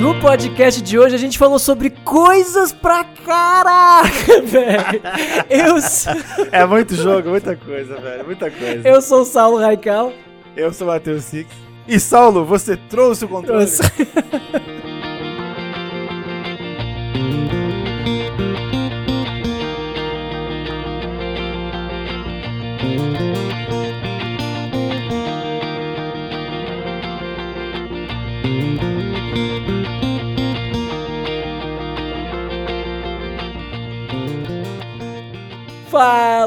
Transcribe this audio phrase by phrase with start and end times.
[0.00, 5.00] No podcast de hoje a gente falou sobre coisas pra caraca, velho.
[5.48, 6.12] Eu, sou-
[6.52, 8.24] É muito jogo, muita coisa, velho.
[8.24, 8.86] Muita coisa.
[8.86, 10.12] eu sou o Saulo Raical.
[10.56, 11.48] Eu sou o Matheus Six.
[11.86, 13.66] E Saulo, você trouxe o controle?
[13.66, 13.82] Trouxe.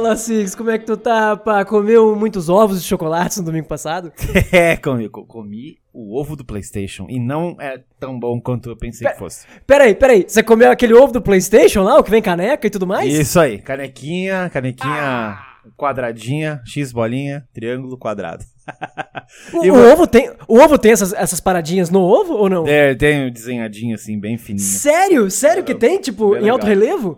[0.08, 1.66] Fala, Six, como é que tu tá, rapá?
[1.66, 4.12] Comeu muitos ovos de chocolate no domingo passado?
[4.54, 8.78] É, comi, co- comi o ovo do PlayStation e não é tão bom quanto eu
[8.78, 9.46] pensei que fosse.
[9.66, 12.88] Peraí, peraí, você comeu aquele ovo do Playstation lá, o que vem caneca e tudo
[12.88, 13.14] mais?
[13.14, 15.38] Isso aí, canequinha, canequinha
[15.76, 18.46] quadradinha, X bolinha, triângulo quadrado.
[19.54, 22.50] O, E o vo- ovo tem, o ovo tem essas, essas paradinhas no ovo ou
[22.50, 22.66] não?
[22.66, 24.64] É, tem um desenhadinho assim, bem fininho.
[24.66, 25.30] Sério?
[25.30, 27.18] Sério que tem, tipo, em alto relevo?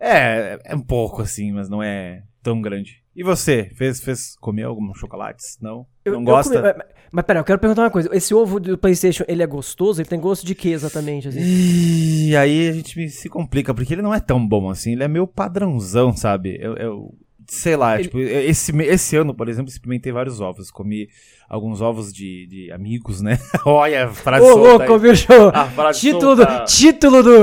[0.00, 3.02] É, é um pouco assim, mas não é tão grande.
[3.14, 5.58] E você, fez, fez, comeu alguns chocolates?
[5.60, 5.84] Não?
[6.04, 6.54] Eu- não gosta?
[6.62, 8.08] comi- mas, mas pera, eu quero perguntar uma coisa.
[8.12, 10.00] Esse ovo do Playstation, ele é gostoso?
[10.00, 11.40] Ele tem gosto de que exatamente, assim?
[11.40, 15.08] E aí a gente se complica, porque ele não é tão bom assim, ele é
[15.08, 16.56] meio padrãozão, sabe?
[16.60, 17.14] Eu, eu-
[17.50, 20.70] sei lá, Ele- tipo, esse, esse ano, por exemplo, experimentei vários ovos.
[20.70, 21.08] Comi
[21.48, 23.38] alguns ovos de, de amigos, né?
[23.66, 24.98] Olha, a frase Ô, solta louco, aí.
[25.00, 25.48] viu, show?
[25.52, 26.58] A frase Título solta.
[26.60, 27.38] do, título do,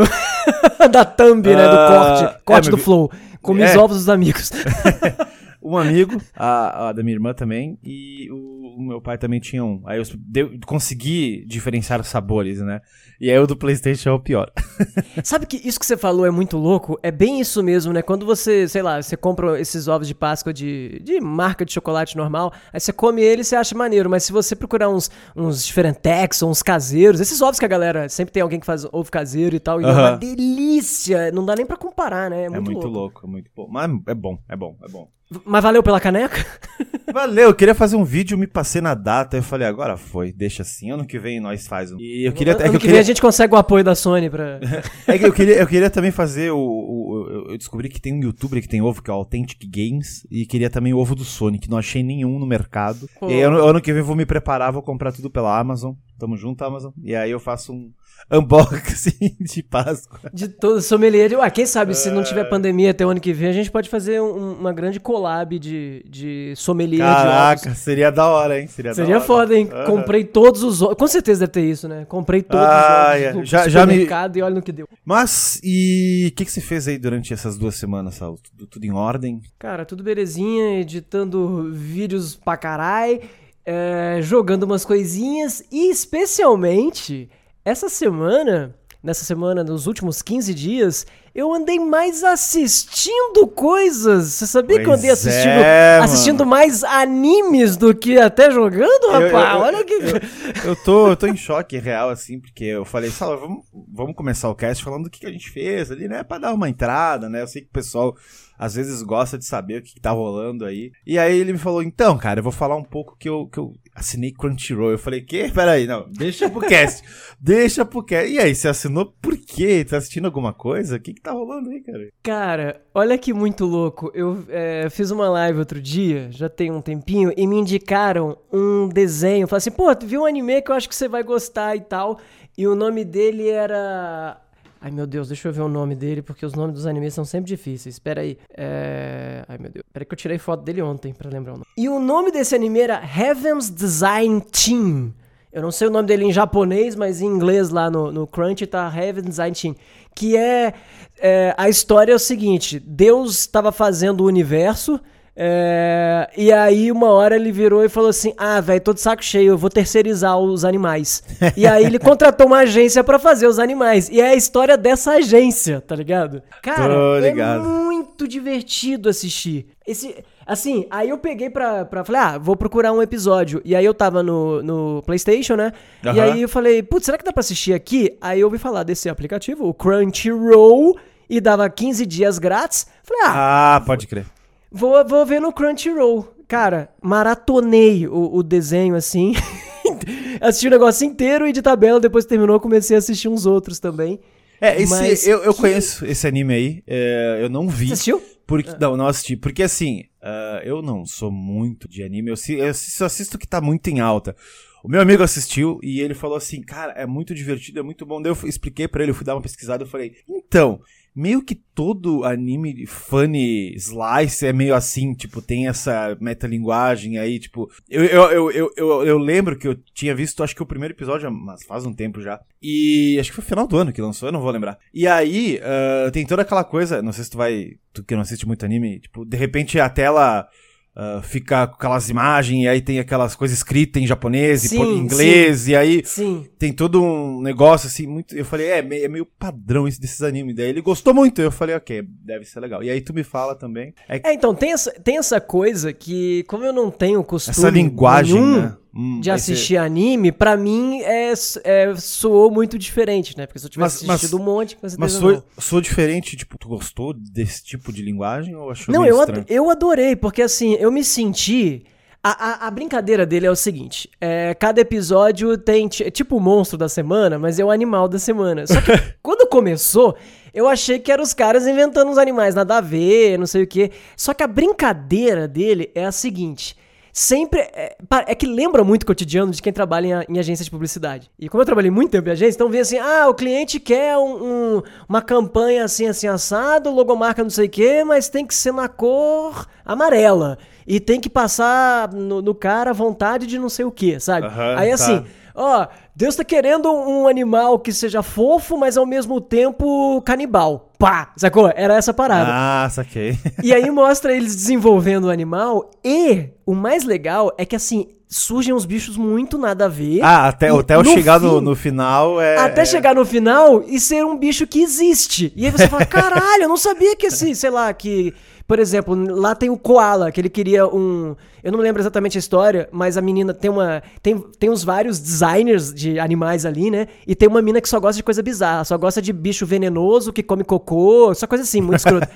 [0.91, 1.87] da thumb, né, do Ah,
[2.29, 3.11] corte, corte é, do flow.
[3.45, 3.77] Comi os é.
[3.77, 4.51] ovos dos amigos.
[5.65, 9.63] Um amigo, a, a da minha irmã também, e o, o meu pai também tinha
[9.63, 9.81] um.
[9.85, 12.81] Aí eu consegui diferenciar os sabores, né?
[13.19, 14.51] E aí o do Playstation é o pior.
[15.23, 16.99] Sabe que isso que você falou é muito louco?
[17.01, 18.01] É bem isso mesmo, né?
[18.01, 22.15] Quando você, sei lá, você compra esses ovos de Páscoa de, de marca de chocolate
[22.17, 25.65] normal, aí você come ele e você acha maneiro, mas se você procurar uns, uns
[25.65, 29.09] diferentex ou uns caseiros, esses ovos que a galera sempre tem alguém que faz ovo
[29.09, 32.43] caseiro e tal, e é uma delícia, não dá nem pra comparar, né?
[32.43, 32.99] É É muito, muito louco.
[32.99, 33.67] louco, é muito bom.
[33.69, 35.14] Mas é bom, é bom, é bom.
[35.43, 36.45] Mas valeu pela caneca?
[37.13, 40.63] Valeu, eu queria fazer um vídeo, me passei na data, eu falei, agora foi, deixa
[40.63, 41.97] assim, ano que vem nós faz um.
[41.99, 43.83] E eu queria, é que ano eu que vem queria, a gente consegue o apoio
[43.85, 44.59] da Sony pra...
[45.07, 48.21] é que eu queria, eu queria também fazer o, o- eu- descobri que tem um
[48.21, 51.23] youtuber que tem ovo, que é o Authentic Games, e queria também o ovo do
[51.23, 53.07] Sonic, não achei nenhum no mercado.
[53.19, 53.29] Pô.
[53.29, 55.93] E aí, ano, ano que vem eu vou me preparar, vou comprar tudo pela Amazon,
[56.19, 57.91] tamo junto Amazon, e aí eu faço um
[58.31, 60.19] unboxing de Páscoa.
[60.33, 61.31] De todo sommelier.
[61.37, 62.23] Ué, quem sabe se não É.
[62.23, 65.57] tiver pandemia até o ano que vem, a gente pode fazer um- uma grande collab
[65.59, 67.23] de, de sommelier de ovos.
[67.23, 68.67] Caraca, seria da hora, hein?
[68.67, 69.69] Seria, da Seria foda, hein?
[69.71, 69.85] Aham.
[69.85, 70.95] Comprei todos os ovos.
[70.97, 72.05] Com certeza deve ter isso, né?
[72.05, 73.29] Comprei todos Ah, os é.
[73.29, 74.05] ovos do Já- já me-
[74.35, 74.87] e olha no que deu.
[75.03, 78.39] Mas, e o que, que você fez aí durante essas duas semanas, Saulo?
[78.41, 79.41] Tudo, tudo em ordem?
[79.59, 83.21] Cara, tudo belezinha, editando vídeos pra carai,
[83.65, 87.29] é, jogando umas coisinhas e especialmente
[87.65, 94.25] essa semana, nessa semana, nos últimos 15 dias, eu andei mais assistindo coisas.
[94.33, 99.05] Você sabia que eu andei Pois assistindo, é, assistindo mais animes do que até jogando,
[99.05, 99.55] Eu- rapaz?
[99.55, 99.93] eu- olha que.
[99.93, 104.15] Eu, eu tô, eu tô em choque real, assim, porque eu falei, Saulo, vamos, vamos
[104.15, 106.23] começar o cast falando do que, que a gente fez ali, né?
[106.23, 107.41] Pra dar uma entrada, né?
[107.41, 108.15] Eu sei que o pessoal
[108.57, 110.91] às vezes gosta de saber o que, que tá rolando aí.
[111.05, 113.57] E aí ele me falou, então, cara, eu vou falar um pouco que eu, que
[113.59, 114.91] eu assinei Crunchyroll.
[114.91, 115.49] Eu falei, que?
[115.49, 117.01] Peraí, não, deixa pro cast.
[117.39, 118.29] deixa pro cast.
[118.29, 119.85] E aí, você assinou por quê?
[119.85, 120.97] Tá assistindo alguma coisa?
[120.97, 122.09] O que que tá rolando aí, cara?
[122.21, 124.11] Cara, olha que muito louco.
[124.13, 128.89] Eu é, fiz uma live outro dia, já tem um tempinho, e me indicaram um
[128.89, 129.47] desenho.
[129.47, 131.81] Falaram assim, pô, tu viu um anime que eu acho que você vai gostar e
[131.81, 132.19] tal.
[132.57, 134.41] E o nome dele era.
[134.85, 137.25] Ai meu Deus, deixa eu ver o nome dele, porque os nomes dos animes são
[137.25, 137.95] sempre difíceis.
[137.95, 138.37] Espera aí.
[138.55, 139.43] É...
[139.47, 139.83] Ai meu Deus.
[139.83, 141.65] Espera que eu tirei foto dele ontem pra lembrar o nome.
[141.75, 145.11] E o nome desse anime era Heaven's Design Team.
[145.51, 148.67] Eu não sei o nome dele em japonês, mas em inglês lá no, no Crunch
[148.67, 149.75] tá Heaven Design Team.
[150.13, 150.75] Que é,
[151.17, 155.01] é, A história é o seguinte: Deus estava fazendo o universo.
[155.37, 159.23] É, e aí, uma hora ele virou e falou assim: Ah, velho, tô de saco
[159.23, 161.21] cheio, eu vou terceirizar os animais.
[161.57, 164.07] e aí ele contratou uma agência pra fazer os animais.
[164.09, 166.41] E é a história dessa agência, tá ligado?
[166.61, 167.63] Cara, é ligado.
[167.63, 169.65] muito divertido assistir.
[169.85, 170.15] Esse,
[170.47, 172.05] assim, aí eu peguei pra, pra.
[172.05, 173.61] Falei, ah, vou procurar um episódio.
[173.65, 175.73] E aí eu tava no, no PlayStation, né?
[176.03, 176.21] E Aham.
[176.23, 178.17] aí eu falei, putz, será que dá pra assistir aqui?
[178.21, 180.97] Aí eu ouvi falar desse aplicativo, o Crunchyroll,
[181.29, 182.87] e dava 15 dias grátis.
[183.03, 184.25] Falei, ah, Ah, pode crer.
[184.75, 186.33] Vou, vou ver no Crunchyroll.
[186.47, 189.33] Cara, maratonei o, o desenho assim.
[190.41, 194.19] Assisti o negócio inteiro e de tabela, depois terminou, comecei a assistir uns outros também.
[194.61, 197.87] É, esse, Mas eu, eu que- conheço esse anime aí, é, eu não vi.
[197.87, 198.21] Você assistiu?
[198.47, 199.35] Porque, Não, não assisti.
[199.35, 203.47] Porque assim, ah, eu não sou muito de anime, eu, eu só assisto o que
[203.47, 204.35] tá muito em alta.
[204.83, 208.21] O meu amigo assistiu e ele falou assim, cara, é muito divertido, é muito bom.
[208.21, 210.79] Daí eu expliquei para ele, eu fui dar uma pesquisada, eu falei, então,
[211.15, 217.71] meio que todo anime funny slice é meio assim, tipo, tem essa metalinguagem aí, tipo,
[217.89, 221.31] eu, eu, eu, eu, eu, lembro que eu tinha visto, acho que o primeiro episódio,
[221.31, 224.33] mas faz um tempo já, e acho que foi final do ano que lançou, eu
[224.33, 224.77] não vou lembrar.
[224.93, 228.21] E aí, uh, tem toda aquela coisa, não sei se tu vai, tu que não
[228.21, 230.49] assiste muito anime, tipo, de repente a tela
[230.95, 234.97] Uh, fica com aquelas imagens, e aí tem aquelas coisas escritas em japonês e em
[234.97, 236.47] inglês, sim, e aí sim.
[236.57, 238.33] tem todo um negócio assim, muito.
[238.33, 240.55] Eu falei, é, é meio padrão isso desses animes.
[240.55, 242.81] Daí ele gostou muito, eu falei, ok, deve ser legal.
[242.81, 243.93] E aí tu me fala também.
[244.07, 247.57] É, é então, tem essa, tem essa coisa que, como eu não tenho costume.
[247.57, 248.77] Essa linguagem, nenhum, né?
[248.97, 249.77] Hum, de assistir ser...
[249.77, 251.33] anime, pra mim é,
[251.65, 253.45] é, soou muito diferente, né?
[253.45, 256.57] Porque se eu tivesse mas, assistido mas, um monte, com Mas soou, soou diferente, tipo,
[256.57, 260.75] tu gostou desse tipo de linguagem ou achou Não, eu, ad eu adorei, porque assim,
[260.75, 261.83] eu me senti.
[262.23, 265.89] A, a, a, brincadeira dele é o seguinte: é, cada episódio tem.
[265.99, 268.65] É tipo o monstro da semana, mas é o animal da semana.
[268.65, 270.15] Só que quando começou,
[270.53, 273.67] eu achei que eram os caras inventando uns animais nada a ver, não sei o
[273.67, 273.91] quê.
[274.15, 276.77] Só que a brincadeira dele é a seguinte
[277.15, 277.61] sempre.
[277.61, 277.95] É,
[278.27, 281.31] é, que lembra muito o cotidiano de quem trabalha em, em, agência de publicidade.
[281.39, 284.17] E como eu trabalhei muito tempo em agência, então vê assim: ah, o cliente quer
[284.17, 284.43] um,
[284.77, 288.73] um, uma campanha assim, assim, assado, logomarca não sei o quê, mas tem que ser
[288.73, 290.57] na cor amarela.
[290.85, 294.47] E tem que passar no, no cara a vontade de não sei o quê, sabe?
[294.47, 295.21] Uhum, Aí assim.
[295.21, 300.91] Tá ó, Deus tá querendo um animal que seja fofo, mas ao mesmo tempo canibal.
[300.99, 301.33] Pá!
[301.37, 301.71] Sacou?
[301.75, 302.49] Era essa parada.
[302.51, 303.37] Ah, saquei.
[303.63, 308.73] E aí mostra eles desenvolvendo o animal e o mais legal é que assim, surgem
[308.73, 310.21] uns bichos muito nada a ver.
[310.21, 312.57] Ah, até, até eu chegar fim, no, no final é.
[312.57, 312.85] Até é...
[312.85, 315.53] chegar no final e ser um bicho que existe.
[315.55, 318.33] E aí você fala, caralho, eu não sabia que esse, sei lá, que
[318.67, 321.35] por exemplo, lá tem o Koala, que ele queria um.
[321.63, 324.01] Eu não lembro exatamente a história, mas a menina tem uma.
[324.23, 327.07] Tem, tem uns vários designers de animais ali, né?
[327.27, 330.33] E tem uma mina que só gosta de coisa bizarra, só gosta de bicho venenoso
[330.33, 332.27] que come cocô, só coisa assim, muito escrota.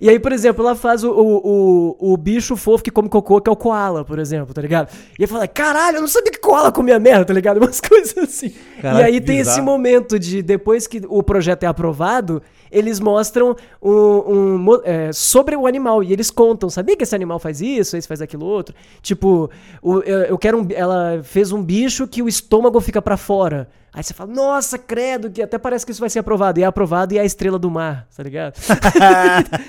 [0.00, 3.40] E aí, por exemplo, ela faz o, o, o, o, bicho fofo que come cocô,
[3.40, 4.92] que é o koala, por exemplo, tá ligado?
[5.18, 7.58] E eu falo, caralho, eu não sabia que koala comia merda, tá ligado?
[7.62, 8.52] Umas coisas assim.
[8.82, 9.56] E aí tem bizarro.
[9.56, 15.56] esse momento de, depois que o projeto é aprovado, eles mostram um, um é, sobre
[15.56, 16.02] o animal.
[16.02, 18.74] E eles contam, sabia que esse animal faz isso, esse faz aquilo outro?
[19.02, 19.50] Tipo,
[19.82, 23.68] o, eu, eu quero um, ela fez um bicho que o estômago fica para fora.
[23.98, 26.60] Aí você fala, nossa, credo, que até parece que isso vai ser aprovado.
[26.60, 28.54] E é aprovado e é a estrela do mar, tá ligado?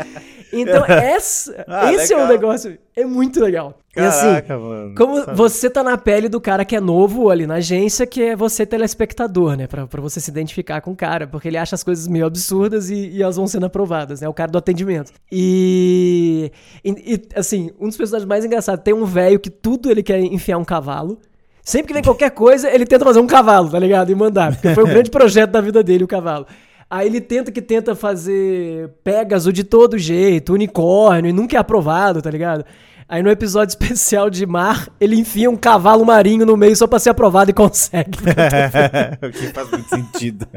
[0.53, 2.19] então, essa, ah, esse legal.
[2.19, 2.77] é um negócio.
[2.95, 3.79] É muito legal.
[3.91, 5.35] Caraca, e assim, mano, como sabe?
[5.35, 8.67] você tá na pele do cara que é novo ali na agência, que é você
[8.67, 9.65] telespectador, né?
[9.65, 12.91] Pra, pra você se identificar com o cara, porque ele acha as coisas meio absurdas
[12.91, 14.29] e, e elas vão sendo aprovadas, né?
[14.29, 15.11] O cara do atendimento.
[15.31, 16.51] E,
[16.85, 20.19] e, e assim, um dos personagens mais engraçados, tem um velho que tudo ele quer
[20.19, 21.19] enfiar um cavalo.
[21.63, 24.11] Sempre que vem qualquer coisa, ele tenta fazer um cavalo, tá ligado?
[24.11, 24.53] E mandar.
[24.53, 26.47] Porque foi o grande projeto da vida dele, o cavalo.
[26.89, 32.21] Aí ele tenta que tenta fazer Pégaso de todo jeito, unicórnio, e nunca é aprovado,
[32.21, 32.65] tá ligado?
[33.07, 36.97] Aí no episódio especial de mar, ele enfia um cavalo marinho no meio só pra
[36.99, 38.17] ser aprovado e consegue.
[39.21, 40.47] o que faz muito sentido.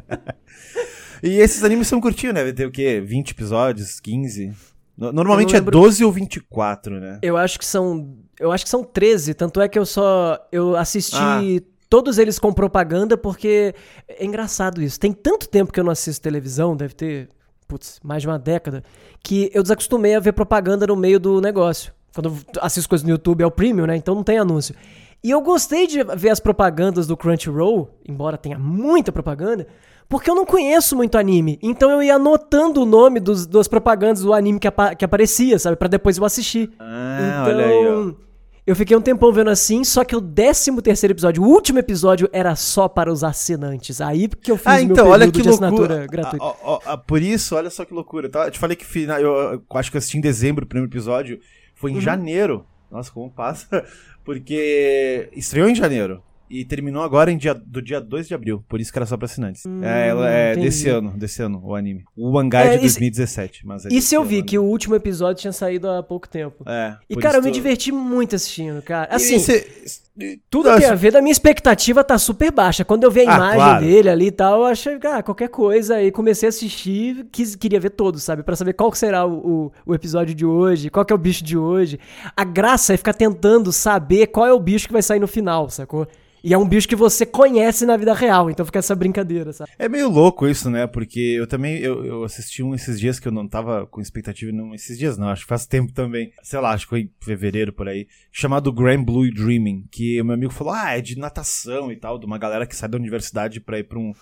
[1.22, 2.42] e esses animes são curtinhos, né?
[2.42, 3.02] Vai ter o quê?
[3.04, 4.00] 20 episódios?
[4.00, 4.52] 15?
[4.96, 7.18] Normalmente é 12 ou 24, né?
[7.22, 10.36] Eu acho que são eu acho que são 13, tanto é que eu só.
[10.50, 11.62] Eu assisti ah.
[11.88, 13.72] todos eles com propaganda, porque
[14.08, 14.98] é engraçado isso.
[14.98, 17.28] Tem tanto tempo que eu não assisto televisão, deve ter,
[17.68, 18.82] putz, mais de uma década,
[19.22, 21.92] que eu desacostumei a ver propaganda no meio do negócio.
[22.12, 23.96] Quando eu assisto coisas no YouTube é o premium, né?
[23.96, 24.74] Então não tem anúncio.
[25.22, 29.68] E eu gostei de ver as propagandas do Crunchyroll, embora tenha muita propaganda,
[30.08, 31.58] porque eu não conheço muito anime.
[31.62, 35.58] Então eu ia anotando o nome dos, das propagandas do anime que, apa que aparecia,
[35.58, 35.76] sabe?
[35.76, 36.70] para depois eu assistir.
[36.78, 38.31] Ah, então, olha aí, ó.
[38.72, 42.26] Eu fiquei um tempão vendo assim, só que o 13 terceiro episódio, o último episódio,
[42.32, 44.00] era só para os assinantes.
[44.00, 45.66] Aí que eu fiz ah, então, meu olha que de loucura.
[45.66, 46.42] assinatura gratuita.
[46.42, 48.30] Ah, ah, ah, por isso, olha só que loucura.
[48.30, 48.46] Tá?
[48.46, 50.90] Eu te falei que final, eu, eu, acho que eu assisti em dezembro o primeiro
[50.90, 51.38] episódio.
[51.74, 52.00] Foi em uhum.
[52.00, 52.64] janeiro.
[52.90, 53.84] Nossa, como passa.
[54.24, 56.22] Porque estreou em janeiro.
[56.52, 59.16] E terminou agora em dia, do dia 2 de abril, por isso que era só
[59.16, 59.64] pra assinantes.
[59.64, 60.66] Hum, é, ela é entendi.
[60.66, 62.04] desse ano, desse ano, o anime.
[62.14, 64.44] O mangá é, de 2017, mas é Isso eu vi, ano.
[64.44, 66.62] que o último episódio tinha saído há pouco tempo.
[66.68, 66.94] É.
[67.08, 69.08] E, cara, eu me diverti muito assistindo, cara.
[69.10, 69.66] Assim, cê,
[70.50, 72.84] tudo tem a ver da minha expectativa tá super baixa.
[72.84, 73.84] Quando eu vi a ah, imagem claro.
[73.86, 75.94] dele ali e tal, eu achei, ah, qualquer coisa.
[75.94, 78.42] Aí comecei a assistir, quis, queria ver todos, sabe?
[78.42, 81.42] para saber qual será o, o, o, episódio de hoje, qual que é o bicho
[81.42, 81.98] de hoje.
[82.36, 85.70] A graça é ficar tentando saber qual é o bicho que vai sair no final,
[85.70, 86.06] sacou?
[86.42, 89.70] E é um bicho que você conhece na vida real, então fica essa brincadeira, sabe?
[89.78, 90.86] É meio louco isso, né?
[90.86, 94.50] Porque eu também eu, eu assisti um esses dias que eu não tava com expectativa
[94.50, 96.32] não esses dias não, acho que faz tempo também.
[96.42, 100.24] Sei lá, acho que foi em fevereiro por aí, chamado Grand Blue Dreaming, que o
[100.24, 102.98] meu amigo falou: "Ah, é de natação e tal, de uma galera que sai da
[102.98, 104.12] universidade para ir para um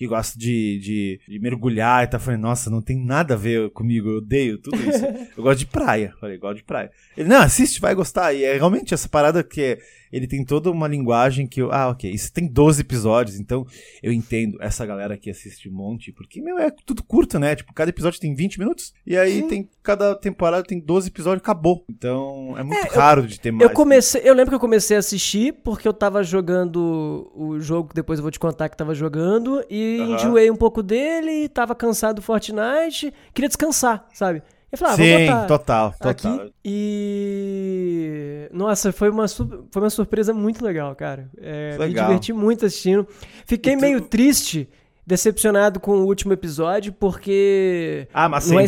[0.00, 3.68] que gosta de, de, de, mergulhar e tá falando, nossa, não tem nada a ver
[3.68, 5.04] comigo, eu odeio tudo isso.
[5.36, 6.14] eu gosto de praia.
[6.18, 6.90] Falei, gosto de praia.
[7.14, 8.32] Ele, não, assiste, vai gostar.
[8.32, 9.78] E é realmente essa parada que é,
[10.12, 11.72] ele tem toda uma linguagem que eu.
[11.72, 12.10] Ah, ok.
[12.10, 13.66] Isso tem 12 episódios, então
[14.02, 17.54] eu entendo essa galera que assiste um monte, porque, meu, é tudo curto, né?
[17.54, 19.48] Tipo, cada episódio tem 20 minutos, e aí Sim.
[19.48, 19.68] tem.
[19.82, 21.84] Cada temporada tem 12 episódios, acabou.
[21.88, 23.68] Então é muito é, raro eu, de ter mais.
[23.68, 24.20] Eu comecei.
[24.24, 28.18] Eu lembro que eu comecei a assistir porque eu tava jogando o jogo que depois
[28.18, 30.14] eu vou te contar que tava jogando, e uhum.
[30.14, 34.42] enjoei um pouco dele, tava cansado do Fortnite, queria descansar, sabe?
[34.72, 36.34] Eu falei, ah, Sim, vou botar total, total.
[36.34, 36.54] Aqui.
[36.64, 38.48] E.
[38.52, 41.28] Nossa, foi uma, foi uma surpresa muito legal, cara.
[41.38, 41.88] É, legal.
[41.88, 43.06] Me diverti muito assistindo.
[43.44, 43.80] Fiquei tu...
[43.80, 44.68] meio triste
[45.10, 48.06] decepcionado com o último episódio, porque.
[48.14, 48.66] Ah, mas não é,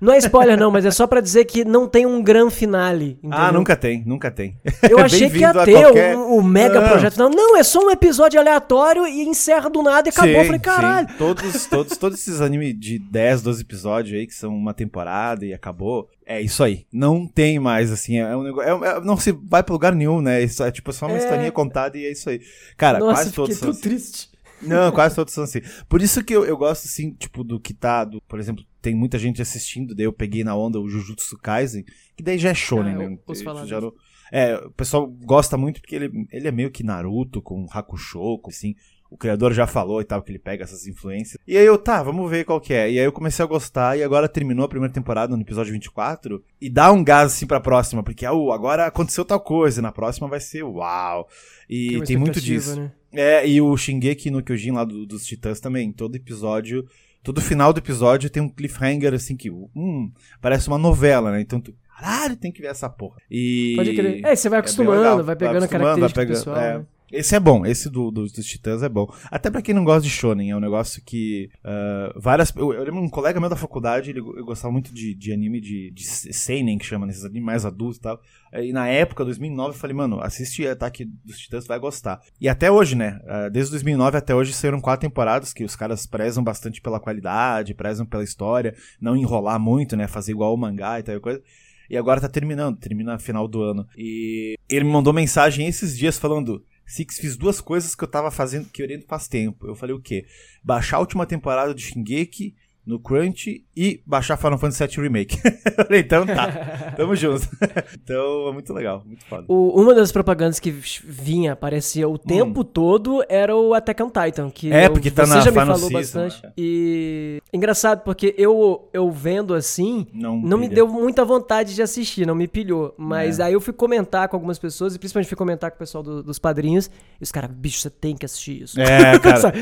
[0.00, 3.18] não é spoiler, não, mas é só para dizer que não tem um grande finale.
[3.22, 3.38] Entendeu?
[3.38, 4.58] Ah, nunca tem, nunca tem.
[4.90, 6.16] Eu achei que ia ter qualquer...
[6.16, 6.88] um, um, mega ah.
[6.88, 7.16] projeto.
[7.16, 10.32] Não, não, é só um episódio aleatório e encerra do nada e acabou.
[10.32, 11.08] Sim, Eu falei, caralho.
[11.08, 11.14] Sim.
[11.16, 15.54] Todos, todos, todos esses animes de 10, 12 episódios aí, que são uma temporada e
[15.54, 16.08] acabou.
[16.26, 16.84] É isso aí.
[16.92, 18.68] Não tem mais, assim, é um negócio.
[18.68, 20.42] É, é, não se vai pra lugar nenhum, né?
[20.42, 21.18] Isso é tipo só uma é...
[21.18, 22.40] historinha contada e é isso aí.
[22.76, 23.54] Cara, Nossa, quase todos.
[23.54, 24.35] Fiquei tão triste.
[24.62, 25.60] Não, quase todos são assim.
[25.88, 28.94] Por isso que eu, eu gosto, assim, tipo, do que tá, do, por exemplo, tem
[28.94, 31.84] muita gente assistindo, daí eu peguei na onda o Jujutsu Kaisen,
[32.16, 33.18] que daí já é shonen, ah, né?
[33.66, 33.92] Já não,
[34.32, 38.50] é, o pessoal gosta muito porque ele, ele é meio que Naruto com Hakusho, com,
[38.50, 38.74] assim,
[39.16, 41.40] o criador já falou e tal, que ele pega essas influências.
[41.46, 42.90] E aí eu, tá, vamos ver qual que é.
[42.90, 46.42] E aí eu comecei a gostar, e agora terminou a primeira temporada no episódio 24,
[46.60, 50.28] e dá um gás assim pra próxima, porque uh, agora aconteceu tal coisa, na próxima
[50.28, 51.26] vai ser uau.
[51.68, 52.78] E tem, muito disso.
[52.78, 52.92] Né?
[53.12, 56.86] É, e o Shingeki no Kyojin lá do, dos Titãs também, todo episódio,
[57.22, 61.40] todo final do episódio tem um cliffhanger assim que, hum, parece uma novela, né?
[61.40, 63.16] Então tu, caralho, tem que ver essa porra.
[63.30, 64.24] E Pode crer.
[64.24, 66.78] É, você vai acostumando, é vai pegando vai acostumando, a característica vai pegando, pessoal, é.
[66.78, 66.86] né?
[67.10, 69.06] Esse é bom, esse do, do, dos Titãs é bom.
[69.30, 72.52] Até para quem não gosta de Shonen, é um negócio que uh, várias.
[72.56, 75.90] Eu, eu, lembro um colega meu da faculdade, ele gostava muito de, de anime de,
[75.92, 78.20] de Seinen, que chama, nesses animes mais adultos e tal.
[78.52, 82.20] E na época, 2009, eu falei, mano, assiste Ataque dos Titãs, vai gostar.
[82.40, 83.20] E até hoje, né?
[83.24, 87.74] Uh, desde 2009 até hoje saíram quatro temporadas que os caras prezam bastante pela qualidade,
[87.74, 90.08] prezam pela história, não enrolar muito, né?
[90.08, 91.40] Fazer igual o mangá e tal coisa.
[91.88, 93.86] E agora tá terminando, termina final do ano.
[93.96, 98.30] E ele me mandou mensagem esses dias falando Six fiz duas coisas que eu tava
[98.30, 99.66] fazendo, querendo faz tempo.
[99.66, 100.24] Eu falei o quê?
[100.62, 102.54] Baixar a última temporada de Shingeki
[102.86, 105.38] no Crunch e baixar Final Fantasy VII Remake.
[105.90, 107.48] então tá, tamo junto.
[108.00, 109.44] então é muito legal, muito foda.
[109.48, 112.64] O, uma das propagandas que vinha, aparecia o tempo hum.
[112.64, 114.50] todo, era o Attack on Titan.
[114.50, 116.46] Que é, porque tá você na já Final me falou season, bastante.
[116.46, 116.52] Né?
[116.56, 122.24] E engraçado, porque eu, eu vendo assim, não, não me deu muita vontade de assistir,
[122.24, 122.94] não me pilhou.
[122.96, 123.44] Mas é.
[123.44, 126.22] aí eu fui comentar com algumas pessoas, e principalmente fui comentar com o pessoal do,
[126.22, 126.88] dos padrinhos,
[127.20, 128.80] e os caras, bicho, você tem que assistir isso.
[128.80, 129.52] É, cara.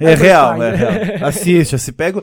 [0.00, 1.28] é real, é real.
[1.28, 2.22] Assiste, se pega.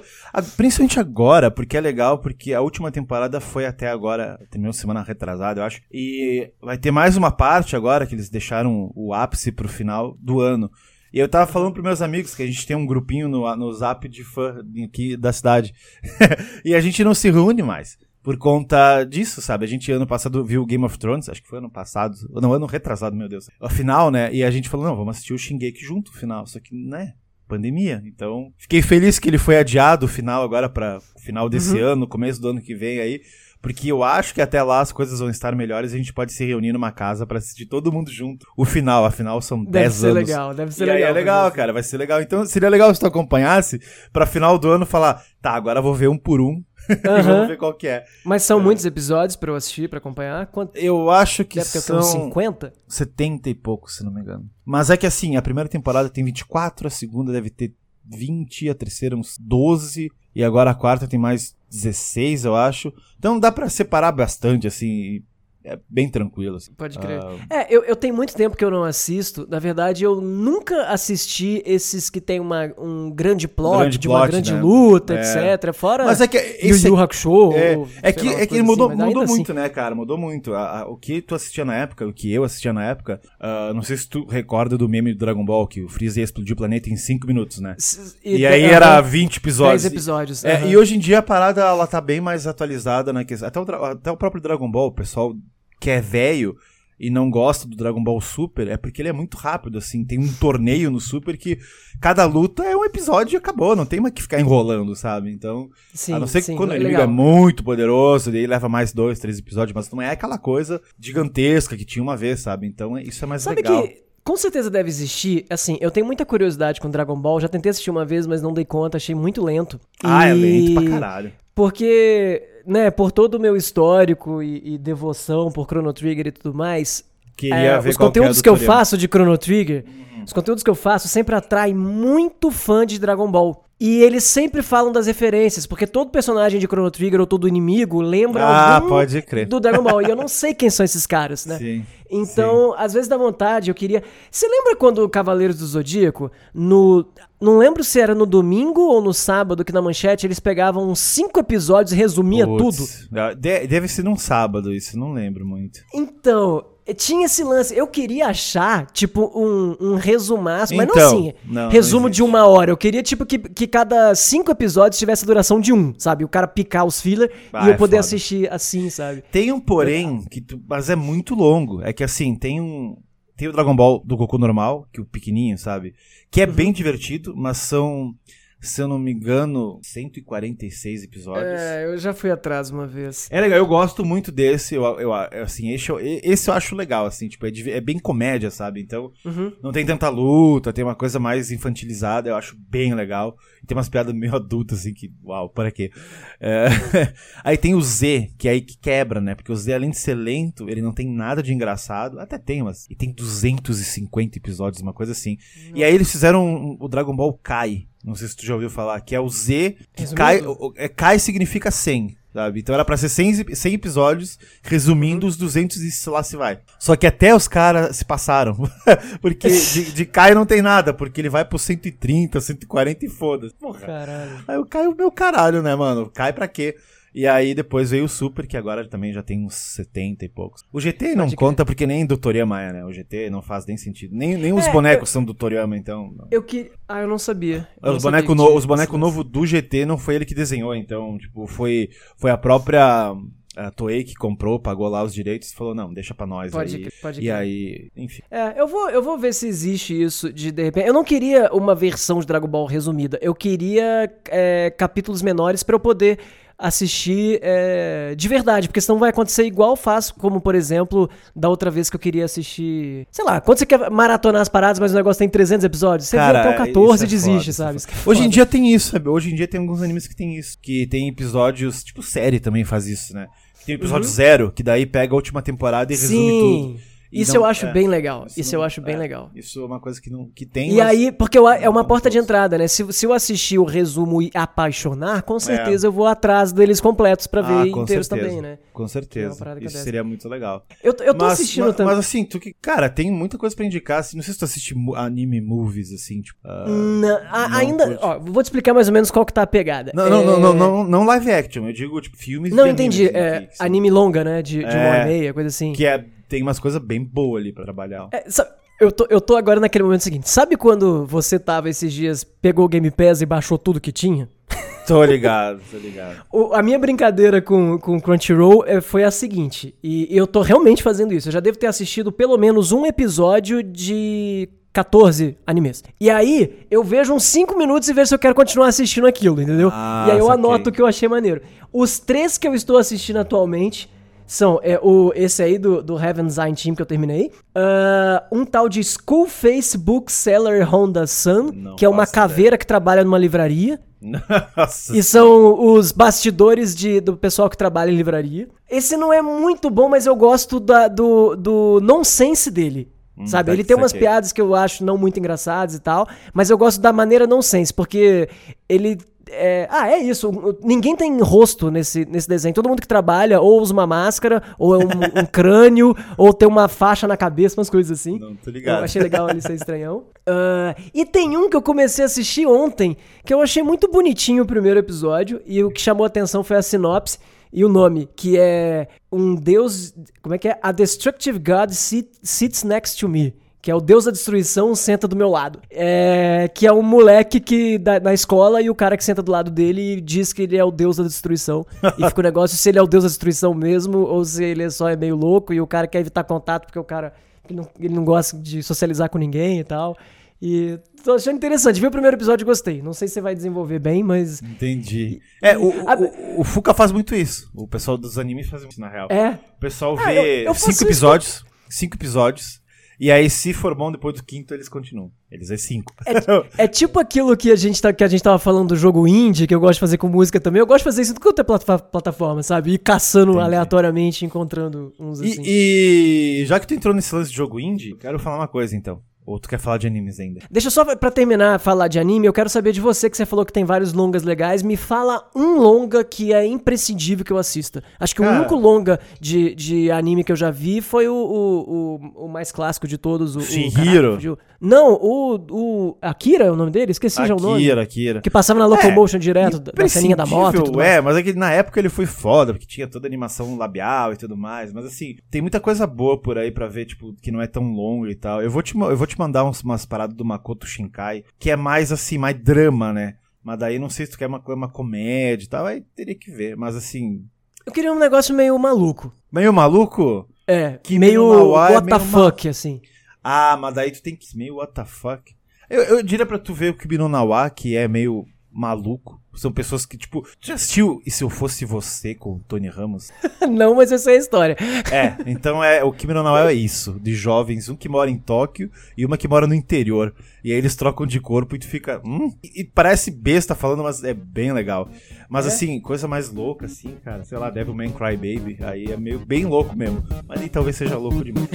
[0.57, 5.61] Principalmente agora, porque é legal, porque a última temporada foi até agora, terminou semana retrasada,
[5.61, 5.81] eu acho.
[5.91, 10.39] E vai ter mais uma parte agora, que eles deixaram o ápice pro final do
[10.39, 10.69] ano.
[11.13, 13.73] E eu tava falando pros meus amigos que a gente tem um grupinho no, no
[13.73, 15.73] zap de fã aqui da cidade.
[16.63, 17.97] e a gente não se reúne mais.
[18.23, 19.65] Por conta disso, sabe?
[19.65, 22.67] A gente ano passado viu Game of Thrones, acho que foi ano passado, não, ano
[22.67, 23.49] retrasado, meu Deus.
[23.59, 24.31] O final, né?
[24.31, 26.45] E a gente falou, não, vamos assistir o Shingeki junto, o final.
[26.45, 27.13] Só que, né?
[27.51, 28.01] Pandemia.
[28.05, 31.85] Então, fiquei feliz que ele foi adiado o final agora para final desse uhum.
[31.85, 33.21] ano, começo do ano que vem aí.
[33.61, 36.31] Porque eu acho que até lá as coisas vão estar melhores e a gente pode
[36.33, 38.47] se reunir numa casa para assistir todo mundo junto.
[38.57, 40.15] O final, afinal, são 10 anos.
[40.15, 41.09] Deve ser legal, deve ser e legal.
[41.09, 42.21] é legal, cara, vai ser legal.
[42.21, 43.79] Então seria legal se tu acompanhasse
[44.11, 47.23] pra final do ano falar, tá, agora eu vou ver um por um Uhum.
[47.23, 48.05] vamos ver qual que é.
[48.23, 48.63] Mas são é.
[48.63, 50.47] muitos episódios pra eu assistir, pra acompanhar?
[50.47, 50.75] Quanto...
[50.77, 52.01] Eu acho que Deve ter são...
[52.01, 52.73] 50?
[52.87, 54.49] 70 e pouco, se não me engano.
[54.65, 57.73] Mas é que assim, a primeira temporada tem 24, a segunda deve ter
[58.05, 62.93] 20, a terceira uns 12, e agora a quarta tem mais 16, eu acho.
[63.17, 65.23] Então dá para separar bastante, assim,
[65.63, 66.57] é bem tranquilo.
[66.57, 66.73] Assim.
[66.73, 67.19] Pode crer.
[67.19, 67.39] Uh...
[67.49, 69.47] É, eu, eu tenho muito tempo que eu não assisto.
[69.49, 74.27] Na verdade, eu nunca assisti esses que tem uma, um grande plot, grande de uma
[74.27, 74.61] grande né?
[74.61, 75.53] luta, é.
[75.53, 75.73] etc.
[75.73, 77.53] Fora Mas é que esse Yu Yu Hakusho.
[77.53, 79.61] É, é que, é que mudou, assim, mudou muito, assim...
[79.61, 79.95] né, cara?
[79.95, 80.53] Mudou muito.
[80.53, 83.73] A, a, o que tu assistia na época, o que eu assistia na época, uh,
[83.73, 86.53] não sei se tu recorda do meme do Dragon Ball, que o Freeza ia explodir
[86.53, 87.75] o planeta em 5 minutos, né?
[88.23, 88.73] E, e aí uh -huh.
[88.73, 89.83] era 20 episódios.
[89.83, 90.43] 10 episódios.
[90.43, 90.63] E, uh -huh.
[90.63, 93.47] é, e hoje em dia a parada, ela tá bem mais atualizada na questão.
[93.47, 95.33] Até o, até o próprio Dragon Ball, o pessoal
[95.81, 96.55] que é velho
[96.97, 100.05] e não gosta do Dragon Ball Super é porque ele é muito rápido, assim.
[100.05, 101.57] Tem um torneio no Super que
[101.99, 105.31] cada luta é um episódio e acabou, não tem mais que ficar enrolando, sabe?
[105.31, 107.01] Então, Sim, a não ser sim, que quando é ele legal.
[107.01, 111.75] é muito poderoso, daí leva mais dois, três episódios, mas não é aquela coisa gigantesca
[111.75, 112.67] que tinha uma vez, sabe?
[112.67, 113.81] Então é- isso é mais Sabe legal.
[113.87, 117.71] que com certeza deve existir, assim, eu tenho muita curiosidade com Dragon Ball, já tentei
[117.71, 119.79] assistir uma vez, mas não dei conta, achei muito lento.
[120.03, 121.33] Ah, é E- lento pra caralho.
[121.55, 126.53] Porque, né, por todo o meu histórico e, e devoção por Chrono Trigger e tudo
[126.53, 127.03] mais,
[127.49, 129.83] Queria é, ver os é conteúdos do que, eu faço de Chrono Trigger,
[130.25, 133.65] os conteúdos que eu faço sempre atraem muito fã de Dragon Ball.
[133.79, 137.99] E eles sempre falam das referências, porque todo personagem de Chrono Trigger ou todo inimigo
[137.99, 139.47] lembra Ah, algum pode crer.
[139.47, 140.03] do Dragon Ball.
[140.03, 141.57] e eu não sei quem são esses caras, né?
[141.57, 141.83] Sim.
[142.13, 144.03] Então, às vezes dá vontade, eu queria.
[144.29, 147.05] Você lembra quando o Cavaleiros do Zodíaco, no.
[147.41, 150.99] Não lembro se era no domingo ou no sábado, que na manchete eles pegavam uns
[150.99, 152.83] cinco episódios e resumia tudo.
[153.15, 155.79] Ah, de- Deve ser num sábado isso, não lembro muito.
[155.91, 156.63] Então,
[156.95, 157.75] tinha esse lance.
[157.75, 162.21] Eu queria achar, tipo, um, um resumaço, mas não Então, assim, não, não resumo de
[162.21, 162.29] existe.
[162.29, 162.71] uma hora.
[162.71, 166.23] Eu queria, tipo, que, que cada cinco episódios tivesse a duração de um, sabe?
[166.23, 167.99] O cara picar os filler Ah, e eu é poder foda.
[167.99, 169.23] assistir assim, sabe?
[169.31, 171.81] Tem um porém, que tu- mas é muito longo.
[171.81, 172.97] É que assim, tem um.
[173.37, 175.95] Tem o Dragon Ball do Goku normal, que é o pequenininho, sabe?
[176.29, 176.53] Que é Uhum.
[176.53, 178.13] bem divertido, mas são,
[178.61, 181.59] se eu não me engano, 146 episódios.
[181.59, 183.27] É, eu já fui atrás uma vez.
[183.31, 187.05] É legal, eu gosto muito desse, eu, eu, assim, esse, eu- esse eu acho legal,
[187.05, 188.81] assim, tipo, é, é bem comédia, sabe?
[188.81, 189.51] Então, Uhum.
[189.63, 193.35] não tem tanta luta, tem uma coisa mais infantilizada, eu acho bem legal.
[193.63, 195.91] E tem umas piadas meio adultas, assim, que, uau, para quê?
[196.39, 196.67] É,
[197.43, 199.35] Aí tem o Z, que é aí que quebra, né?
[199.35, 202.63] Porque o Z, além de ser lento, ele não tem nada de engraçado, até tem,
[202.63, 202.87] mas...
[202.89, 205.37] E tem 250 episódios, uma coisa assim.
[205.75, 208.99] E aí eles fizeram o Dragon Ball Kai, não sei se tu já ouviu falar,
[209.01, 210.51] que é o Z, que Resumindo?
[210.59, 212.15] O- é, Kai significa 100.
[212.33, 212.61] Sabe?
[212.61, 216.59] Então era pra ser 100, ep- 100 episódios, resumindo os 200 e lá se vai.
[216.79, 218.55] Só que até os caras se passaram.
[219.21, 223.53] porque de, de Kai não tem nada, porque ele vai pro 130, 140 e foda-se.
[223.55, 223.81] Porra.
[223.81, 224.43] Caralho.
[224.47, 226.09] Aí eu caio o meu caralho, né, mano?
[226.13, 226.77] Cai pra quê?
[227.13, 230.63] E aí depois veio o Super, que agora também já tem uns 70 e poucos.
[230.71, 232.85] O GT não Pode conta porque nem do Toriyama é, né?
[232.85, 234.15] O GT não faz nem sentido.
[234.15, 236.13] Nem, nem os É, bonecos são do Toriyama, então...
[236.17, 236.27] não.
[236.31, 236.71] Eu que.
[236.87, 237.67] Ah, eu não sabia.
[237.83, 238.97] Eu Os bonecos que no, os lance.
[238.97, 243.13] novos do GT não foi ele que desenhou, então, tipo, foi, foi a própria
[243.53, 246.77] a Toei que comprou, pagou lá os direitos e falou, não, deixa pra nós Pode
[246.77, 246.81] aí.
[246.83, 247.33] crer, pode e crer.
[247.33, 248.21] aí, enfim.
[248.31, 250.87] É, eu vou, eu vou ver se existe isso de de repente.
[250.87, 253.19] Eu não queria uma versão de Dragon Ball resumida.
[253.21, 256.17] Eu queria é, capítulos menores pra eu poder
[256.61, 261.71] assistir é, de verdade, porque senão vai acontecer igual faz, como por exemplo, da outra
[261.71, 263.07] vez que eu queria assistir.
[263.11, 266.17] Sei lá, quando você quer maratonar as paradas, mas o negócio tem 300 episódios, você
[266.17, 267.77] Cara, vê até o 14 isso e é desiste, foda, sabe?
[267.79, 268.09] é é.
[268.09, 269.09] Hoje em dia tem isso, sabe?
[269.09, 270.57] Hoje em dia tem alguns animes que tem isso.
[270.61, 273.27] Que tem episódios, tipo série também faz isso, né?
[273.65, 276.39] Tem episódio zero, que daí pega a última temporada e resume Sim.
[276.39, 276.90] tudo.
[277.11, 278.25] Isso não- eu acho é, bem legal.
[278.37, 279.29] Isso, eu não- acho bem é, legal.
[279.35, 280.71] Isso é uma coisa que, não, que tem.
[280.71, 282.67] E mas- aí, porque eu- é uma porta de entrada, né?
[282.67, 285.21] Se, se eu assistir o resumo e apaixonar, É.
[285.21, 288.09] com certeza eu vou atrás deles completos pra ver Ah, inteiros certeza.
[288.29, 288.57] também, né?
[288.73, 289.55] Com É certeza.
[289.57, 290.65] que Isso seria muito legal.
[290.83, 291.95] Eu, tô- eu tô mas, assistindo mas, também.
[291.95, 292.53] Mas assim, tu que.
[292.61, 293.99] Cara, tem muita coisa pra indicar.
[293.99, 296.39] Assim, não sei se tu assiste anime movies, assim, tipo.
[296.45, 297.19] a- não
[297.55, 297.97] ainda.
[298.01, 299.91] Ó, vou te explicar mais ou menos qual que tá a pegada.
[299.93, 301.65] Não, não, não, É, não, não, não live action.
[301.67, 303.03] Eu digo, tipo, filmes Não, de entendi.
[303.09, 304.41] anime, assim, É, que- que, anime longa, né?
[304.41, 304.89] De, de uma É.
[304.89, 305.73] hora e meia, coisa assim.
[305.73, 308.07] que é, tem umas coisas bem boas ali pra trabalhar.
[308.13, 310.29] É, sa- eu, tô, eu tô agora naquele momento seguinte.
[310.29, 314.29] Sabe quando você tava esses dias, pegou o Game Pass e baixou tudo que tinha?
[314.87, 316.23] Tô ligado, tô ligado.
[316.31, 320.81] O- a minha brincadeira com, com Crunchyroll é, foi a seguinte, e eu tô realmente
[320.81, 321.27] fazendo isso.
[321.27, 325.83] Eu já devo ter assistido pelo menos um episódio de 14 animes.
[325.99, 329.39] E aí, eu vejo uns 5 minutos e vejo se eu quero continuar assistindo aquilo,
[329.41, 329.69] entendeu?
[329.71, 330.39] Ah, e aí eu saquei.
[330.45, 331.41] anoto o que eu achei maneiro.
[331.71, 333.87] Os três que eu estou assistindo atualmente
[334.33, 337.31] são é, o, esse aí do, do Heaven's Eye Team que eu terminei.
[337.53, 342.27] ah, um tal de School Face Bookseller Honda Sun, Não que é uma faço ideia.
[342.27, 343.79] caveira que trabalha numa livraria.
[344.01, 344.95] Nossa.
[344.97, 348.47] E são os bastidores de, do pessoal que trabalha em livraria.
[348.69, 352.89] Esse não é muito bom, mas eu gosto da- do, do nonsense dele.
[353.25, 353.47] Sabe?
[353.47, 356.57] tá Ele tem umas piadas que eu acho não muito engraçadas e tal, mas eu
[356.57, 358.27] gosto da maneira nonsense, porque
[358.67, 358.97] ele.
[359.31, 360.29] É- ah, é isso.
[360.63, 362.53] Ninguém tem rosto nesse, nesse desenho.
[362.53, 364.89] Todo mundo que trabalha ou usa uma máscara, ou é um,
[365.21, 368.19] um crânio, ou tem uma faixa na cabeça, umas coisas assim.
[368.19, 368.79] Não, tô ligado.
[368.79, 370.03] Eu achei legal ele ser estranhão.
[370.27, 374.43] Ah, e tem um que eu comecei a assistir ontem, que eu achei muito bonitinho
[374.43, 377.17] o primeiro episódio, e o que chamou a atenção foi a sinopse
[377.53, 379.93] e o nome, que é um deus.
[380.21, 380.57] Como é que é?
[380.61, 383.33] A Destructive God sit- Sits Next to Me.
[383.61, 385.61] Que é o Deus da Destruição senta do meu lado.
[385.69, 389.31] É, que é um moleque que da, na escola e o cara que senta do
[389.31, 391.65] lado dele diz que ele é o Deus da Destruição.
[391.97, 394.67] e fica o negócio se ele é o Deus da Destruição mesmo ou se ele
[394.71, 397.13] só é meio louco e o cara quer evitar contato porque o cara
[397.47, 399.95] ele não, ele não gosta de socializar com ninguém e tal.
[400.41, 401.79] E tô achando interessante.
[401.79, 402.81] Vi o primeiro episódio e gostei.
[402.81, 404.41] Não sei se você vai desenvolver bem, mas.
[404.41, 405.21] Entendi.
[405.39, 407.47] É, o, o, o, Fuka faz muito isso.
[407.53, 409.07] O pessoal dos animes faz isso, na real.
[409.11, 409.37] É.
[409.57, 411.45] O pessoal ah, vê eu, eu cinco episódios.
[411.69, 412.60] Cinco episódios.
[413.01, 415.11] E aí, se for bom depois do quinto, eles continuam.
[415.31, 415.91] Eles é cinco.
[416.05, 419.07] É, é, tipo aquilo que a, gente tá, que a gente tava falando do jogo
[419.07, 420.59] indie, que eu gosto de fazer com música também.
[420.59, 422.73] Eu gosto de fazer isso com outra plataforma, sabe?
[422.73, 423.45] Ir caçando Entendi.
[423.45, 425.41] aleatoriamente, encontrando uns assim.
[425.43, 428.75] E, e já que tu entrou nesse lance de jogo indie, quero falar uma coisa
[428.75, 429.01] então.
[429.31, 430.41] Ou tu quer falar de animes ainda?
[430.49, 433.45] Deixa só pra terminar falar de anime, eu quero saber de você, que você falou
[433.45, 434.61] que tem vários longas legais.
[434.61, 437.83] Me fala um longa que é imprescindível que eu assista.
[437.99, 438.35] Acho que Cara.
[438.35, 442.27] o único longa de, de anime que eu já vi foi o, o, o, o
[442.27, 443.35] mais clássico de todos.
[443.35, 444.17] O, Shinhiro?
[444.17, 445.97] O, não, o, o.
[445.99, 446.91] Akira é o nome dele?
[446.91, 447.63] Esqueci Akira, já o nome.
[447.63, 448.21] Akira, Akira.
[448.21, 450.79] Que passava na Locomotion é, direto, da ceninha da moto.
[450.79, 454.13] É, mas é que na época ele foi foda, porque tinha toda a animação labial
[454.13, 454.71] e tudo mais.
[454.71, 457.71] Mas assim, tem muita coisa boa por aí pra ver, tipo, que não é tão
[457.73, 458.41] longo e tal.
[458.41, 461.55] Eu vou te, eu vou te mandar uns, umas paradas do Makoto Shinkai, que é
[461.55, 463.17] mais assim, mais drama, né?
[463.43, 466.31] Mas daí não sei se tu quer uma, uma comédia e tal, aí teria que
[466.31, 466.55] ver.
[466.55, 467.25] Mas assim.
[467.65, 469.13] Eu queria um negócio meio maluco.
[469.31, 470.27] Meio maluco?
[470.47, 472.81] É, que meio what é the fuck, assim.
[473.23, 474.35] Ah, mas daí tu tem que.
[474.35, 475.35] Meio what the fuck.
[475.69, 479.20] Eu, eu diria pra tu ver o Kimi no Nawa, que é meio maluco.
[479.33, 483.11] São pessoas que, tipo, já assistiu E Se Eu Fosse Você com o Tony Ramos?
[483.49, 484.57] Não, mas essa é a história.
[484.91, 488.17] É, então é o Kimi no Nawa é isso, de jovens, um que mora em
[488.17, 490.13] Tóquio e uma que mora no interior.
[490.43, 493.83] E aí eles trocam de corpo e tu fica, hum, e, e parece besta falando,
[493.83, 494.89] mas é bem legal.
[495.29, 495.49] Mas é?
[495.49, 499.45] assim, coisa mais louca assim, cara, sei lá, Devilman Cry Baby, aí é meio bem
[499.45, 500.03] louco mesmo.
[500.27, 501.47] Mas aí talvez seja louco demais.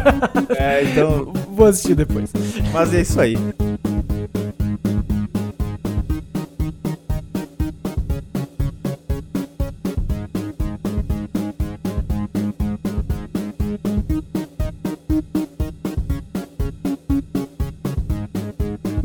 [0.58, 2.32] é, então, vou assistir depois.
[2.72, 3.36] Mas é isso aí.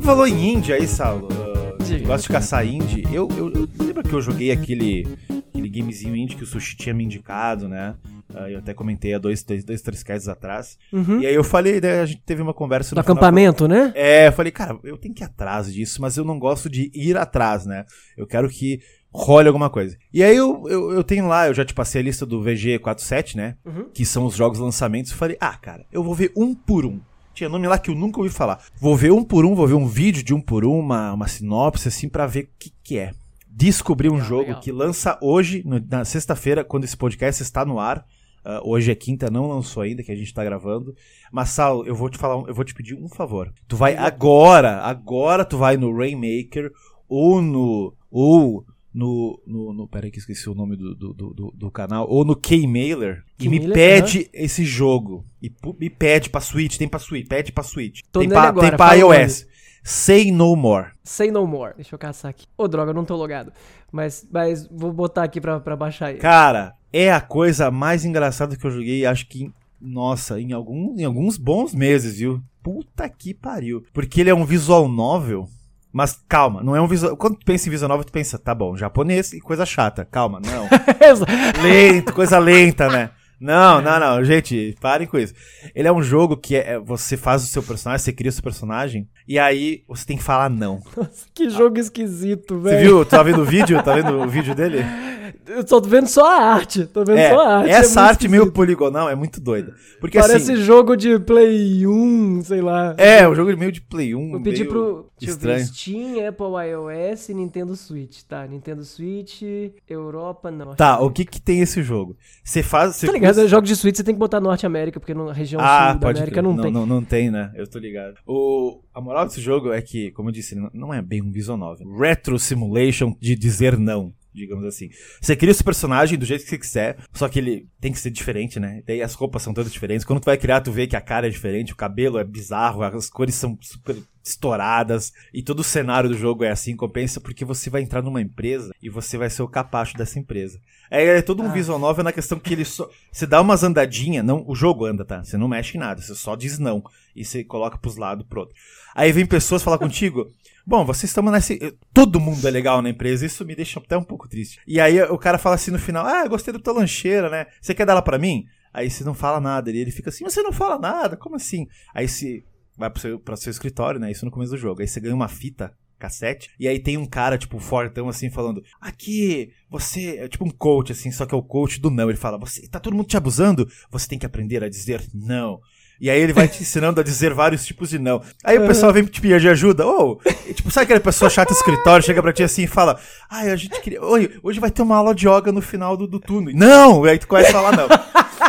[0.06, 1.28] Falou em indie aí, Saulo.
[1.30, 3.04] Uh, gosta de caçar indie.
[3.12, 5.08] Eu, eu, eu lembro que eu joguei aquele,
[5.50, 7.96] aquele gamezinho indie que o Sushi tinha me indicado, né?
[8.32, 10.78] Uh, eu até comentei há dois, dois, dois três casos atrás.
[10.94, 11.22] Uhum.
[11.22, 13.94] E aí eu falei, né, a gente teve uma conversa no acampamento, final, né?
[13.96, 16.92] É, eu falei, cara, eu tenho que ir atrás disso, mas eu não gosto de
[16.94, 17.84] ir atrás, né?
[18.16, 19.98] Eu quero que role alguma coisa.
[20.14, 23.34] E aí eu, eu, eu, tenho lá, eu já te passei a lista do VG47,
[23.34, 23.56] né?
[23.66, 23.86] Uhum.
[23.92, 25.12] Que são os jogos lançamentos.
[25.12, 27.00] Eu falei, ah, cara, eu vou ver um por um.
[27.36, 28.64] Tinha nome lá que eu nunca ouvi falar.
[28.80, 31.28] Vou ver um por um, vou ver um vídeo de um por um, uma, uma
[31.28, 33.12] sinopse, assim, para ver o que, que é.
[33.50, 34.62] Descobri um legal, jogo legal.
[34.62, 38.06] que lança hoje, no, na sexta-feira, quando esse podcast está no ar.
[38.46, 40.96] Uh, hoje é quinta, não lançou ainda, que a gente tá gravando.
[41.30, 43.52] Mas, Sal, eu vou te falar, eu vou te pedir um favor.
[43.68, 46.72] Tu vai agora, agora tu vai no Rainmaker
[47.10, 47.94] ou no.
[48.10, 52.24] ou no, no, no peraí que esqueci o nome do, do, do, do canal, ou
[52.24, 54.26] no K-Mailer, e me pede uhum.
[54.34, 55.26] esse jogo.
[55.42, 58.02] E me pede pra Switch, tem pra Switch, pede pra Switch.
[58.10, 59.46] Tô tem, pra, agora, tem pra iOS.
[59.84, 60.92] Say No More.
[61.04, 61.76] Say No More.
[61.76, 62.48] Deixa eu caçar aqui.
[62.58, 63.52] Ô, oh, droga, eu não tô logado.
[63.92, 66.20] Mas, mas vou botar aqui pra, pra baixar ele.
[66.20, 71.04] Cara, é a coisa mais engraçada que eu joguei, acho que, nossa, em, algum, em
[71.04, 72.42] alguns bons meses, viu?
[72.64, 73.84] Puta que pariu.
[73.94, 75.50] Porque ele é um visual novel
[75.96, 77.16] mas calma, não é um visual.
[77.16, 80.04] Quando tu pensa em visual nova, tu pensa, tá bom, japonês e coisa chata.
[80.04, 80.68] Calma, não.
[81.64, 83.12] Lento, coisa lenta, né?
[83.40, 85.34] Não, não, não, gente, parem com isso.
[85.74, 88.44] Ele é um jogo que é, você faz o seu personagem, você cria o seu
[88.44, 90.82] personagem, e aí você tem que falar não.
[90.98, 91.80] Nossa, que jogo ah.
[91.80, 92.78] esquisito, velho.
[92.78, 93.06] Você viu?
[93.06, 93.82] Tá vendo o vídeo?
[93.82, 94.84] Tá vendo o vídeo dele?
[95.48, 96.86] Eu tô vendo só a arte.
[96.86, 97.70] Tô vendo é, só a arte.
[97.70, 99.74] Essa é arte meio poligonal é muito doida.
[100.00, 102.96] Porque, Parece assim, jogo de Play 1, sei lá.
[102.98, 104.34] É, um jogo meio de Play 1.
[104.34, 105.10] Eu pedi pro.
[105.22, 105.66] Estranho.
[105.66, 108.24] Steam, Apple iOS e Nintendo Switch.
[108.24, 109.42] Tá, Nintendo Switch,
[109.90, 110.76] Europa, não.
[110.76, 112.18] Tá, o que que tem esse jogo?
[112.44, 112.96] Você faz.
[112.96, 113.36] Você tá ligado?
[113.36, 113.48] Custa...
[113.48, 116.10] Jogo de Switch você tem que botar Norte América, porque na região ah, sul da
[116.10, 116.72] América não, não tem.
[116.72, 117.52] Não, não tem, né?
[117.56, 118.16] Eu tô ligado.
[118.28, 121.58] O, a moral desse jogo é que, como eu disse, não é bem um visual
[121.58, 121.88] novel.
[121.98, 124.90] Retro simulation de dizer não digamos assim.
[125.22, 128.12] Você cria esse personagem do jeito que você quiser, só que ele tem que ser
[128.12, 128.84] diferente, né?
[128.86, 130.06] Daí as roupas são todas diferentes.
[130.06, 132.84] Quando tu vai criar, tu vê que a cara é diferente, o cabelo é bizarro,
[132.84, 137.46] as cores são super estouradas e todo o cenário do jogo é assim, compensa porque
[137.46, 140.60] você vai entrar numa empresa e você vai ser o capacho dessa empresa.
[140.90, 141.52] É, é todo um ah.
[141.52, 145.06] visual novel na questão que ele só você dá umas andadinhas, não, o jogo anda,
[145.06, 145.24] tá?
[145.24, 146.84] Você não mexe em nada, você só diz não
[147.16, 148.56] e você coloca pros lados, pro outro.
[148.96, 150.28] Aí vem pessoas falar contigo,
[150.68, 151.60] Bom, vocês estão nesse.
[151.94, 154.60] Todo mundo é legal na empresa, isso me deixa até um pouco triste.
[154.66, 157.46] E aí o cara fala assim no final: Ah, gostei da tua lancheira, né?
[157.62, 158.46] Você quer dar ela pra mim?
[158.74, 159.72] Aí você não fala nada.
[159.72, 161.16] E ele fica assim, você não fala nada?
[161.16, 161.66] Como assim?
[161.94, 162.44] Aí você
[162.78, 164.12] vai pro seu, pro seu escritório, né?
[164.12, 164.82] Isso no começo do jogo.
[164.82, 166.50] Aí você ganha uma fita cassete.
[166.60, 170.18] E aí tem um cara, tipo, fortão, assim, falando: Aqui, você.
[170.18, 172.10] É tipo um coach, assim, só que é o coach do não.
[172.10, 173.66] Ele fala: Você tá todo mundo te abusando?
[173.90, 175.62] Você tem que aprender a dizer não.
[176.00, 178.22] E aí ele vai te ensinando a dizer vários tipos de não.
[178.44, 179.86] Aí o pessoal vem te pedir ajuda.
[179.86, 183.00] Ou, oh, tipo, sabe aquela pessoa chata do escritório, chega pra ti assim e fala:
[183.30, 184.04] Ai, a gente queria.
[184.04, 186.52] Oi, hoje vai ter uma aula de yoga no final do, do turno.
[186.54, 187.06] Não!
[187.06, 187.88] E aí tu começa a falar não.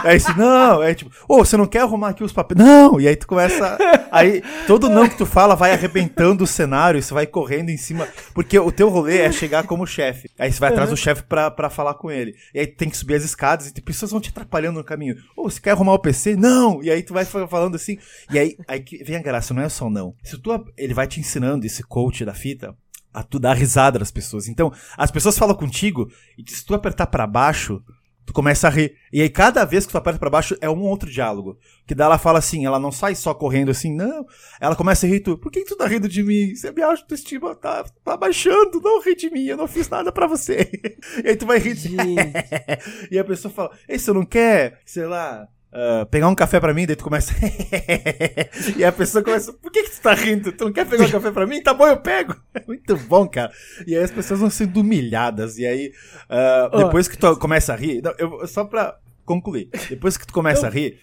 [0.04, 2.59] Aí assim, não, é tipo, ô, oh, você não quer arrumar aqui os papéis?
[2.59, 3.00] Não!
[3.00, 3.78] E aí tu começa.
[4.11, 8.09] Aí todo não que tu fala vai arrebentando o cenário, você vai correndo em cima.
[8.35, 10.30] Porque o teu rolê é chegar como chefe.
[10.38, 12.35] Aí você vai atrás do chefe pra, pra falar com ele.
[12.54, 15.16] E aí tem que subir as escadas e tem pessoas vão te atrapalhando no caminho.
[15.37, 16.37] Ô, oh, você quer arrumar o PC?
[16.37, 16.82] Não!
[16.82, 17.98] E aí tu vai falando assim.
[18.30, 20.14] E aí, aí vem a graça, não é só não.
[20.22, 22.74] Se tu, ele vai te ensinando esse coach da fita
[23.16, 24.46] a tu dar risada das pessoas.
[24.46, 26.06] Então, as pessoas falam contigo
[26.37, 27.82] e se tu apertar para baixo,
[28.26, 28.96] tu começa a rir.
[29.12, 31.56] E aí, cada vez que tu aperta para baixo, é um outro diálogo.
[31.86, 34.26] Que daí ela fala assim, ela não sai só correndo assim, não.
[34.60, 36.54] Ela começa a rir tu, por que, que tu tá rindo de mim?
[36.54, 40.10] Você me acha autoestima tá, tá baixando, não ri de mim, eu não fiz nada
[40.10, 40.68] para você.
[41.24, 41.76] e aí tu vai rir.
[43.10, 46.72] e a pessoa fala, ei, você não quer, sei lá, Uh, pegar um café pra
[46.72, 47.34] mim, daí tu começa.
[48.78, 49.52] e a pessoa começa.
[49.52, 50.50] Por que, que tu tá rindo?
[50.50, 51.62] Tu não quer pegar um café pra mim?
[51.62, 52.34] Tá bom, eu pego.
[52.66, 53.52] Muito bom, cara.
[53.86, 55.58] E aí as pessoas vão sendo humilhadas.
[55.58, 55.92] E aí,
[56.30, 58.00] uh, depois que tu começa a rir.
[58.02, 59.68] Não, eu, só pra concluir.
[59.90, 60.98] Depois que tu começa eu, a rir,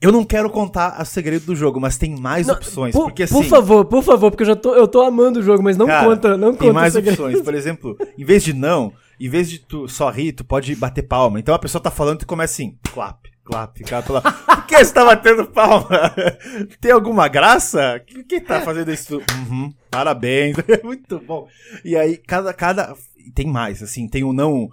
[0.00, 2.94] eu não quero contar o segredo do jogo, mas tem mais não, opções.
[2.94, 5.42] Por, porque, por assim, favor, por favor, porque eu já tô, eu tô amando o
[5.42, 6.64] jogo, mas não cara, conta, não tem conta.
[6.64, 7.42] Tem mais opções.
[7.42, 8.90] Por exemplo, em vez de não,
[9.20, 11.38] em vez de tu só rir, tu pode bater palma.
[11.38, 14.20] Então a pessoa tá falando e tu começa assim, clap clap, ficar pela.
[14.20, 15.88] Por que você tá batendo palma?
[16.80, 17.98] Tem alguma graça?
[18.28, 19.16] Quem tá fazendo isso?
[19.16, 21.48] Uhum, parabéns, muito bom.
[21.82, 22.94] E aí, cada, cada.
[23.34, 24.68] Tem mais, assim, tem um não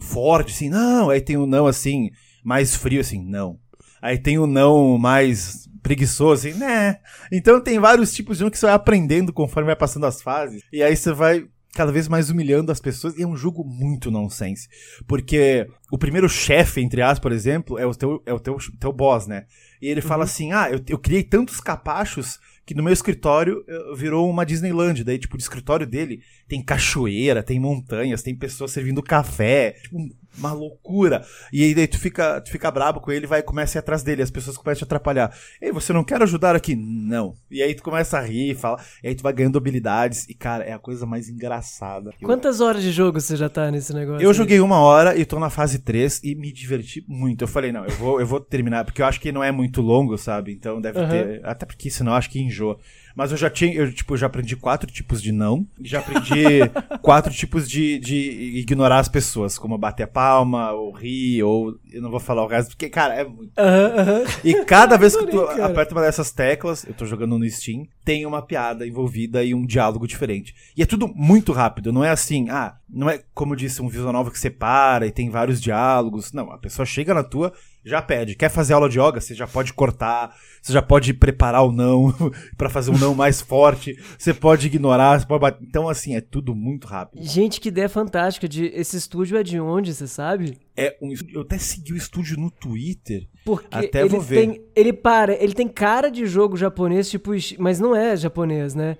[0.00, 1.10] forte, assim, não.
[1.10, 2.10] Aí tem um não, assim,
[2.44, 3.58] mais frio, assim, não.
[4.00, 6.98] Aí tem um não mais preguiçoso, assim, né?
[7.32, 10.62] Então tem vários tipos de um que você vai aprendendo conforme vai passando as fases.
[10.72, 13.16] E aí você vai cada vez mais humilhando as pessoas.
[13.18, 14.68] E é um jogo muito nonsense.
[15.06, 18.92] Porque o primeiro chefe, entre aspas, por exemplo, é o teu, é o teu, teu
[18.92, 19.46] boss, né?
[19.82, 20.06] E ele uhum.
[20.08, 24.46] fala assim: Ah, eu, eu criei tantos capachos que no meu escritório eh, virou uma
[24.46, 25.04] Disneyland.
[25.04, 29.72] Daí, tipo, o escritório dele tem cachoeira, tem montanhas, tem pessoas servindo café.
[29.82, 29.98] Tipo,
[30.36, 31.24] uma loucura.
[31.52, 33.80] E aí daí tu fica, tu fica brabo com ele e vai começa a ir
[33.80, 34.22] atrás dele.
[34.22, 35.34] As pessoas começam a te atrapalhar.
[35.60, 36.74] Ei, você não quer ajudar aqui?
[36.74, 37.34] Não.
[37.50, 38.80] E aí tu começa a rir, fala.
[39.02, 40.28] E aí tu vai ganhando habilidades.
[40.28, 42.12] E, cara, é a coisa mais engraçada.
[42.22, 44.24] Quantas horas de jogo você já tá nesse negócio?
[44.24, 44.36] Eu aí?
[44.36, 47.42] joguei uma hora e tô na fase 3 e me diverti muito.
[47.42, 49.80] Eu falei, não, eu vou, eu vou terminar, porque eu acho que não é muito
[49.80, 50.52] longo, sabe?
[50.52, 51.08] Então deve uhum.
[51.08, 51.40] ter.
[51.44, 52.78] Até porque senão eu acho que enjoa.
[53.14, 55.66] Mas eu já tinha, eu, tipo, já aprendi quatro tipos de não.
[55.80, 56.44] Já aprendi
[57.00, 61.76] quatro tipos de, de ignorar as pessoas, como bater a palma, ou rir, ou.
[61.92, 63.52] Eu não vou falar o resto, porque, cara, é muito.
[64.42, 68.26] E cada vez que tu aperta uma dessas teclas, eu tô jogando no Steam, tem
[68.26, 70.54] uma piada envolvida e um diálogo diferente.
[70.76, 74.12] E é tudo muito rápido, não é assim, ah, não é como disse um visual
[74.12, 76.32] novel que separa e tem vários diálogos.
[76.32, 77.52] Não, a pessoa chega na tua
[77.84, 78.34] já pede.
[78.34, 79.20] Quer fazer aula de yoga?
[79.20, 82.12] Você já pode cortar, você já pode preparar o não
[82.56, 85.62] para fazer um não mais forte, você pode ignorar, você pode bater.
[85.62, 87.22] Então, assim, é tudo muito rápido.
[87.22, 88.48] Gente, que ideia fantástica.
[88.48, 88.66] De...
[88.66, 90.58] Esse estúdio é de onde, você sabe?
[90.76, 93.28] É um Eu até segui o estúdio no Twitter.
[93.44, 94.46] Porque até ele vou ver.
[94.46, 94.64] Tem...
[94.74, 98.96] Ele para, ele tem cara de jogo japonês, tipo, mas não é japonês, né?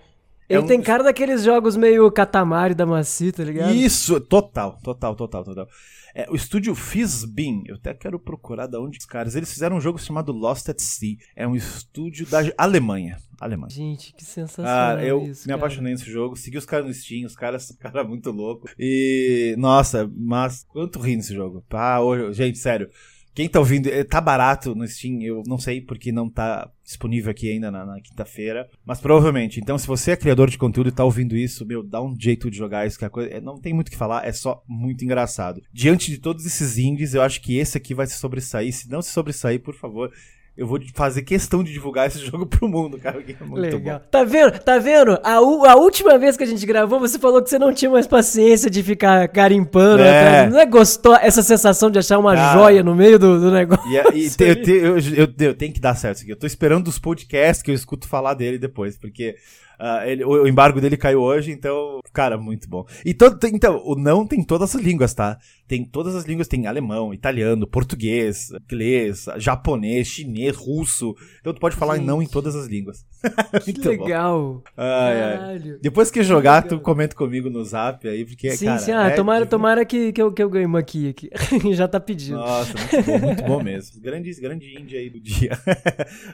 [0.48, 0.66] É ele é um...
[0.66, 3.72] tem cara daqueles jogos meio Katamari da Maci, tá ligado?
[3.74, 5.68] Isso, total, total, total, total.
[6.14, 9.34] É, o estúdio Fizbin, eu até quero procurar da onde os caras.
[9.34, 11.16] Eles fizeram um jogo chamado Lost at Sea.
[11.34, 13.18] É um estúdio da Alemanha.
[13.40, 13.70] Alemanha.
[13.70, 14.96] Gente, que sensacional.
[14.96, 15.56] Ah, eu isso, me cara.
[15.56, 16.36] apaixonei nesse jogo.
[16.36, 18.68] Segui os caras no Steam, os caras são cara muito louco.
[18.78, 21.64] E, nossa, mas quanto ri nesse jogo.
[21.70, 22.88] Ah, hoje, gente, sério.
[23.34, 27.32] Quem tá ouvindo, eh, tá barato no Steam, eu não sei porque não tá disponível
[27.32, 29.58] aqui ainda na, na quinta-feira, mas provavelmente.
[29.58, 32.48] Então, se você é criador de conteúdo e tá ouvindo isso, meu, dá um jeito
[32.48, 34.62] de jogar isso, que a coisa é, não tem muito o que falar, é só
[34.68, 35.60] muito engraçado.
[35.72, 38.72] Diante de todos esses indies, eu acho que esse aqui vai se sobressair.
[38.72, 40.12] Se não se sobressair, por favor,
[40.56, 43.18] eu vou fazer questão de divulgar esse jogo pro mundo, cara.
[43.20, 43.98] É muito Legal.
[43.98, 44.04] Bom.
[44.10, 44.58] Tá vendo?
[44.58, 45.18] Tá vendo?
[45.22, 48.06] A, a última vez que a gente gravou, você falou que você não tinha mais
[48.06, 50.02] paciência de ficar garimpando.
[50.02, 50.48] É.
[50.48, 53.84] Não é gostou essa sensação de achar uma cara, joia no meio do, do negócio?
[53.90, 56.32] E, e te, eu, te, eu, eu, eu, tenho que dar certo isso aqui.
[56.32, 59.34] Eu tô esperando os podcasts que eu escuto falar dele depois, porque
[59.74, 62.86] Uh, ele, o embargo dele caiu hoje, então, cara, muito bom.
[63.04, 65.36] E todo, então, o não tem todas as línguas, tá?
[65.66, 71.14] Tem todas as línguas, tem alemão, italiano, português, inglês, japonês, chinês, russo.
[71.40, 72.06] Então tu pode falar Gente.
[72.06, 73.04] não em todas as línguas.
[73.64, 74.62] que legal.
[74.76, 75.78] Ai, ai.
[75.80, 78.78] Depois que jogar, tu comenta comigo no zap aí, porque, sim, cara...
[78.78, 81.08] Sim, ah, é tomara, tomara que, que, eu, que eu ganhe uma aqui.
[81.08, 81.30] aqui.
[81.74, 82.38] Já tá pedindo.
[82.38, 84.00] Nossa, muito bom, muito bom mesmo.
[84.00, 85.58] Grande, grande índia aí do dia.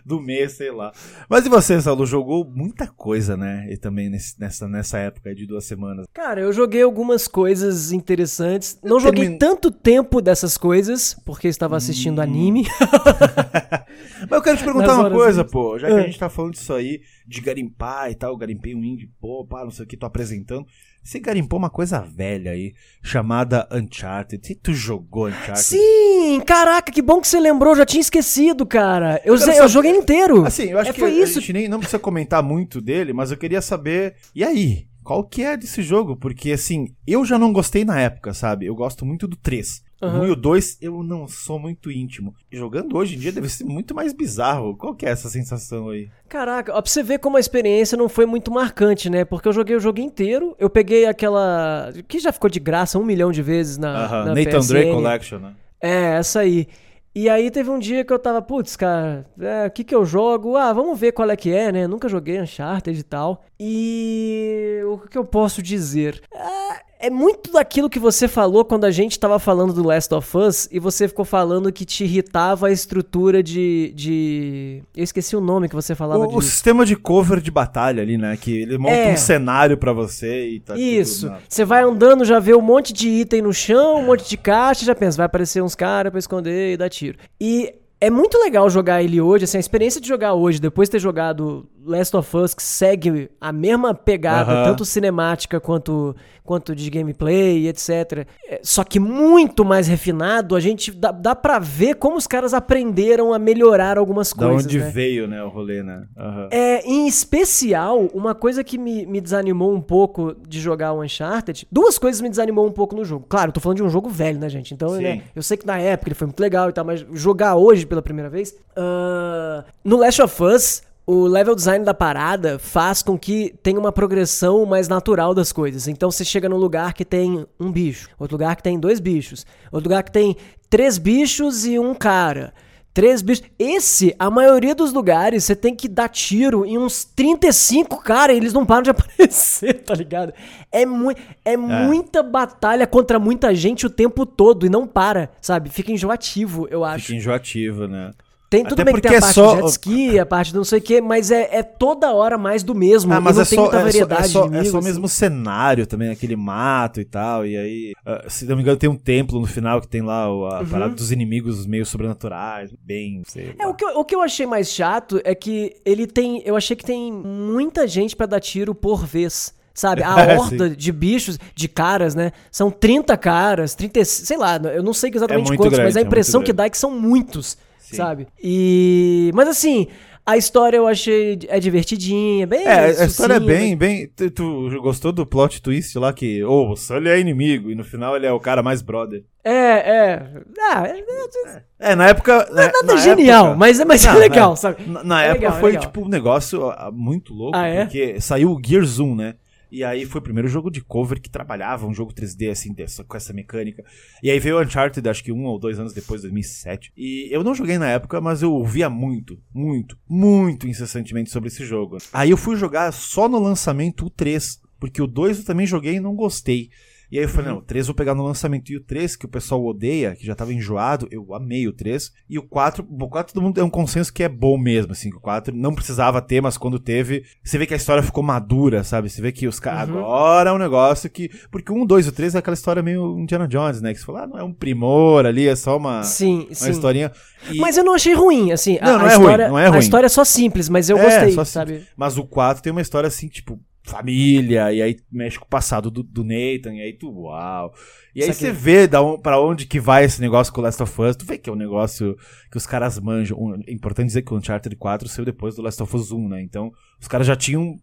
[0.05, 0.93] do mês, sei lá.
[1.29, 2.07] Mas e você, Saulo?
[2.07, 3.66] Jogou muita coisa, né?
[3.71, 6.07] E também nesse, nessa, nessa época de duas semanas.
[6.12, 8.79] Cara, eu joguei algumas coisas interessantes.
[8.83, 9.39] Não joguei termin...
[9.39, 12.23] tanto tempo dessas coisas, porque estava assistindo hum...
[12.23, 12.67] anime.
[14.29, 15.79] Mas eu quero te perguntar uma coisa, pô.
[15.79, 16.03] Já que a ah.
[16.03, 19.71] gente tá falando disso aí, de garimpar e tal, garimpei um indie, pô, pá, não
[19.71, 20.67] sei o que, tô apresentando.
[21.03, 24.53] Você garimpou uma coisa velha aí, chamada Uncharted.
[24.53, 25.61] E tu jogou Uncharted?
[25.61, 26.41] Sim!
[26.45, 29.21] Caraca, que bom que você lembrou, já tinha esquecido, cara.
[29.25, 30.45] Eu, eu, eu joguei inteiro.
[30.45, 31.39] Assim, eu acho é, que foi a, isso.
[31.39, 34.15] a gente nem não precisa comentar muito dele, mas eu queria saber.
[34.35, 34.89] E aí?
[35.11, 36.14] Qual que é desse jogo?
[36.14, 38.66] Porque, assim, eu já não gostei na época, sabe?
[38.66, 39.83] Eu gosto muito do 3.
[40.01, 40.09] Uhum.
[40.09, 42.33] O 1 e o 2 eu não sou muito íntimo.
[42.49, 44.77] Jogando hoje em dia deve ser muito mais bizarro.
[44.77, 46.09] Qual que é essa sensação aí?
[46.29, 49.25] Caraca, ó, pra você ver como a experiência não foi muito marcante, né?
[49.25, 51.92] Porque eu joguei o jogo inteiro, eu peguei aquela.
[52.07, 54.05] que já ficou de graça um milhão de vezes na.
[54.05, 54.25] Uhum.
[54.27, 54.68] na Nathan PSN.
[54.68, 55.55] Drake Collection, né?
[55.81, 56.68] É, essa aí.
[57.12, 60.05] E aí teve um dia que eu tava, putz, cara, é, o que que eu
[60.05, 60.57] jogo?
[60.57, 61.87] Ah, vamos ver qual é que é, né?
[61.88, 63.44] Nunca joguei Uncharted e tal.
[63.59, 66.23] E o que eu posso dizer?
[66.33, 70.37] É, é muito daquilo que você falou quando a gente estava falando do Last of
[70.37, 73.91] Us e você ficou falando que te irritava a estrutura de.
[73.97, 74.83] de...
[74.95, 76.39] Eu esqueci o nome que você falava o, disso.
[76.39, 78.37] O sistema de cover de batalha ali, né?
[78.37, 79.15] Que ele monta é.
[79.15, 81.33] um cenário para você e tá Isso.
[81.49, 84.85] Você vai andando, já vê um monte de item no chão, um monte de caixa,
[84.85, 87.19] já pensa, vai aparecer uns caras pra esconder e dar tiro.
[87.41, 90.93] E é muito legal jogar ele hoje, assim, a experiência de jogar hoje, depois de
[90.93, 94.64] ter jogado Last of Us, que segue a mesma pegada, uhum.
[94.64, 96.14] tanto cinemática quanto,
[96.45, 98.27] quanto de gameplay, etc.
[98.49, 102.53] É, só que muito mais refinado, a gente dá, dá pra ver como os caras
[102.53, 104.64] aprenderam a melhorar algumas coisas.
[104.64, 104.90] Da onde né?
[104.90, 106.07] veio, né, o rolê, né?
[106.16, 106.49] Uhum.
[106.51, 111.66] É, em especial, uma coisa que me, me desanimou um pouco de jogar o Uncharted,
[111.71, 113.27] duas coisas me desanimou um pouco no jogo.
[113.29, 114.75] Claro, tô falando de um jogo velho, né, gente?
[114.75, 117.57] Então, né, eu sei que na época ele foi muito legal e tal, mas jogar
[117.57, 118.55] hoje pela primeira vez.
[118.77, 123.91] Uh, no Last of Us, o level design da parada faz com que tenha uma
[123.91, 125.89] progressão mais natural das coisas.
[125.89, 129.45] Então você chega num lugar que tem um bicho, outro lugar que tem dois bichos,
[129.73, 130.37] outro lugar que tem
[130.69, 132.53] três bichos e um cara.
[132.93, 133.45] Três bichos.
[133.59, 138.39] Esse, a maioria dos lugares, você tem que dar tiro em uns 35 caras e
[138.39, 140.33] eles não param de aparecer, tá ligado?
[140.73, 145.31] É, mu é, é, muita batalha contra muita gente o tempo todo e não para,
[145.41, 145.71] sabe?
[145.71, 147.07] Fica enjoativo, eu acho.
[147.07, 148.11] Fica enjoativo, né?
[148.51, 149.55] Tem tudo Até bem que tem a é parte só...
[149.55, 152.37] de jet ski, a parte do não sei o que, mas é, é, toda hora
[152.37, 153.13] mais do mesmo.
[153.13, 154.23] Ah, mas não é tem só, muita variedade.
[154.23, 154.89] É só, é só, é só assim.
[154.89, 157.47] mesmo cenário também, aquele mato e tal.
[157.47, 160.25] E aí, uh, se não me engano, tem um templo no final que tem lá
[160.25, 160.67] a uhum.
[160.67, 163.23] parada dos inimigos meio sobrenaturais, bem.
[163.25, 166.43] Sei é, o que, eu, o que eu achei mais chato é que ele tem.
[166.45, 169.55] Eu achei que tem muita gente para dar tiro por vez.
[169.73, 170.03] Sabe?
[170.03, 172.33] A horda de bichos, de caras, né?
[172.51, 176.01] São 30 caras, 30, sei lá, eu não sei exatamente é quantos, grande, mas a
[176.01, 177.57] impressão que dá é que são muitos.
[177.90, 177.96] Sim.
[177.96, 178.26] sabe?
[178.42, 179.31] E.
[179.35, 179.87] Mas assim.
[180.24, 182.64] A história eu achei é divertidinha, bem.
[182.64, 184.07] É, a história é bem, bem.
[184.07, 187.83] Tu, tu, gostou do plot twist lá que, oh, o Sully é inimigo e no
[187.83, 189.24] final ele é o cara mais brother.
[189.42, 190.42] É, é.
[190.70, 192.46] Ah, é, é, é na época.
[192.53, 194.85] Não é nada genial, época, mas, mas não, é legal, sabe?
[194.87, 197.85] Na, na é época legal, foi, tipo, um negócio ah, muito louco, ah, é?
[197.85, 199.35] porque saiu o Gear Zoom, né?
[199.71, 203.05] E aí foi o primeiro jogo de cover que trabalhava um jogo 3D assim, dessa,
[203.05, 203.85] com essa mecânica.
[204.23, 206.93] E aí veio o Uncharted, acho que um ou dois anos depois, 2007.
[206.97, 211.65] E eu não joguei na época, mas eu ouvia muito, muito, muito incessantemente sobre esse
[211.65, 211.99] jogo.
[212.13, 215.95] Aí eu fui jogar só no lançamento o 3, porque o 2 eu também joguei
[215.95, 216.71] e não gostei.
[217.11, 217.57] E aí eu falei, uhum.
[217.57, 218.70] não, o 3 vou pegar no lançamento.
[218.70, 222.12] E o 3, que o pessoal odeia, que já tava enjoado, eu amei o 3.
[222.29, 225.12] E o 4, o 4 todo mundo é um consenso que é bom mesmo, assim.
[225.12, 228.85] O 4 não precisava ter, mas quando teve, você vê que a história ficou madura,
[228.85, 229.11] sabe?
[229.11, 229.92] Você vê que os caras.
[229.92, 229.99] Uhum.
[229.99, 231.31] Agora é um negócio que.
[231.51, 233.92] Porque o 1, 2 e o 3 é aquela história meio Indiana Jones, né?
[233.92, 236.70] Que você fala, ah, não é um primor ali, é só uma, sim, uma sim.
[236.70, 237.11] historinha.
[237.51, 237.59] E...
[237.59, 238.79] Mas eu não achei ruim, assim.
[238.81, 239.77] Não, a, não a é história, ruim, não é ruim.
[239.77, 241.87] A história é só simples, mas eu é, gostei, sabe?
[241.96, 243.59] Mas o 4 tem uma história assim, tipo,
[243.90, 247.72] família, e aí mexe com o passado do, do Nathan, e aí tu, uau.
[248.14, 250.83] E aí você vê da on, pra onde que vai esse negócio com o Last
[250.83, 252.16] of Us, tu vê que é um negócio
[252.50, 253.37] que os caras manjam.
[253.66, 256.42] É importante dizer que o Uncharted 4 saiu depois do Last of Us 1, né?
[256.42, 257.79] Então, os caras já tinham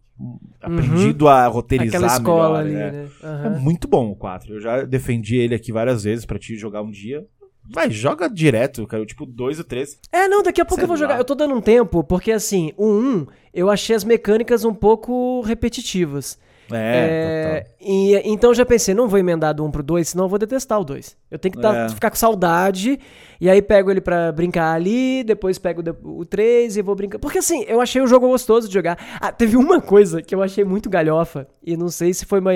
[0.60, 1.30] aprendido uhum.
[1.30, 3.02] a roteirizar Aquela escola melhor, ali, né?
[3.02, 3.08] né?
[3.22, 3.56] Uhum.
[3.56, 4.54] É muito bom o 4.
[4.54, 7.24] Eu já defendi ele aqui várias vezes para te jogar um dia.
[7.70, 9.04] Vai, joga direto, cara.
[9.06, 9.98] Tipo, 2 ou 3.
[10.12, 11.14] É, não, daqui a pouco Sei eu vou jogar.
[11.14, 11.20] lá.
[11.20, 15.40] Eu tô dando um tempo, porque assim, o 1, eu achei as mecânicas um pouco
[15.42, 16.38] repetitivas.
[16.70, 17.76] É, total.
[17.80, 20.38] e, então eu já pensei, não vou emendar do 1 pro 2, senão eu vou
[20.38, 21.16] detestar o 2.
[21.30, 21.88] Eu tenho que dar- É.
[21.88, 23.00] ficar com saudade,
[23.40, 27.18] e aí pego ele pra brincar ali, depois pego o 3 e vou brincar.
[27.18, 28.98] Porque assim, eu achei o jogo gostoso de jogar.
[29.18, 32.50] Ah, teve uma coisa que eu achei muito galhofa, e não sei se foi uma,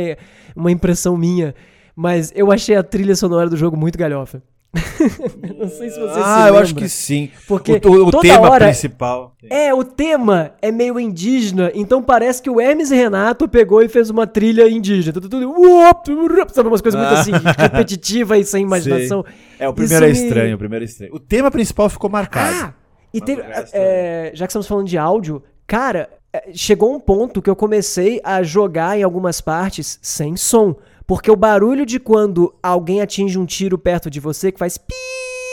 [0.55, 1.55] uma impressão minha,
[1.97, 4.43] mas eu achei a trilha sonora do jogo muito galhofa.
[5.59, 6.83] não sei se você se Ah, eu acho lembra.
[6.83, 7.31] que sim.
[7.47, 9.35] Porque o, o- tema hora- principal.
[9.51, 14.09] É, o tema é meio indígena, então parece que o Hermes Renato pegou e fez
[14.09, 15.13] uma trilha indígena.
[15.13, 17.21] Tudo, tudo, sabe, umas coisas muito Ah.
[17.21, 19.25] assim, repetitiva e sem imaginação.
[19.59, 21.15] É, o primeiro é Isso me- estranho, o primeiro é estranho.
[21.15, 22.57] O tema principal ficou marcado.
[22.63, 22.75] Ah!
[23.13, 23.43] E teve.
[23.43, 27.51] o resto é, já que estamos falando de áudio, cara, é, chegou um ponto que
[27.51, 30.75] eu comecei a jogar em algumas partes sem som.
[31.07, 34.95] Porque o barulho de quando alguém atinge um tiro perto de você que faz pi.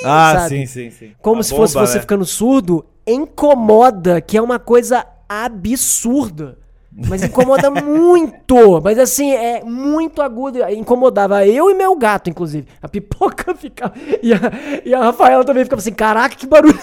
[0.03, 0.49] Ah, sabe?
[0.49, 1.11] sim, sim, sim.
[1.21, 2.01] Como A se fosse bomba, você né?
[2.01, 6.57] ficando surdo, incomoda, que é uma coisa absurda.
[6.91, 8.81] Mas incomoda muito.
[8.83, 10.59] Mas assim, é muito agudo.
[10.69, 12.67] Incomodava eu e meu gato, inclusive.
[12.81, 13.93] A pipoca ficava.
[14.21, 14.39] E a,
[14.85, 16.77] e a Rafaela também ficava assim: caraca, que barulho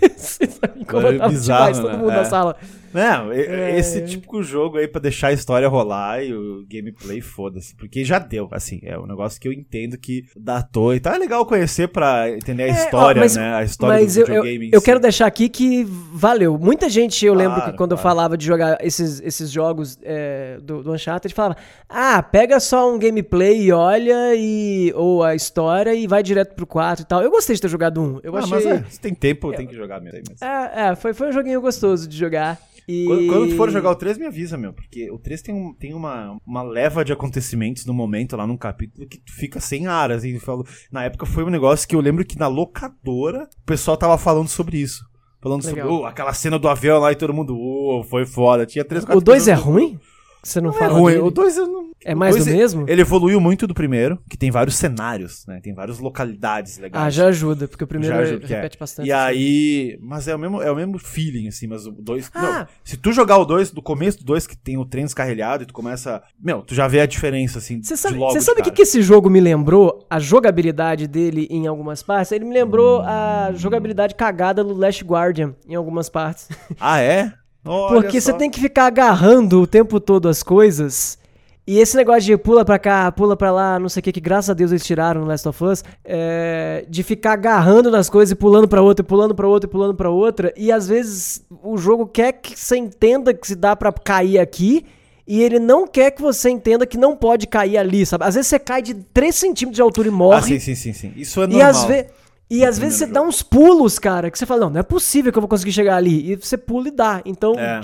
[0.00, 0.46] é esse?
[0.60, 0.80] Sabe?
[0.82, 1.96] Incomodava bizarro, demais todo né?
[1.98, 2.16] mundo É.
[2.16, 2.56] na sala.
[2.92, 3.76] Não, É.
[3.78, 7.74] esse típico jogo aí pra deixar a história rolar e o gameplay foda-se.
[7.76, 11.14] Porque já deu, assim, é um negócio que eu entendo que datou e tal.
[11.14, 13.54] É legal conhecer pra entender a É, história, ó, mas- né?
[13.54, 14.66] A história Mas do eu, eu, videogame.
[14.66, 14.84] em eu si.
[14.86, 16.58] quero deixar aqui que valeu.
[16.58, 18.08] Muita gente, eu lembro Claro, que quando eu claro.
[18.08, 21.56] falava de jogar esses, esses jogos é, do, do Uncharted, falava:
[21.88, 26.66] Ah, pega só um gameplay e olha, e, ou a história e vai direto pro
[26.66, 27.22] 4 e tal.
[27.22, 28.20] Eu gostei de ter jogado um.
[28.22, 28.50] Eu Ah, achei.
[28.54, 30.20] mas é, se tem tempo, tem que jogar mesmo.
[30.30, 30.42] Mas...
[30.42, 32.58] É, é, foi, foi um joguinho gostoso de jogar.
[32.88, 33.04] E...
[33.06, 34.72] Quando, quando tu for jogar o 3, me avisa, meu.
[34.72, 38.56] Porque o 3 tem, um, tem uma, uma leva de acontecimentos no momento, lá num
[38.56, 40.38] capítulo, que tu fica sem ar, assim.
[40.38, 44.16] falo- na época foi um negócio que eu lembro que na locadora o pessoal tava
[44.16, 45.04] falando sobre isso.
[45.40, 45.86] Falando Legal.
[45.88, 48.66] sobre "Oh, aquela cena do avião lá e todo mundo, oh, foi foda.
[48.66, 49.98] Tinha três, O 2 é ruim?
[50.42, 51.12] Você não, Não é fala ruim.
[51.14, 51.24] dele?
[51.24, 51.88] O 2 eu não.
[52.04, 52.84] É mais o dois do mesmo?
[52.88, 55.60] Ele evoluiu muito do primeiro, que tem vários cenários, né?
[55.60, 57.04] Tem várias localidades legais.
[57.04, 58.56] Ah, já ajuda, porque o primeiro Já ajuda, que é.
[58.56, 59.08] repete bastante.
[59.08, 59.20] E assim.
[59.28, 59.98] aí.
[60.00, 62.30] Mas é o mesmo, é o mesmo feeling, assim, mas o 2.
[62.34, 62.68] Ah.
[62.84, 65.66] Se tu jogar o 2, do começo do 2, que tem o trem descarrilhado, e
[65.66, 66.22] tu começa.
[66.40, 67.82] Meu, tu já vê a diferença, assim.
[67.82, 70.06] Você de sabe, logo você de sabe o que, que esse jogo me lembrou?
[70.08, 72.30] A jogabilidade dele em algumas partes?
[72.30, 76.48] Ele me lembrou a jogabilidade cagada do Last Guardian em algumas partes.
[76.78, 77.32] Ah, é?
[77.68, 78.36] Olha Porque você só.
[78.36, 81.18] tem que ficar agarrando o tempo todo as coisas.
[81.66, 84.20] E esse negócio de pula pra cá, pula pra lá, não sei o que, que
[84.20, 88.32] graças a Deus eles tiraram no Last of Us, é, de ficar agarrando nas coisas
[88.32, 90.50] e pulando pra outra, e pulando pra outra, e pulando pra outra.
[90.56, 94.86] E às vezes o jogo quer que você entenda que se dá pra cair aqui,
[95.26, 98.24] e ele não quer que você entenda que não pode cair ali, sabe?
[98.24, 100.38] Às vezes você cai de 3 centímetros de altura e morre.
[100.38, 101.12] Ah, sim, sim, sim, sim.
[101.16, 101.68] Isso é E normal.
[101.70, 102.06] às, ve-
[102.50, 104.82] e às vezes você primeiro dá uns pulos, cara, que você fala, não, não é
[104.82, 106.32] possível que eu vou conseguir chegar ali.
[106.32, 107.22] E você pula e dá.
[107.24, 107.80] Então, É.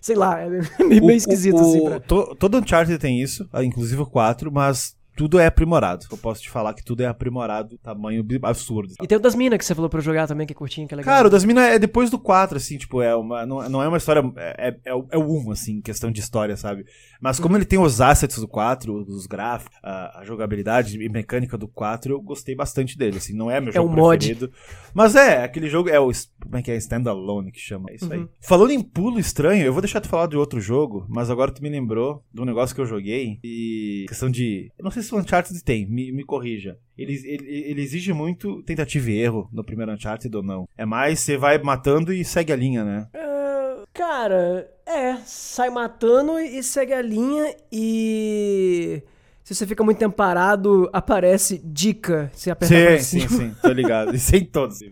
[0.00, 1.80] sei lá, é meio, meio esquisito, o, assim.
[1.80, 2.00] o- Pra...
[2.00, 6.06] to- todo Uncharted tem isso, ah, inclusive o 4, mas tudo é aprimorado.
[6.10, 8.94] Eu posso te falar que tudo é aprimorado, tamanho absurdo.
[9.02, 10.86] E tem o das minas que você falou pra eu jogar também, que é curtinho,
[10.86, 11.14] que é legal.
[11.14, 13.88] Cara, o das minas é depois do 4, assim, tipo, é uma, não, não é
[13.88, 14.22] uma história.
[14.36, 16.84] É, é, é o é o 1, assim, em questão de história, sabe?
[17.20, 21.56] Mas como ele tem os assets do 4, os gráficos, a, a jogabilidade e mecânica
[21.56, 24.18] do 4, eu gostei bastante dele, assim, não é meu É jogo um mod.
[24.18, 24.52] preferido.
[24.92, 26.10] Mas é, aquele jogo é o.
[26.42, 26.76] Como é que é?
[26.76, 27.90] Standalone que chama.
[27.90, 28.26] É isso aí.
[28.40, 31.62] Falando em pulo estranho, eu vou deixar tu falar de outro jogo, mas agora tu
[31.62, 34.04] me lembrou de um negócio que eu joguei e.
[34.08, 34.70] Questão de.
[34.80, 36.78] Não sei se o Uncharted tem, me, me corrija.
[36.96, 40.68] Ele, ele, ele exige muito tentativa e erro no primeiro Uncharted ou não.
[40.76, 43.08] É mais, você vai matando e segue a linha, né?
[43.14, 49.02] Ah, cara, é, sai matando e segue a linha e.
[49.42, 52.30] Se você fica muito tempo parado, aparece dica.
[52.34, 54.14] Você aperta Sim, sim, sim, tô ligado.
[54.14, 54.80] Isso em todos.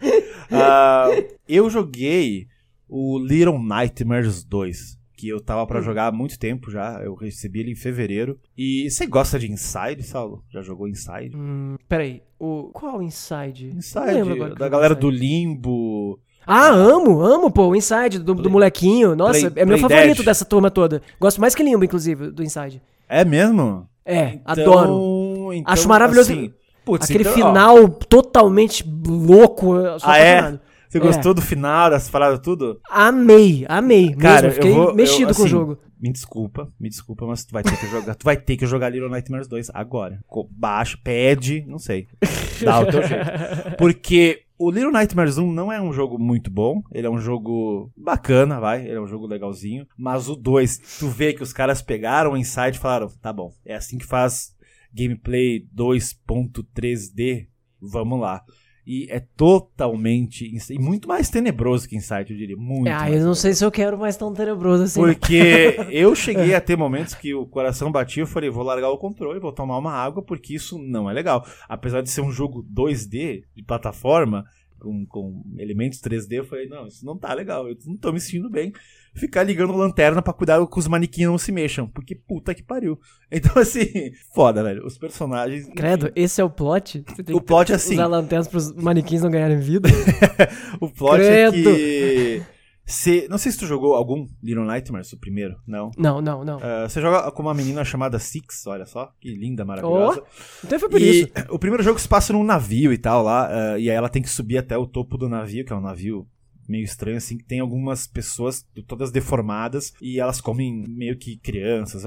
[0.50, 1.08] Ah,
[1.48, 2.46] eu joguei
[2.86, 5.66] o Little Nightmares 2, que eu tava Hum.
[5.66, 7.00] pra jogar há muito tempo já.
[7.02, 8.38] Eu recebi ele em fevereiro.
[8.56, 10.42] E você gosta de Inside, Saulo?
[10.52, 11.34] Já jogou Inside?
[11.36, 12.70] Hum, peraí, o...
[12.72, 13.70] qual Inside?
[13.74, 16.18] Inside, da galera do Limbo.
[16.46, 19.16] Ah, amo, amo, pô, o Inside do, do molequinho.
[19.16, 20.26] Nossa, Play- é meu Play favorito Dead.
[20.26, 21.00] dessa turma toda.
[21.18, 22.82] Gosto mais que Limbo, inclusive, do Inside.
[23.08, 23.88] É mesmo?
[24.04, 25.52] É, Então- adoro.
[25.54, 26.30] então, Acho maravilhoso.
[26.32, 26.52] assim,
[26.84, 29.74] putz, Aquele então, ó, final totalmente louco.
[30.02, 30.38] Ah, é?
[30.38, 30.60] apaixonado.
[30.94, 31.00] Você É.
[31.00, 32.80] gostou do final, das paradas, tudo?
[32.88, 34.14] Amei, amei.
[34.14, 34.94] Cara, mesmo, fiquei eu vou.
[34.94, 35.78] mexido eu, com o assim, jogo.
[36.00, 38.14] Me desculpa, me desculpa, mas tu vai ter que jogar.
[38.14, 40.20] tu vai ter que jogar Little Nightmares 2 agora.
[40.52, 42.06] Baixa, pede, não sei.
[42.62, 43.24] Dá o teu jeito.
[43.76, 46.80] Porque o Little Nightmares 1 não é um jogo muito bom.
[46.92, 48.82] Ele é um jogo bacana, vai.
[48.86, 49.84] Ele é um jogo legalzinho.
[49.98, 53.52] Mas o 2, tu vê que os caras pegaram o Inside e falaram: tá bom,
[53.66, 54.54] é assim que faz
[54.94, 57.46] gameplay 2.3D.
[57.80, 58.42] Vamos lá.
[58.86, 60.50] E é totalmente.
[60.70, 62.56] E muito mais tenebroso que Insight, eu diria.
[62.56, 62.88] Muito.
[62.88, 65.00] Ah, eu não sei se eu quero mais tão tenebroso assim.
[65.00, 68.98] Porque eu cheguei a ter momentos que o coração batia eu falei, vou largar o
[68.98, 71.46] controle, vou tomar uma água, porque isso não é legal.
[71.68, 74.44] Apesar de ser um jogo 2D de plataforma,
[74.78, 78.20] com, com elementos 3D, eu falei, não, isso não tá legal, eu não tô me
[78.20, 78.72] sentindo bem.
[79.14, 82.98] Ficar ligando lanterna para cuidar que os manequins não se mexam, porque puta que pariu.
[83.36, 84.86] Então, assim, foda, velho.
[84.86, 85.66] Os personagens.
[85.74, 87.04] Credo, esse é o plot?
[87.32, 87.94] o plot é assim.
[87.94, 89.88] Usar lanternas pros manequins não ganharem vida?
[90.80, 91.70] o plot Credo.
[91.70, 92.42] é que.
[92.86, 95.90] Se, não sei se tu jogou algum Little Nightmares, o primeiro, não?
[95.96, 96.58] Não, não, não.
[96.58, 100.20] Uh, você joga com uma menina chamada Six, olha só, que linda, maravilhosa.
[100.20, 101.28] Oh, então foi por e isso.
[101.48, 104.20] O primeiro jogo se passa num navio e tal lá, uh, e aí ela tem
[104.20, 106.26] que subir até o topo do navio, que é um navio
[106.68, 112.02] meio estranho, assim, que tem algumas pessoas todas deformadas e elas comem meio que crianças.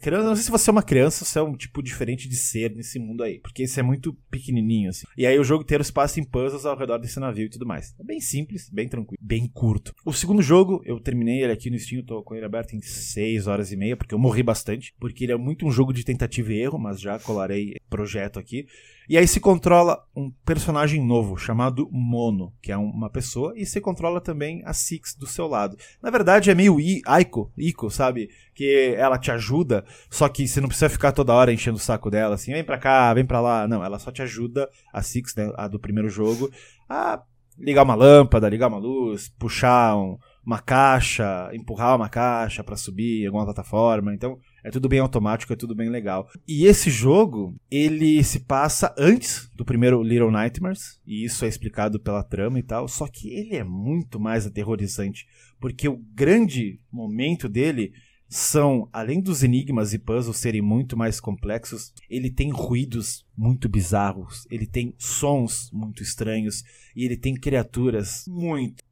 [0.00, 2.74] Criança, não sei se você é uma criança se é um tipo diferente de ser
[2.74, 5.06] nesse mundo aí, porque esse é muito pequenininho, assim.
[5.16, 7.66] E aí o jogo inteiro se passa em puzzles ao redor desse navio e tudo
[7.66, 7.94] mais.
[7.98, 9.94] É bem simples, bem tranquilo, bem curto.
[10.04, 13.46] O segundo jogo, eu terminei ele aqui no Steam, tô com ele aberto em 6
[13.46, 16.52] horas e meia, porque eu morri bastante, porque ele é muito um jogo de tentativa
[16.52, 18.66] e erro, mas já colarei projeto aqui.
[19.10, 23.80] E aí se controla um personagem novo chamado Mono, que é uma pessoa, e se
[23.80, 25.76] controla também a Six do seu lado.
[26.00, 28.30] Na verdade é meio Ico, Ico, sabe?
[28.54, 32.08] Que ela te ajuda, só que você não precisa ficar toda hora enchendo o saco
[32.08, 33.66] dela, assim, vem pra cá, vem pra lá.
[33.66, 36.48] Não, ela só te ajuda, a Six, né, a do primeiro jogo,
[36.88, 37.20] a
[37.58, 43.26] ligar uma lâmpada, ligar uma luz, puxar um, uma caixa, empurrar uma caixa para subir
[43.26, 44.14] alguma plataforma.
[44.14, 46.28] Então, é tudo bem automático, é tudo bem legal.
[46.46, 51.98] E esse jogo, ele se passa antes do primeiro Little Nightmares, e isso é explicado
[52.00, 55.26] pela trama e tal, só que ele é muito mais aterrorizante,
[55.60, 57.92] porque o grande momento dele
[58.30, 64.46] são, além dos enigmas e puzzles serem muito mais complexos, ele tem ruídos muito bizarros,
[64.48, 66.62] ele tem sons muito estranhos
[66.94, 68.84] e ele tem criaturas muito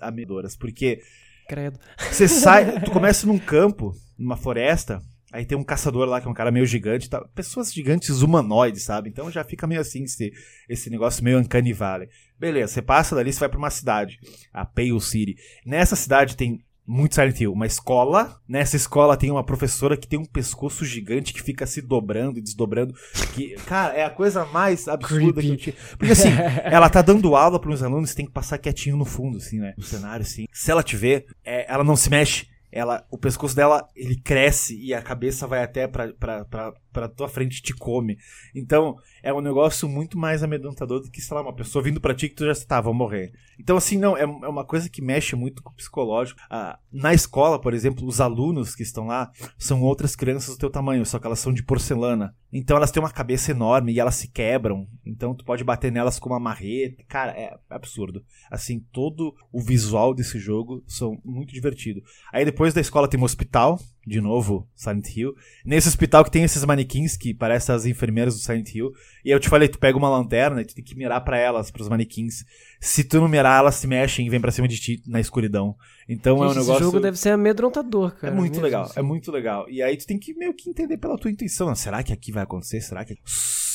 [0.00, 1.02] amedoras, porque
[1.48, 1.80] Credo.
[1.98, 5.00] Você sai, tu começa num campo, numa floresta,
[5.32, 7.24] aí tem um caçador lá que é um cara meio gigante, tá?
[7.34, 9.08] pessoas gigantes humanoides, sabe?
[9.08, 10.30] Então já fica meio assim esse,
[10.68, 12.08] esse negócio meio uncanny valley.
[12.38, 14.18] Beleza, você passa dali, você vai para uma cidade,
[14.52, 15.36] a Pale City.
[15.64, 17.52] Nessa cidade tem muito Silent Hill.
[17.52, 21.82] Uma escola, nessa escola tem uma professora que tem um pescoço gigante que fica se
[21.82, 22.94] dobrando e desdobrando.
[23.34, 25.42] Que, cara, é a coisa mais absurda Creepy.
[25.42, 25.96] que eu tinha.
[25.98, 26.30] Porque assim,
[26.64, 29.74] ela tá dando aula para os alunos, tem que passar quietinho no fundo, assim, né?
[29.76, 30.46] No cenário, assim.
[30.50, 34.78] Se ela te vê, é, ela não se mexe ela, o pescoço dela, ele cresce
[34.78, 38.18] e a cabeça vai até pra, pra, pra, pra tua frente te come.
[38.52, 42.14] Então, é um negócio muito mais amedrontador do que, sei lá, uma pessoa vindo pra
[42.14, 43.32] ti que tu já está, vão morrer.
[43.58, 46.40] Então, assim, não, é, é uma coisa que mexe muito com o psicológico.
[46.50, 50.70] Ah, na escola, por exemplo, os alunos que estão lá são outras crianças do teu
[50.70, 52.34] tamanho, só que elas são de porcelana.
[52.52, 54.88] Então, elas têm uma cabeça enorme e elas se quebram.
[55.06, 57.04] Então, tu pode bater nelas com uma marreta.
[57.06, 58.24] Cara, é absurdo.
[58.50, 62.02] Assim, todo o visual desse jogo são muito divertido.
[62.32, 63.78] Aí, depois da escola tem um hospital,
[64.08, 65.34] de novo, Silent Hill.
[65.64, 68.92] Nesse hospital que tem esses manequins que parecem as enfermeiras do Silent Hill.
[69.24, 71.70] E eu te falei, tu pega uma lanterna e tu tem que mirar para elas,
[71.70, 72.44] pros manequins.
[72.80, 75.76] Se tu não mirar, elas se mexem e vêm pra cima de ti na escuridão.
[76.08, 76.72] Então Gente, é um negócio.
[76.72, 78.32] Esse jogo deve ser amedrontador, cara.
[78.32, 78.98] É muito legal, assim.
[78.98, 79.68] é muito legal.
[79.68, 81.74] E aí tu tem que meio que entender pela tua intuição.
[81.74, 82.80] Será que aqui vai acontecer?
[82.80, 83.18] Será que.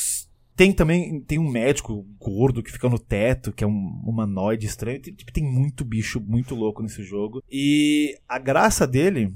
[0.56, 5.02] Tem também, tem um médico gordo que fica no teto, que é um humanoide estranho.
[5.02, 7.42] Tem, tipo, tem muito bicho muito louco nesse jogo.
[7.50, 9.34] E a graça dele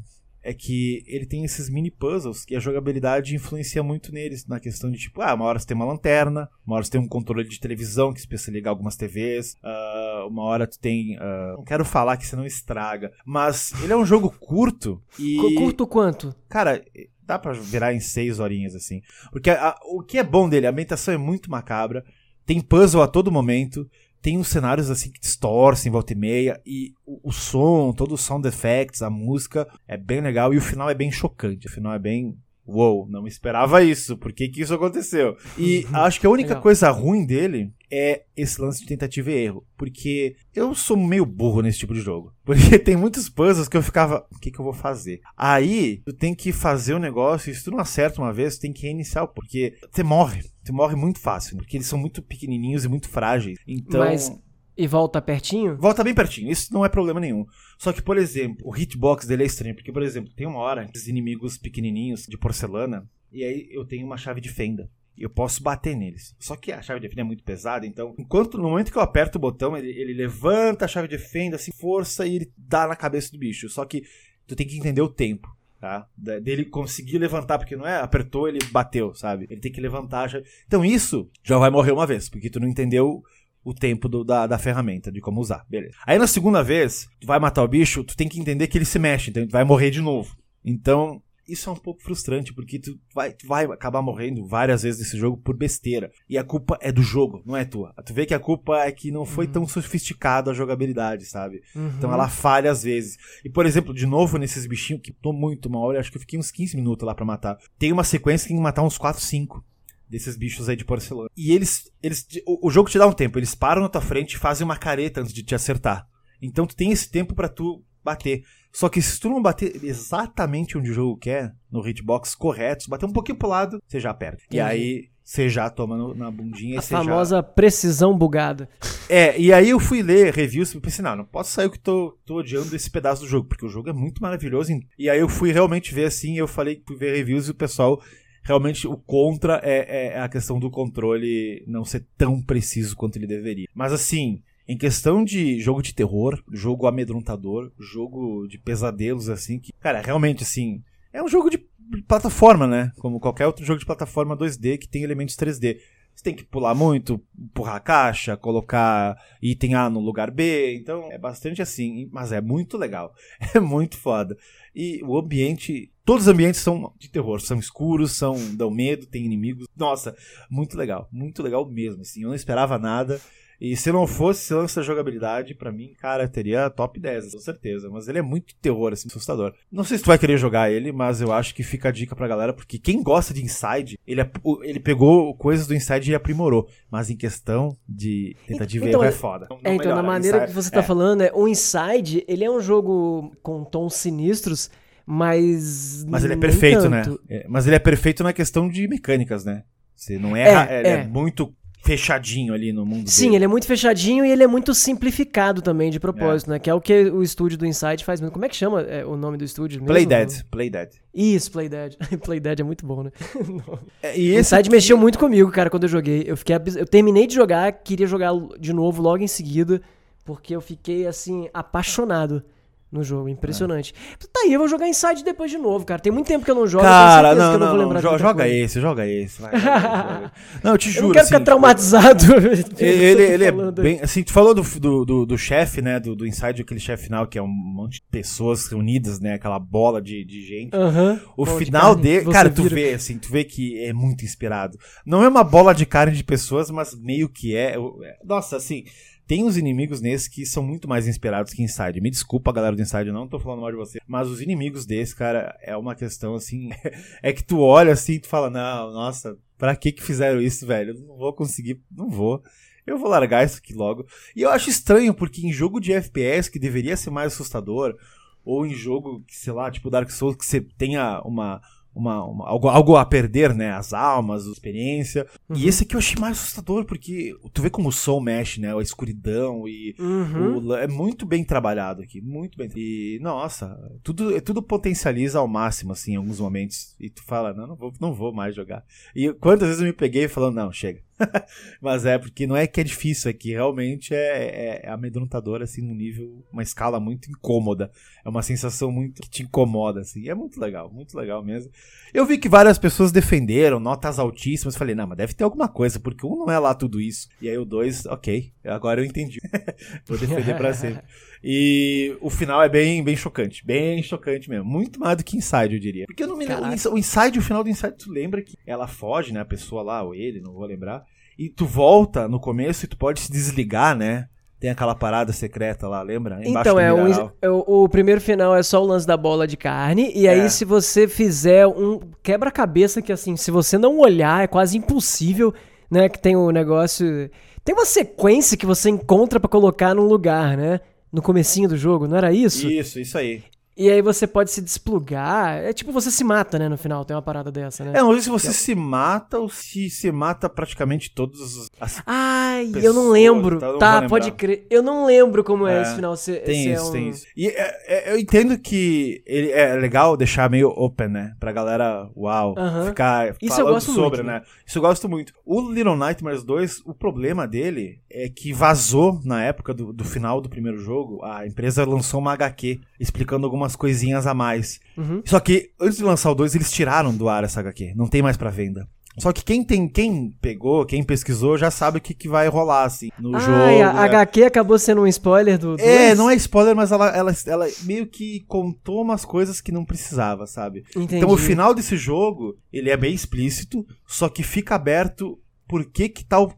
[0.49, 4.91] é que ele tem esses mini puzzles que a jogabilidade influencia muito neles, na questão
[4.91, 7.47] de tipo, ah, uma hora você tem uma lanterna, uma hora você tem um controle
[7.47, 11.19] de televisão que você ligar algumas TVs, uh, ah, uma hora tu tem.
[11.19, 15.37] Uh, não quero falar que você não estraga, mas ele é um jogo curto e.
[15.55, 16.35] Curto quanto?
[16.49, 16.83] Cara,
[17.27, 19.03] dá pra virar em seis horinhas assim.
[19.31, 22.03] Porque a, o que é bom dele, a ambientação é muito macabra,
[22.47, 23.87] tem puzzle a todo momento
[24.21, 28.19] tem uns cenários assim que distorcem volta e meia e o, o, som, todo o
[28.19, 31.67] sound effects, a música é bem legal e o final é bem chocante.
[31.67, 32.37] O final é bem
[32.69, 34.15] Uou, não esperava isso.
[34.19, 35.39] Por que, que isso aconteceu?
[35.57, 36.63] E acho que a única Legal.
[36.63, 39.67] coisa ruim dele é esse lance de tentativa e erro.
[39.75, 42.35] Porque eu sou meio burro nesse tipo de jogo.
[42.45, 45.21] Porque tem muitos puzzles que eu ficava, o que, que eu vou fazer?
[45.35, 48.63] Aí, tu tem que fazer o negócio, e se tu não acerta uma vez, tu
[48.63, 50.43] tem que reiniciar, porque você morre.
[50.69, 53.59] Você morre muito fácil, porque eles são muito pequenininhos e muito frágeis.
[53.67, 54.01] Então.
[54.01, 54.31] Mas
[54.77, 55.79] e volta pertinho?
[55.79, 57.47] Volta bem pertinho, isso não é problema nenhum.
[57.79, 60.89] Só que, por exemplo, o hitbox dele é estranho, porque, por exemplo, tem uma hora,
[60.95, 64.91] esses inimigos pequenininhos de porcelana, e aí eu tenho uma chave de fenda.
[65.17, 66.37] E eu posso bater neles.
[66.39, 69.03] Só que a chave de fenda é muito pesada, então, enquanto no momento que eu
[69.03, 72.87] aperto o botão, ele, ele levanta a chave de fenda, assim, força, e ele dá
[72.87, 73.71] na cabeça do bicho.
[73.71, 74.03] Só que
[74.47, 75.49] tu tem que entender o tempo
[75.81, 76.07] tá?
[76.17, 79.47] Dele conseguir levantar, porque não é apertou, ele bateu, sabe?
[79.51, 80.29] Ele tem que levantar.
[80.29, 80.41] Já...
[80.67, 83.23] Então isso já vai morrer uma vez, porque tu não entendeu
[83.65, 85.65] o tempo do, da, da ferramenta, de como usar.
[85.69, 85.95] Beleza.
[86.07, 88.85] Aí na segunda vez, tu vai matar o bicho, tu tem que entender que ele
[88.85, 90.37] se mexe, então tu vai morrer de novo.
[90.65, 95.01] Então, isso é um pouco frustrante, porque tu vai, tu vai acabar morrendo várias vezes
[95.01, 96.11] nesse jogo por besteira.
[96.29, 97.95] E a culpa é do jogo, não é tua.
[98.05, 99.53] Tu vê que a culpa é que não foi uhum.
[99.53, 101.63] tão sofisticada a jogabilidade, sabe?
[101.75, 101.93] Uhum.
[101.97, 103.17] Então ela falha às vezes.
[103.45, 106.21] E, por exemplo, de novo nesses bichinhos, que tô muito uma hora, acho que eu
[106.21, 107.57] fiquei uns 15 minutos lá para matar.
[107.79, 109.65] Tem uma sequência que tem que matar uns 4, 5
[110.09, 111.29] desses bichos aí de porcelana.
[111.37, 114.35] E eles, eles o, o, jogo te dá um tempo, eles param na tua frente
[114.35, 116.07] e fazem uma careta antes de te acertar.
[116.41, 118.43] Então tu tem esse tempo para tu bater.
[118.73, 122.91] Só que se tu não bater exatamente onde o jogo quer, no hitbox correto, se
[122.91, 124.45] bater um pouquinho pro lado, você já perde.
[124.51, 126.79] E aí você já toma no, na bundinha.
[126.79, 127.43] A famosa já...
[127.43, 128.69] precisão bugada.
[129.11, 132.19] É, e aí eu fui ler reviews e pensei, não, não posso sair que tô,
[132.27, 134.71] tô odiando esse pedaço do jogo, porque o jogo é muito maravilhoso.
[134.99, 138.03] E aí eu fui realmente ver assim, eu falei, fui ver reviews e o pessoal
[138.43, 143.27] realmente o contra é, é, a questão do controle não ser tão preciso quanto ele
[143.27, 143.67] deveria.
[143.75, 149.73] Mas assim, em questão de jogo de terror, jogo amedrontador, jogo de pesadelos, assim, que,
[149.73, 151.67] cara, realmente, assim, é um jogo de
[152.07, 152.93] plataforma, né?
[152.99, 155.79] Como qualquer outro jogo de plataforma 2D que tem elementos 3D.
[156.15, 160.75] Você tem que pular muito, empurrar a caixa, colocar item A no lugar B.
[160.75, 163.15] Então é bastante assim, mas é muito legal.
[163.55, 164.37] É muito foda.
[164.75, 165.93] E o ambiente.
[166.05, 169.67] Todos os ambientes são de terror, são escuros, são dão medo, tem inimigos.
[169.77, 170.15] Nossa,
[170.51, 172.03] muito legal, muito legal mesmo.
[172.03, 173.21] Assim, eu não esperava nada.
[173.61, 177.91] E se não fosse lance da jogabilidade, para mim, cara, teria top 10, com certeza.
[177.91, 179.53] Mas ele é muito terror, assim, assustador.
[179.71, 182.15] Não sei se tu vai querer jogar ele, mas eu acho que fica a dica
[182.15, 184.21] pra galera, porque quem gosta de Inside, ele,
[184.63, 186.69] ele pegou coisas do Inside e aprimorou.
[186.89, 189.49] Mas em questão de tentativa então, é foda.
[189.65, 190.85] é, então, na maneira Inside, que você tá é.
[190.85, 194.71] falando, é, o Inside, ele é um jogo com tons sinistros,
[195.05, 196.05] mas.
[196.07, 197.03] Mas ele é perfeito, né?
[197.29, 199.65] É, mas ele é perfeito na questão de mecânicas, né?
[199.97, 201.53] Você não erra, é, é, é muito
[201.83, 203.37] fechadinho ali no mundo Sim, dele.
[203.37, 206.55] ele é muito fechadinho e ele é muito simplificado também de propósito, é.
[206.55, 206.59] né?
[206.59, 208.33] Que é o que o estúdio do Inside faz mesmo.
[208.33, 209.87] Como é que chama é, o nome do estúdio mesmo?
[209.87, 210.45] Playdead.
[210.51, 210.91] Playdead.
[211.15, 211.97] Isso, Playdead.
[212.23, 213.13] Playdead é muito bom, né?
[214.03, 214.71] é, e Inside aqui...
[214.71, 216.25] mexeu muito comigo, cara, quando eu joguei.
[216.27, 219.81] Eu fiquei eu terminei de jogar, queria jogar de novo logo em seguida,
[220.25, 222.43] porque eu fiquei assim apaixonado
[222.91, 223.29] no jogo.
[223.29, 223.93] Impressionante.
[224.15, 224.27] É.
[224.33, 226.01] Tá aí, eu vou jogar Inside depois de novo, cara.
[226.01, 226.85] Tem muito tempo que eu não jogo.
[226.85, 229.41] Cara, não, não, não, não joga, joga esse, joga esse.
[229.41, 229.53] Vai,
[230.63, 231.05] não, eu te juro.
[231.05, 232.25] Eu não quero assim, ficar traumatizado.
[232.79, 234.01] ele, ele é bem.
[234.01, 236.01] Assim, tu falou do, do, do, do chefe, né?
[236.01, 239.35] Do, do Inside, aquele chefe final, que é um monte de pessoas reunidas, né?
[239.35, 240.75] Aquela bola de, de gente.
[240.75, 241.21] Uh -huh.
[241.37, 242.33] O Bom, final de dele.
[242.33, 242.75] Cara, tu vira.
[242.75, 244.79] vê, assim, tu vê que é muito inspirado.
[245.05, 247.77] Não é uma bola de carne de pessoas, mas meio que é.
[248.25, 248.85] Nossa, assim.
[249.29, 252.01] Tem uns inimigos nesse que são muito mais inspirados que Inside.
[252.01, 254.01] Me desculpa, galera do Inside, eu não tô falando mal de você.
[254.09, 256.71] Mas os inimigos desse, cara, é uma questão assim.
[257.23, 260.67] é que tu olha assim e tu fala, não, nossa, pra que que fizeram isso,
[260.67, 260.95] velho?
[261.07, 262.43] Não vou conseguir, não vou.
[262.87, 264.07] Eu vou largar isso aqui logo.
[264.35, 267.95] E eu acho estranho, porque em jogo de FPS, que deveria ser mais assustador,
[268.43, 271.61] ou em jogo, sei lá, tipo Dark Souls, que você tenha uma
[271.99, 273.73] uma, uma, algo, algo a perder, né?
[273.73, 275.27] As almas, a experiência.
[275.49, 275.57] Uhum.
[275.57, 278.75] E esse aqui eu achei mais assustador, porque tu vê como o som mexe, né?
[278.75, 280.69] A escuridão e uhum.
[280.69, 282.71] o, é muito bem trabalhado aqui, muito bem.
[282.77, 286.95] E, nossa, tudo, tudo potencializa ao máximo, assim, em alguns momentos.
[287.01, 288.85] E tu fala, não, não vou, não vou mais jogar.
[289.15, 291.01] E quantas vezes eu me peguei falando, não, chega.
[291.81, 295.63] Mas é, porque não é que é difícil, é que realmente é, é, é amedrontador,
[295.63, 297.91] assim, num nível, uma escala muito incômoda.
[298.25, 300.29] É uma sensação muito que te incomoda, assim.
[300.29, 301.71] É muito legal, muito legal mesmo.
[302.13, 304.77] Eu vi que várias pessoas defenderam, notas altíssimas.
[304.77, 307.29] Falei, não, mas deve ter alguma coisa, porque um não é lá tudo isso.
[307.41, 309.41] E aí o dois, ok, agora eu entendi.
[310.07, 311.03] Vou defender pra sempre.
[311.43, 313.65] E o final é bem, bem chocante.
[313.65, 314.65] Bem chocante mesmo.
[314.65, 316.05] Muito mais do que Inside, eu diria.
[316.07, 316.65] Porque eu não me lembro.
[316.93, 319.41] O Inside, o final do Inside, tu lembra que ela foge, né?
[319.41, 321.05] A pessoa lá, ou ele, não vou lembrar.
[321.39, 324.27] E tu volta no começo e tu pode se desligar, né?
[324.59, 326.41] Tem aquela parada secreta lá, lembra?
[326.45, 329.47] Embaixo então, é, um, é o, o, primeiro final é só o lance da bola
[329.47, 330.11] de carne.
[330.13, 330.31] E é.
[330.31, 335.55] aí, se você fizer um quebra-cabeça, que assim, se você não olhar, é quase impossível,
[335.89, 336.09] né?
[336.09, 337.31] Que tem o um negócio.
[337.65, 340.81] Tem uma sequência que você encontra para colocar num lugar, né?
[341.13, 342.71] No comecinho do jogo, não era isso?
[342.71, 343.43] Isso, isso aí.
[343.79, 345.59] E aí você pode se desplugar.
[345.59, 347.05] É tipo você se mata, né, no final.
[347.05, 347.93] Tem uma parada dessa, né?
[347.95, 352.03] É, não sei se você se mata ou se se mata praticamente todos as.
[352.05, 353.61] Ai, pessoas, eu não lembro.
[353.61, 354.67] Tá, não tá pode crer.
[354.69, 356.17] Eu não lembro como é, é esse final.
[356.17, 356.93] Se, tem se é isso, é um...
[356.93, 357.27] tem isso.
[357.37, 361.37] E é, é, eu entendo que ele é legal deixar meio open, né?
[361.39, 362.87] Pra galera, uau, uh -huh.
[362.87, 364.43] ficar isso falando eu gosto sobre, muito, né?
[364.67, 365.33] Isso eu gosto muito.
[365.47, 370.41] O Little Nightmares 2, o problema dele é que vazou na época do, do final
[370.41, 371.25] do primeiro jogo.
[371.25, 374.81] A empresa lançou uma HQ explicando algumas coisinhas a mais.
[374.97, 375.23] Uhum.
[375.25, 377.95] Só que antes de lançar o 2, eles tiraram do ar essa HQ.
[377.97, 378.89] Não tem mais para venda.
[379.19, 382.85] Só que quem tem, quem pegou, quem pesquisou, já sabe o que, que vai rolar,
[382.85, 383.53] assim, no Ah, jogo.
[383.53, 384.01] a né?
[384.01, 385.75] HQ acabou sendo um spoiler do.
[385.81, 386.19] É, dois?
[386.19, 390.47] não é spoiler, mas ela, ela, ela meio que contou umas coisas que não precisava,
[390.47, 390.85] sabe?
[390.95, 391.17] Entendi.
[391.17, 395.37] Então o final desse jogo, ele é bem explícito, só que fica aberto
[395.67, 396.49] por que que tal,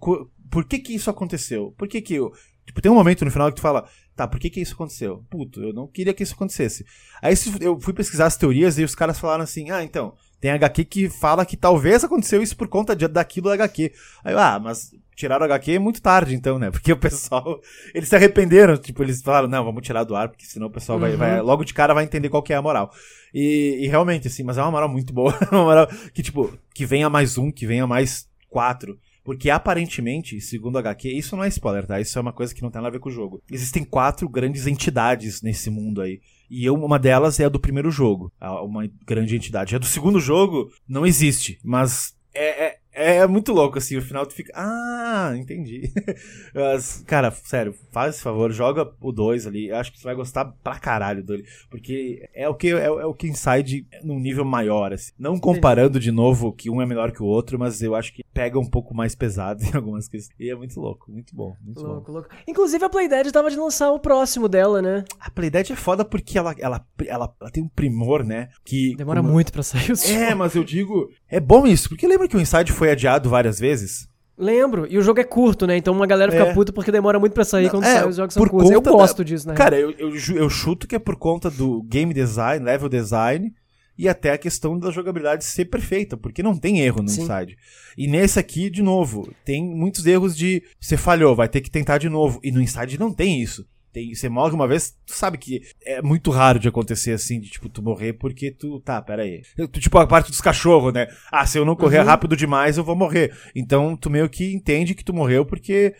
[0.51, 1.75] por que que isso aconteceu?
[1.79, 2.31] Por que que eu,
[2.67, 3.87] tipo, tem um momento no final que tu fala,
[4.23, 5.25] tá, por que que isso aconteceu?
[5.31, 6.85] Puto, eu não queria que isso acontecesse.
[7.23, 10.85] Aí eu fui pesquisar as teorias e os caras falaram assim, ah, então, tem HQ
[10.85, 13.93] que fala que talvez aconteceu isso por conta de, daquilo da HQ.
[14.25, 16.71] Aí eu, ah, mas tiraram o HQ muito tarde, então, né?
[16.73, 17.61] Porque o pessoal,
[17.95, 20.99] eles se arrependeram, tipo, eles falaram, não, vamos tirar do ar, porque senão o pessoal
[20.99, 21.19] vai, Uhum.
[21.19, 22.91] vai- logo de cara vai entender qual que é a moral.
[23.35, 25.33] E, e realmente, assim, mas é uma moral muito boa.
[25.53, 28.99] Uma moral que, tipo, que venha mais um, que venha mais quatro.
[29.23, 32.01] Porque aparentemente, segundo a HQ, isso não é spoiler, tá?
[32.01, 33.43] Isso é uma coisa que não tem nada a ver com o jogo.
[33.51, 36.21] Existem quatro grandes entidades nesse mundo aí.
[36.51, 38.33] E uma delas é a do primeiro jogo.
[38.41, 39.77] Uma grande entidade.
[39.77, 42.70] A do segundo jogo não existe, mas é, é,
[43.01, 43.97] é muito louco, assim.
[43.97, 44.53] O final tu fica.
[44.55, 45.93] Ah, entendi.
[46.55, 49.69] Mas, cara, sério, faz esse favor, joga o 2 ali.
[49.69, 51.45] Eu acho que você vai gostar pra caralho dele.
[51.71, 55.13] Porque é o que é, é o que Inside num nível maior, assim.
[55.19, 58.23] Não comparando de novo que um é melhor que o outro, mas eu acho que
[58.33, 60.35] pega um pouco mais pesado em algumas questões.
[60.39, 61.89] E é muito louco, muito bom, muito bom.
[61.89, 62.29] Louco, louco.
[62.47, 65.05] Inclusive a Playdead tava de lançar o próximo dela, né?
[65.19, 68.49] A Playdead é foda porque ela, ela, ela, ela tem um primor, né?
[68.65, 71.11] Que Demora muito pra sair os É, mas eu digo.
[71.29, 74.09] É bom isso, porque lembra que o Inside foi adiado várias vezes?
[74.37, 74.87] Lembro.
[74.89, 75.77] E o jogo é curto, né?
[75.77, 76.55] Então uma galera fica É.
[76.55, 78.71] puta porque demora muito pra sair quando é, sai os jogos são curtos.
[78.71, 79.55] Eu conta da- gosto disso, né?
[79.55, 83.53] Cara, eu, eu, eu chuto que é por conta do game design, level design
[83.99, 87.21] e até a questão da jogabilidade ser perfeita, porque não tem erro no Sim.
[87.23, 87.55] Inside.
[87.99, 91.99] E nesse aqui, de novo, tem muitos erros de você falhou, vai ter que tentar
[91.99, 92.41] de novo.
[92.43, 93.67] E no Inside não tem isso.
[93.93, 97.51] Tem, você morre uma vez, tu sabe que é muito raro de acontecer assim, de
[97.51, 98.81] tipo, tu morrer porque tu.
[98.81, 99.43] Tá, pera aí.
[99.57, 101.09] Tu, tipo, a parte dos cachorros, né?
[101.31, 102.05] Ah, se eu não correr Uhum.
[102.05, 103.37] rápido demais, eu vou morrer.
[103.55, 105.95] Então tu meio que entende que tu morreu porque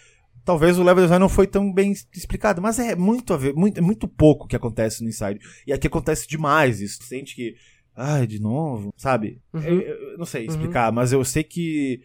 [0.45, 3.79] talvez o level design não foi tão bem explicado, mas é muito a ver, muito,
[3.79, 5.41] é muito pouco que acontece no Inside.
[5.67, 7.01] E aqui acontece demais isso.
[7.01, 7.55] Tu sente que,
[7.97, 9.41] ai, de novo, sabe?
[9.53, 9.63] Uhum.
[9.63, 12.01] Eu, eu não sei explicar, mas eu sei que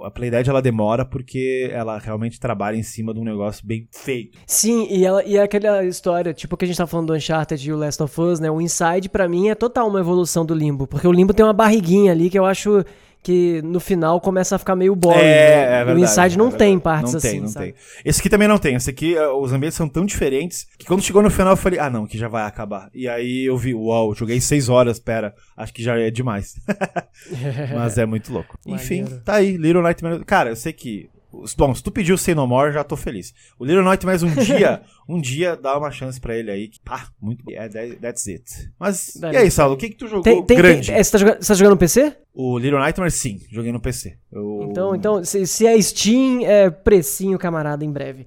[0.00, 4.38] a, Playdead ela demora porque ela realmente trabalha em cima de um negócio bem feito.
[4.46, 7.68] Sim, e, ela, e é aquela história, tipo que a gente tá falando do Uncharted
[7.68, 8.50] e o Last of Us, né?
[8.50, 10.86] O Inside, pra mim, é total uma evolução do Limbo.
[10.86, 12.84] Porque o Limbo tem uma barriguinha ali que eu acho
[13.22, 15.20] que no final começa a ficar meio boring.
[15.20, 15.84] né?
[15.94, 16.82] o Inside não é tem verdade.
[16.82, 17.66] partes não assim, Tem, não sabe?
[17.66, 17.74] tem.
[18.04, 18.74] Esse aqui também não tem.
[18.74, 21.78] Esse aqui, eh, os ambientes são tão diferentes que quando chegou no final eu falei,
[21.78, 22.90] ah não, que já vai acabar.
[22.92, 26.56] E aí eu vi, uau, joguei seis horas, pera, acho que já é demais.
[27.74, 28.58] Mas é muito louco.
[28.66, 29.22] Enfim, Maneiro.
[29.24, 30.22] tá aí, Little Nightmares.
[30.26, 31.08] Cara, eu sei que.
[31.56, 33.32] Bom, se tu pediu Say No More, já tô feliz.
[33.58, 36.68] O Little Nightmares um dia, um dia dá uma chance pra ele aí.
[36.68, 37.52] que, Pá, muito bom.
[37.52, 38.44] É, that- that's it.
[38.78, 39.50] Mas, e aí.
[39.50, 40.88] Saulo, o que que tu jogou Tem, tem, grande?
[40.88, 42.16] tem- é, você, tá jogando, você tá jogando no PC?
[42.34, 44.16] O Little Nightmares, sim, joguei no PC.
[44.30, 48.26] Eu- Então, então se, se é Steam, é precinho, camarada, em breve.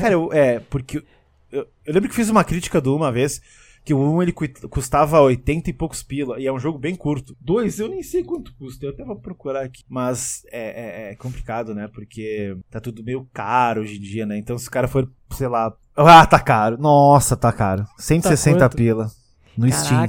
[0.00, 1.02] Cara, eu, é, porque.
[1.50, 3.40] Eu, eu lembro que fiz uma crítica do uma vez.
[3.86, 6.40] Que o 1 ele cu- custava 80 e poucos pila.
[6.40, 7.36] E é um jogo bem curto.
[7.40, 8.84] Dois, eu nem sei quanto custa.
[8.84, 9.84] Eu até vou procurar aqui.
[9.88, 11.88] Mas é, é- é complicado, né?
[11.94, 14.36] Porque tá tudo meio caro hoje em dia, né?
[14.36, 15.72] Então se o cara for, sei lá.
[15.96, 16.76] Ah, tá caro.
[16.76, 17.86] Nossa, tá caro.
[17.96, 18.76] 160 quanto?
[18.76, 19.08] pila.
[19.56, 20.02] No Steam.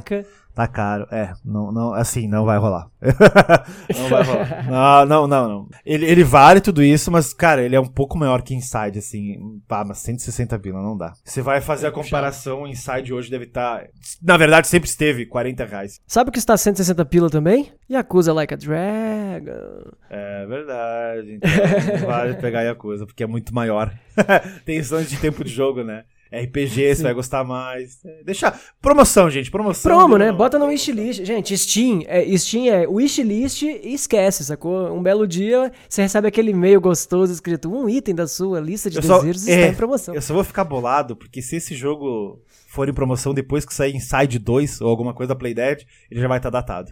[0.57, 1.05] Tá caro.
[1.11, 2.89] É, não, não, assim, não vai rolar.
[3.95, 4.65] não vai rolar.
[4.67, 5.69] Não, não, não, não.
[5.85, 9.61] Ele, ele vale tudo isso, mas, cara, ele é um pouco maior que Inside, assim.
[9.67, 11.13] Pá, mas 160 pila não dá.
[11.23, 13.85] Você vai fazer a comparação, Inside hoje deve estar.
[14.19, 16.01] Na verdade, sempre esteve 40 reais.
[16.07, 17.71] Sabe o que está 160 pila também?
[17.89, 19.91] Yakuza Like a Dragon.
[20.09, 21.33] É verdade.
[21.33, 23.93] Então, vale pegar Yakuza, porque é muito maior.
[24.65, 26.03] Tem de tempo de jogo, né?
[26.31, 28.03] RPG, você vai gostar mais.
[28.05, 28.53] É, Deixa.
[28.81, 29.49] Promoção, gente.
[29.51, 29.91] Promoção.
[29.91, 30.31] Promo, né?
[30.31, 31.23] Não, Bota no wishlist.
[31.25, 34.93] Gente, Steam é, Steam é wishlist e esquece, sacou?
[34.93, 38.97] Um belo dia você recebe aquele e-mail gostoso escrito um item da sua lista de
[38.97, 40.13] Eu só- desejos é, está em promoção.
[40.15, 43.95] Eu só vou ficar bolado, porque se esse jogo for em promoção depois que sair
[43.95, 46.91] Inside 2 ou alguma coisa da Playdead, ele já vai estar datado.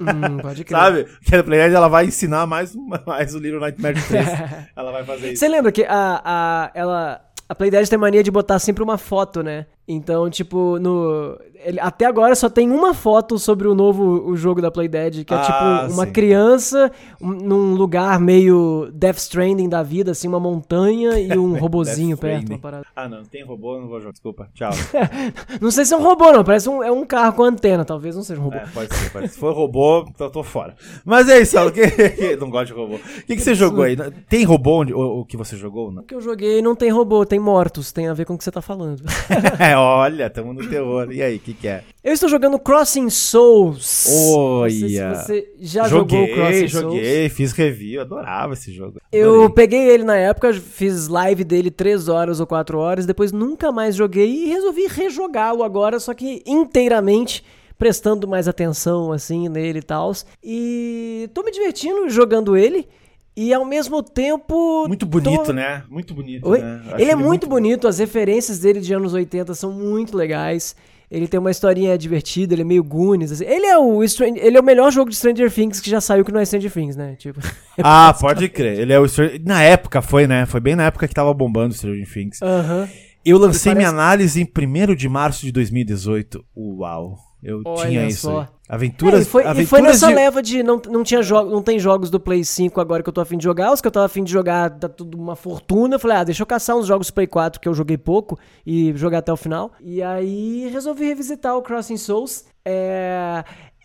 [0.00, 0.78] Hum, pode crer.
[0.78, 1.04] Sabe?
[1.04, 2.72] Porque a Playdead ela vai ensinar mais,
[3.06, 4.26] mais o Little Nightmare 3.
[4.76, 5.40] ela vai fazer isso.
[5.40, 7.20] Você lembra que a, a, ela,
[7.52, 9.66] a Playdead tem mania de botar sempre uma foto, né?
[9.86, 11.36] Então, tipo, no.
[11.64, 15.34] ele- até agora só tem uma foto sobre o novo o jogo da Playdead, que
[15.34, 15.40] é Ah,
[15.84, 16.12] tipo uma sim.
[16.12, 22.16] criança um- num lugar meio Death Stranding da vida, assim, uma montanha e um robozinho
[22.16, 22.58] perto.
[22.94, 23.24] Ah, não.
[23.24, 24.12] Tem robô, não vou jogar.
[24.12, 24.48] Desculpa.
[24.54, 24.70] Tchau.
[25.60, 26.44] Não sei se é um robô, não.
[26.44, 28.56] Parece um, é um carro com antena, talvez não seja um robô.
[28.56, 29.34] É, pode ser, pode ser.
[29.34, 30.74] Se for robô, eu tô fora.
[31.04, 32.94] Mas é isso, que- não gosto de robô.
[32.96, 33.96] O que, que você jogou aí?
[34.28, 35.90] Tem robô onde, o, o que você jogou?
[35.90, 36.02] Não?
[36.02, 38.44] O que eu joguei não tem robô, tem mortos, tem a ver com o que
[38.44, 39.02] você tá falando.
[39.76, 41.10] Olha, tamo no terror.
[41.12, 41.82] E aí, o que, que é?
[42.02, 43.86] Eu estou jogando Crossing Souls.
[43.86, 45.14] Sei se Olha.
[45.14, 47.32] você já joguei, jogou Crossing joguei, Souls.
[47.32, 49.00] fiz review, adorava esse jogo.
[49.12, 49.54] Eu Adorei.
[49.54, 53.94] peguei ele na época, fiz live dele 3 horas ou 4 horas, depois nunca mais
[53.94, 57.44] joguei e resolvi rejogá-lo agora, só que inteiramente,
[57.78, 60.12] prestando mais atenção assim nele e tal.
[60.42, 62.88] E tô me divertindo jogando ele
[63.36, 64.86] e ao mesmo tempo.
[64.86, 65.82] Muito bonito, tô- né?
[65.88, 66.60] Muito bonito, Oi?
[66.60, 66.82] né?
[66.86, 70.74] Acho Ele é muito bonito, as referências dele de anos 80 são muito legais.
[71.10, 73.32] Ele tem uma historinha divertida, ele é meio Goonies.
[73.32, 73.44] assim.
[73.44, 76.24] Ele é o Stran- ele é o melhor jogo de Stranger Things que já saiu
[76.24, 77.16] que não é Stranger Things, né?
[77.16, 77.38] Tipo,
[77.82, 78.78] Ah, pode crer.
[78.80, 79.04] Ele é o
[79.44, 80.46] Na época foi, né?
[80.46, 82.40] Foi bem na época que tava bombando o Stranger Things.
[82.40, 82.88] aham.
[83.24, 86.42] Eu lancei Parece- minha análise em 1 de março de 2018.
[86.56, 87.18] Uau.
[87.42, 88.48] Eu Olha tinha isso só.
[88.68, 90.14] Aventuras, É, e, foi, e aventuras foi nessa de...
[90.14, 93.12] leva de não, não tinha jogo, não tem jogos do Play 5 agora que eu
[93.12, 93.72] tô afim de jogar.
[93.72, 95.96] Os que eu tava afim de jogar tá tudo uma fortuna.
[95.96, 98.92] Eu falei, ah, deixa eu caçar uns jogos Play 4 que eu joguei pouco e
[98.96, 99.72] jogar até o final.
[99.80, 102.44] E aí resolvi revisitar o Crossing Souls.
[102.64, 103.44] É.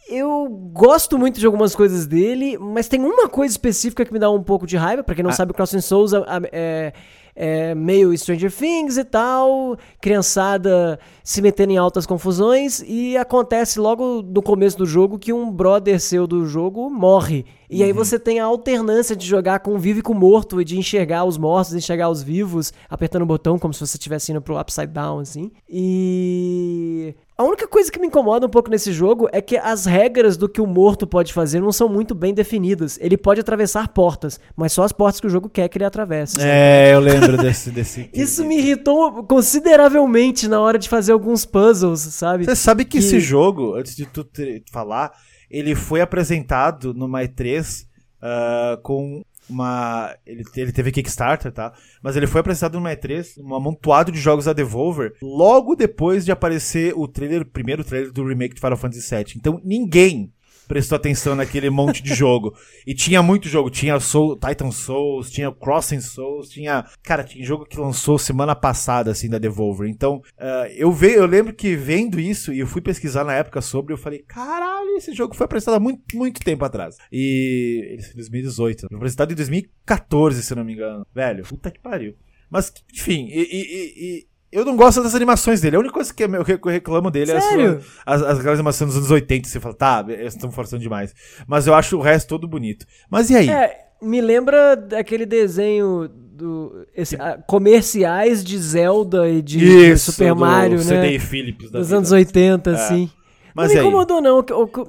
[0.10, 4.32] Eu gosto muito de algumas coisas dele, mas tem uma coisa específica que me dá
[4.32, 5.04] um pouco de raiva.
[5.04, 5.34] Pra quem não Ah.
[5.34, 6.94] sabe, Crossing Souls é,
[7.38, 14.24] é- meio Stranger Things e tal, criançada se metendo em altas confusões, e acontece logo
[14.24, 17.46] no começo do jogo que um brother seu do jogo morre.
[17.70, 20.78] E aí você tem a alternância de jogar com vivo e com morto, e de
[20.78, 24.60] enxergar os mortos, enxergar os vivos, apertando o botão como se você estivesse indo pro
[24.60, 25.52] upside down, assim.
[25.70, 27.14] E.
[27.38, 30.50] A única coisa que me incomoda um pouco nesse jogo é que as regras do
[30.50, 32.98] que o morto pode fazer não são muito bem definidas.
[33.00, 36.42] Ele pode atravessar portas, mas só as portas que o jogo quer que ele atravesse.
[36.42, 37.70] É, eu lembro desse...
[37.70, 42.46] desse Isso me irritou consideravelmente na hora de fazer alguns puzzles, sabe?
[42.46, 44.28] Você sabe que, Que- esse jogo, antes de tu
[44.72, 45.12] falar,
[45.48, 47.86] ele foi apresentado numa E3
[48.20, 50.16] ah, com uma.
[50.26, 51.74] Ele, ele teve Kickstarter, tá?
[52.02, 56.32] Mas ele foi apresentado numa E3, um amontoado de jogos da Devolver, logo depois de
[56.32, 59.34] aparecer o trailer, o primeiro trailer do remake de Final Fantasy VII.
[59.38, 60.32] Então ninguém
[60.68, 62.54] prestou atenção naquele monte de jogo.
[62.86, 63.70] E tinha muito jogo.
[63.70, 66.86] Tinha Soul, Titan Souls, tinha Crossing Souls, tinha.
[67.04, 69.90] Cara, tinha jogo que lançou semana passada, assim, da Devolver.
[69.90, 73.62] Então, ah, eu, ve, eu lembro que vendo isso, e eu fui pesquisar na época
[73.62, 76.96] sobre, eu falei, caralho, esse jogo foi apresentado há muito, muito tempo atrás.
[77.12, 77.98] E.
[78.00, 78.88] Em 2018.
[78.88, 81.06] Foi apresentado em 2014, se não me engano.
[81.14, 82.16] Velho, puta que pariu.
[82.50, 85.76] Mas, enfim, e- e- e eu não gosto das animações dele.
[85.76, 87.82] A única coisa que eu reclamo dele é a Sério?
[87.82, 89.48] sua, as, as aquelas animações dos anos 80.
[89.48, 91.14] Você fala, tá, eles estão forçando demais.
[91.46, 92.86] Mas eu acho o resto todo bonito.
[93.10, 93.50] Mas e aí?
[93.50, 100.34] É, me lembra daquele desenho do esse, ah, comerciais de Zelda e de, de Super
[100.34, 101.20] do Mario, CD né?
[101.20, 101.98] Philips da Dos vida.
[101.98, 103.10] anos 80, assim.
[103.58, 104.46] Mas não me incomodou, não.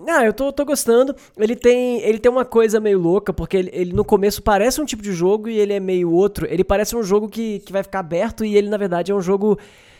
[0.06, 1.16] Ah, eu tô, tô gostando.
[1.38, 4.84] Ele tem, ele tem uma coisa meio louca, porque ele, ele no começo parece um
[4.84, 6.46] tipo de jogo e ele é meio outro.
[6.46, 9.22] Ele parece um jogo que, que vai ficar aberto e ele, na verdade, é um
[9.22, 9.58] jogo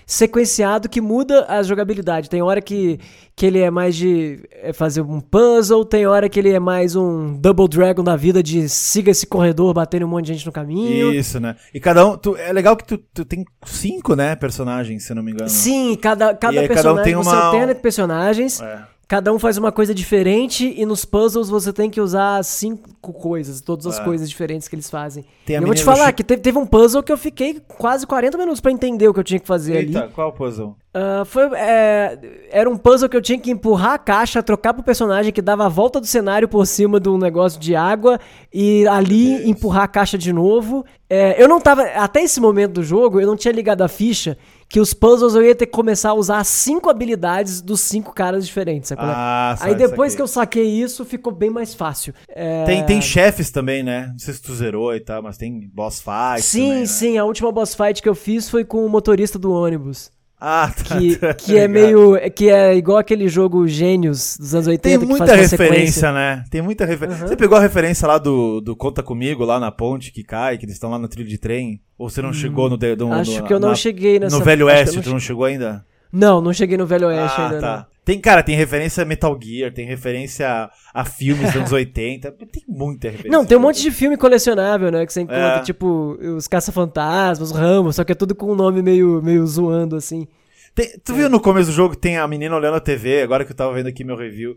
[0.09, 2.31] sequenciado que muda a jogabilidade.
[2.31, 2.99] Tem hora que,
[3.37, 6.97] que ele é mais de é, fazer um puzzle, tem hora que ele é mais
[6.97, 10.51] um Double Dragon da vida de siga esse corredor batendo um monte de gente no
[10.53, 11.13] caminho.
[11.13, 11.57] Isso, né?
[11.75, 12.17] E cada um.
[12.17, 15.51] tu- é legal que tu, tu tem cinco, né, personagens, se não me engano.
[15.51, 18.61] Sim, cada, cada aí cada um personagem tem você uma- alterna de personagens.
[18.63, 18.83] É.
[19.09, 23.63] Cada um faz uma coisa diferente e nos puzzles você tem que usar cinco coisas,
[23.63, 24.05] todas as É.
[24.05, 25.25] coisas diferentes que eles fazem.
[25.49, 28.61] Eu vou te falar que teve, teve um puzzle que eu fiquei quase 40 minutos
[28.61, 29.87] pra entender o que eu tinha que fazer ali.
[29.97, 30.77] Eita, qual puzzle?
[30.93, 32.19] Ah, foi, é,
[32.51, 35.67] era um puzzle que eu tinha que empurrar a caixa, trocar pro personagem que dava
[35.67, 38.19] a volta do cenário por cima de um negócio de água
[38.53, 40.85] e ali empurrar a caixa de novo.
[41.09, 41.83] É, eu não tava.
[41.83, 44.37] Até esse momento do jogo, eu não tinha ligado a ficha
[44.69, 48.47] que os puzzles eu ia ter que começar a usar cinco habilidades dos cinco caras
[48.47, 48.89] diferentes.
[48.89, 49.03] Sabe?
[49.05, 50.17] Ah, Aí sabe, depois saquei.
[50.17, 52.13] que eu saquei isso, ficou bem mais fácil.
[52.29, 54.09] É, Tem, tem chefes também, né?
[54.13, 56.43] Não sei se tu zerou e tal, mas tem boss fight.
[56.43, 56.87] Sim, também, né?
[56.87, 57.19] sim.
[57.19, 60.11] A última boss fight que eu fiz foi com o motorista do ônibus.
[60.41, 60.99] Ah, tá.
[60.99, 61.71] que, tá que é ligado.
[61.73, 62.31] meio.
[62.31, 66.45] Que é igual aquele jogo Gênios dos anos 80 Tem muita referência, né?
[66.51, 67.27] Tem muita referência.
[67.27, 70.65] Você pegou a referência lá do, do Conta Comigo, lá na ponte que cai, que
[70.65, 71.81] eles estão lá no trilho de trem?
[71.99, 74.39] Ou você não chegou no, no- Hum, Acho no- que eu não na- cheguei nessa
[74.39, 75.85] No Velho Oeste, não tu não chegou ainda?
[76.13, 77.61] Não, não cheguei no Velho Oeste ah, ainda.
[77.61, 77.87] tá.
[78.09, 82.33] Tem, cara, tem referência a Metal Gear, tem referência a, a filmes dos anos 80.
[82.33, 83.31] Tem muita referência.
[83.31, 83.45] Não.
[83.45, 85.05] tem um monte de filme colecionável, né?
[85.05, 85.61] Que você encontra, É.
[85.63, 89.95] tipo, os Caça-Fantasmas, os Ramos, só que é tudo com um nome meio, meio zoando,
[89.95, 90.27] assim.
[90.75, 93.45] Tem- tu viu no começo do jogo que tem a menina olhando a TV, agora
[93.45, 94.57] que eu tava vendo aqui meu review.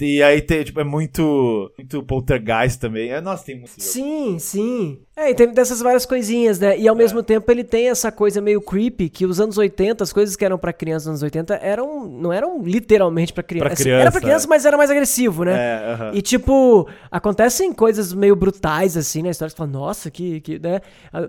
[0.00, 3.10] E aí tem, tipo, é muito, muito poltergeist também.
[3.10, 3.72] É, nossa, tem muito.
[3.78, 4.98] Sim, sim.
[5.16, 6.78] É, e tem dessas várias coisinhas, né?
[6.78, 6.98] E ao É.
[6.98, 10.42] mesmo tempo ele tem essa coisa meio creepy, que os anos 80, as coisas que
[10.44, 13.66] eram pra criança nos anos 80 eram, não eram literalmente pra criança.
[13.66, 14.48] Pra criança, era pra criança, é.
[14.48, 15.52] mas era mais agressivo, né?
[15.54, 16.10] É, aham.
[16.14, 19.50] E tipo, acontecem coisas meio brutais assim na história.
[19.50, 20.80] Você fala, nossa, que, que né?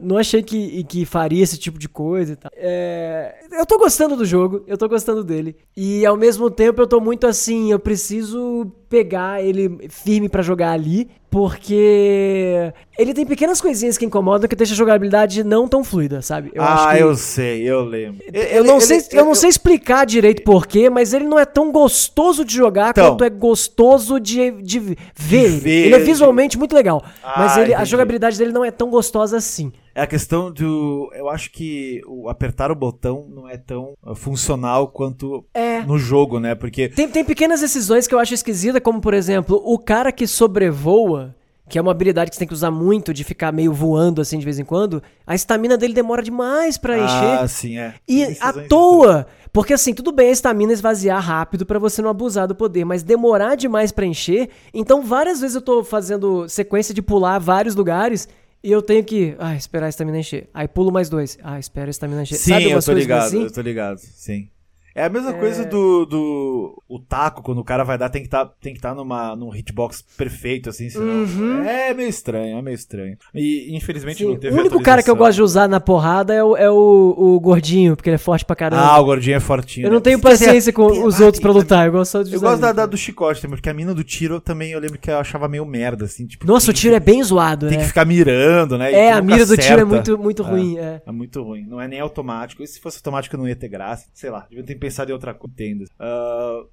[0.01, 2.51] Não achei que, que faria esse tipo de coisa e tal.
[2.55, 5.57] É, eu tô gostando do jogo, eu tô gostando dele.
[5.75, 10.71] E ao mesmo tempo eu tô muito assim, eu preciso pegar ele firme pra jogar
[10.71, 16.21] ali, porque ele tem pequenas coisinhas que incomodam que deixa a jogabilidade não tão fluida,
[16.21, 16.51] sabe?
[16.53, 18.21] Eu ah, que eu sei, eu lembro.
[18.33, 22.43] eu não, sei, eu não sei explicar direito porquê, mas ele não é tão gostoso
[22.43, 23.11] de jogar Então.
[23.11, 24.97] quanto é gostoso de, de ver.
[25.31, 25.57] ele.
[25.59, 28.71] ver, ele é de- visualmente muito legal, mas Ah, ele, a jogabilidade dele não é
[28.71, 29.71] tão gostosa assim.
[29.93, 31.11] É a questão do.
[31.13, 35.81] Eu acho que o apertar o botão não é tão uh, funcional quanto É.
[35.81, 36.55] no jogo, né?
[36.55, 36.87] Porque.
[36.89, 41.35] Tem, tem pequenas decisões que eu acho esquisita, como por exemplo, o cara que sobrevoa,
[41.67, 44.37] que é uma habilidade que você tem que usar muito, de ficar meio voando assim
[44.39, 47.39] de vez em quando, a estamina dele demora demais pra encher.
[47.39, 47.93] Ah, sim, é.
[48.07, 49.27] E à toa!
[49.53, 53.03] Porque assim, tudo bem a estamina esvaziar rápido pra você não abusar do poder, mas
[53.03, 54.49] demorar demais pra encher.
[54.73, 58.29] Então, várias vezes eu tô fazendo sequência de pular vários lugares
[58.63, 60.47] e eu tenho que, ah, esperar a estamina encher.
[60.53, 61.37] Aí pulo mais dois.
[61.41, 62.35] Ah, espera a estamina encher.
[62.37, 63.43] Sim, Sabe eu tô ligado, assim?
[63.43, 64.49] eu tô ligado, sim.
[64.93, 68.29] É a mesma coisa do, do o taco, quando o cara vai dar, tem que
[68.29, 71.63] tá, tem que estar numa num hitbox perfeito, assim, senão.
[71.65, 73.17] É meio estranho, é meio estranho.
[73.33, 74.31] E infelizmente Uhum.
[74.31, 76.57] Sim, não teve O único cara que eu gosto de usar na porrada é o,
[76.57, 78.81] é o, o gordinho, porque ele é forte pra caramba.
[78.83, 79.85] Ah, o gordinho é fortinho.
[79.85, 79.93] eu né?
[79.93, 82.61] não tenho paciência com os outros pra tem- lutar, eu gosto só de Eu gosto
[82.61, 85.17] da, da do chicote também, porque a mina do tiro também eu lembro que eu
[85.17, 86.45] achava meio merda, assim, tipo.
[86.45, 87.83] Nossa, o tem tiro é bem zoado, Tem né?
[87.83, 88.91] que ficar mirando, né?
[88.91, 90.77] É, a mira do tiro é muito, muito ruim.
[90.77, 91.01] É.
[91.05, 91.65] É muito ruim.
[91.67, 92.61] Não é nem automático.
[92.63, 94.07] E se fosse automático não ia ter graça.
[94.13, 95.53] Sei lá, devia ter pensado em outra coisa.
[95.53, 95.85] Entendo.
[95.99, 96.63] Ah,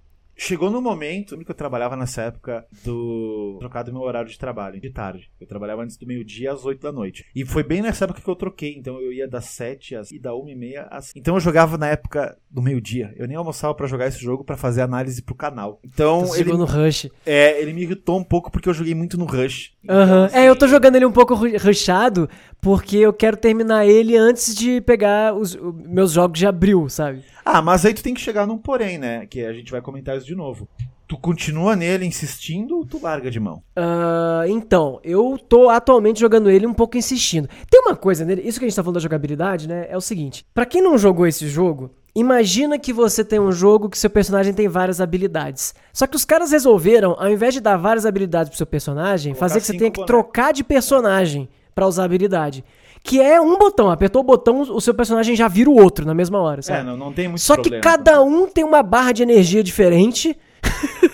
[0.41, 3.57] chegou no momento que eu trabalhava nessa época do.
[3.59, 5.31] trocado meu horário de trabalho, de tarde.
[5.41, 7.25] Eu trabalhava antes do meio-dia às 8 da noite.
[7.35, 8.75] E foi bem nessa época que eu troquei.
[8.77, 11.13] Então eu ia das 7 às, e da 1 e meia às.
[11.17, 13.13] Então eu jogava na época do meio-dia.
[13.17, 15.81] Eu nem almoçava pra jogar esse jogo pra fazer análise pro canal.
[15.85, 17.09] Então Você ele, jogou no Rush.
[17.27, 19.73] é, ele me irritou um pouco porque eu joguei muito no Rush.
[19.89, 20.27] Aham.
[20.27, 22.29] Então, É, eu tô assim, jogando ele um pouco ru- rushado,
[22.61, 27.23] porque eu quero terminar ele antes de pegar os meus jogos de abril, sabe?
[27.45, 29.27] Ah, mas aí tu tem que chegar num porém, né?
[29.27, 30.69] Que a gente vai comentar isso de novo.
[31.07, 33.63] Tu continua nele insistindo ou tu larga de mão?
[33.75, 37.49] Ah, então, eu tô atualmente jogando ele um pouco insistindo.
[37.71, 39.87] Tem uma coisa nele, isso que a gente tá falando da jogabilidade, né?
[39.89, 43.89] É o seguinte: pra quem não jogou esse jogo, imagina que você tem um jogo
[43.89, 45.75] que seu personagem tem várias habilidades.
[45.95, 49.49] Só que os caras resolveram, ao invés de dar várias habilidades pro seu personagem, Colocar
[49.49, 50.07] fazer que você tenha que bonecos.
[50.07, 51.49] trocar de personagem
[51.79, 52.65] pra usar a habilidade.
[53.05, 56.13] Que é um botão, apertou o botão, o seu personagem já vira o outro na
[56.13, 56.81] mesma hora, sabe?
[56.81, 57.85] É, não, não tem muito Só que problema.
[57.85, 60.37] cada um tem uma barra de energia diferente.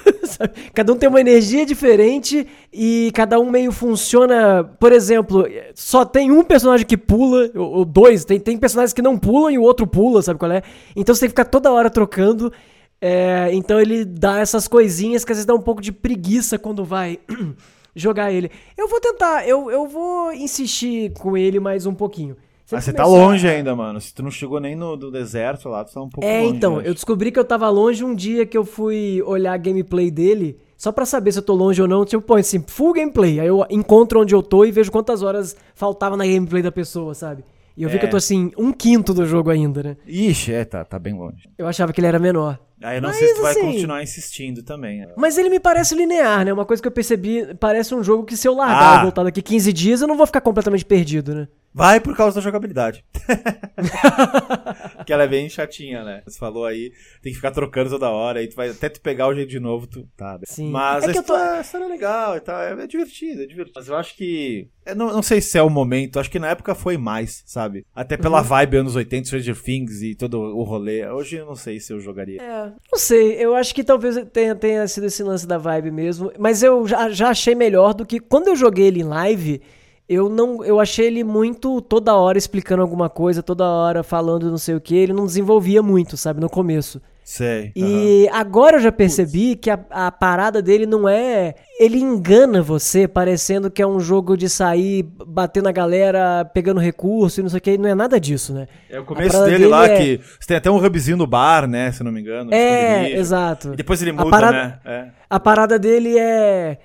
[0.74, 4.64] Cada um tem uma energia diferente e cada um meio funciona.
[4.64, 5.46] Por exemplo,
[5.76, 9.50] só tem um personagem que pula, ou, ou dois, tem, tem personagens que não pulam
[9.50, 10.62] e o outro pula, sabe qual é?
[10.96, 12.52] Então você tem que ficar toda hora trocando.
[13.00, 16.84] É, então ele dá essas coisinhas que às vezes dá um pouco de preguiça quando
[16.84, 17.20] vai
[17.94, 18.50] jogar ele.
[18.76, 22.36] Eu vou tentar, eu, eu vou insistir com ele mais um pouquinho.
[22.66, 24.00] Se Ah, você tá longe ainda, mano.
[24.00, 26.56] Se tu não chegou nem no do deserto lá, tu tá um pouco É, longe.
[26.56, 26.86] então, acho.
[26.88, 30.58] eu descobri que eu tava longe um dia que eu fui olhar a gameplay dele,
[30.78, 33.46] só pra saber se eu tô longe ou não, tipo, põe assim, full gameplay, aí
[33.46, 37.44] eu encontro onde eu tô e vejo quantas horas faltava na gameplay da pessoa, sabe?
[37.76, 37.98] E eu vi É.
[37.98, 39.96] que eu tô assim, um quinto do jogo ainda, né?
[40.06, 41.48] Ixi, é, tá, tá bem longe.
[41.58, 42.58] Eu achava que ele era menor.
[42.84, 45.06] Aí eu não Mas, sei se tu vai assim- continuar insistindo também.
[45.16, 46.52] Mas ele me parece linear, né?
[46.52, 49.00] Uma coisa que eu percebi, parece um jogo que se eu largar Ah.
[49.00, 51.48] e voltar daqui 15 dias, eu não vou ficar completamente perdido, né?
[51.76, 53.04] Vai por causa da jogabilidade.
[55.04, 56.22] que ela é bem chatinha, né?
[56.24, 59.26] Você falou aí, tem que ficar trocando toda hora, aí tu vai até tu pegar
[59.28, 60.38] o jeito de novo, tu tá.
[60.44, 60.70] Sim.
[60.70, 63.42] Mas É a que tô- história, a história é legal e tal, é, é divertido,
[63.42, 63.72] é divertido.
[63.74, 64.68] Mas eu acho que.
[64.86, 67.84] Eu não, não sei se é o momento, acho que na época foi mais, sabe?
[67.94, 68.44] Até pela Uhum.
[68.44, 71.06] vibe anos 80, Stranger Things e todo o rolê.
[71.08, 72.40] Hoje eu não sei se eu jogaria.
[72.40, 76.32] É, não sei, eu acho que talvez tenha, tenha sido esse lance da vibe mesmo,
[76.38, 79.60] mas eu já, já achei melhor do que quando eu joguei ele em live,
[80.08, 84.58] eu não, eu achei ele muito toda hora explicando alguma coisa, toda hora falando não
[84.58, 87.00] sei o que, ele não desenvolvia muito, sabe, no começo.
[87.24, 87.72] Sei.
[87.74, 91.54] E agora eu já percebi que a, a parada dele não é.
[91.80, 97.40] Ele engana você, parecendo que é um jogo de sair batendo a galera, pegando recurso
[97.40, 98.68] e não sei o que, não é nada disso, né?
[98.90, 100.20] É o A começo parada dele, lá é- que.
[100.38, 101.90] Você tem até um hubzinho no bar, né?
[101.92, 102.52] Se eu não me engano.
[102.52, 103.72] É, exato.
[103.72, 104.78] E depois ele A muda, parada- né?
[104.84, 105.06] É.
[105.30, 106.78] A parada dele é,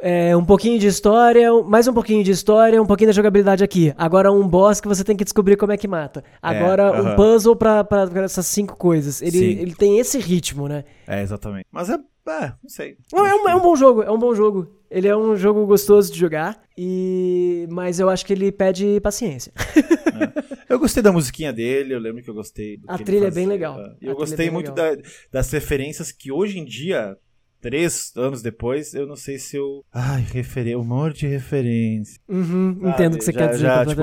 [0.00, 3.92] é um pouquinho de história, mais um pouquinho de história, um pouquinho da jogabilidade aqui.
[3.96, 6.22] Agora um boss que você tem que descobrir como é que mata.
[6.40, 7.16] Agora um aham.
[7.16, 9.22] puzzle pra, pra, pra essas cinco coisas.
[9.22, 9.60] Ele, Sim.
[9.60, 10.84] ele tem esse ritmo, né?
[11.06, 11.66] É, exatamente.
[11.72, 11.94] Mas é,
[12.28, 12.96] É, não sei.
[13.12, 14.74] Não, é, um, é um bom jogo, é um bom jogo.
[14.90, 19.52] Ele é um jogo gostoso de jogar, e mas eu acho que ele pede paciência.
[20.16, 20.56] É.
[20.72, 22.78] Eu gostei da musiquinha dele, eu lembro que eu gostei.
[22.88, 23.78] a trilha é bem legal.
[24.00, 24.96] Eu gostei é muito da,
[25.30, 27.14] das referências que hoje em dia,
[27.60, 29.84] três anos depois, eu não sei se eu.
[29.92, 32.20] Ai, referência, humor de referência.
[32.28, 33.86] Uhum, entendo o que você já, quer dizer já.
[33.86, 34.02] Tipo,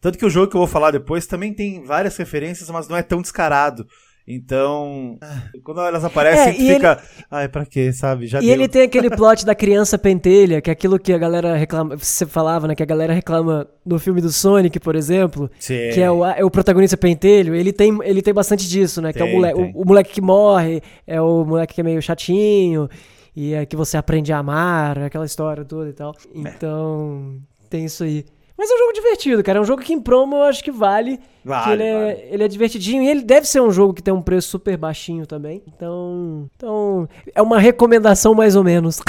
[0.00, 2.96] tanto que o jogo que eu vou falar depois também tem várias referências, mas não
[2.96, 3.86] é tão descarado.
[4.26, 5.18] Então,
[5.62, 6.92] quando elas aparecem, é, fica.
[6.92, 7.24] Ele...
[7.30, 8.26] Ai, pra quê, sabe?
[8.26, 8.52] Já e deu.
[8.52, 11.94] ele tem aquele plot da criança pentelha, que é aquilo que a galera reclama.
[11.94, 12.74] Você falava, né?
[12.74, 15.50] Que a galera reclama no filme do Sonic, por exemplo.
[15.58, 15.90] Sim.
[15.92, 17.54] Que é o, é o protagonista pentelho.
[17.54, 19.12] Ele tem, ele tem bastante disso, né?
[19.12, 21.84] Tem, que é o moleque, o, o moleque que morre, é o moleque que é
[21.84, 22.88] meio chatinho.
[23.36, 26.14] E é que você aprende a amar, aquela história toda e tal.
[26.34, 26.38] É.
[26.38, 27.68] Então, é.
[27.68, 28.24] tem isso aí.
[28.56, 29.58] Mas é um jogo divertido, cara.
[29.58, 31.18] É um jogo que em promo eu acho que vale.
[31.44, 32.28] Vale, ele, é, vale.
[32.30, 35.26] ele é divertidinho e ele deve ser um jogo que tem um preço super baixinho
[35.26, 35.62] também.
[35.66, 39.00] Então, então é uma recomendação mais ou menos.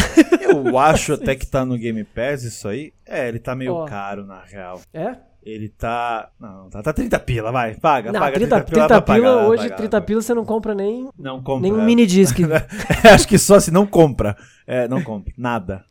[0.41, 2.91] Eu acho até que tá no Game Pass isso aí.
[3.05, 4.81] É, ele tá meio caro na real.
[4.93, 5.15] É?
[5.45, 6.29] Ele tá.
[6.39, 7.75] Não, tá, tá 30 pila, vai.
[7.75, 8.87] Paga, não, paga 30, 30 pila.
[8.87, 11.07] 30 pila hoje, 30 pila você não compra nem.
[11.17, 11.61] Não compra.
[11.61, 11.85] Nem um é.
[11.85, 12.35] mini disc.
[13.13, 14.35] Acho que só se não compra.
[14.65, 15.31] É, não compra.
[15.37, 15.85] Nada.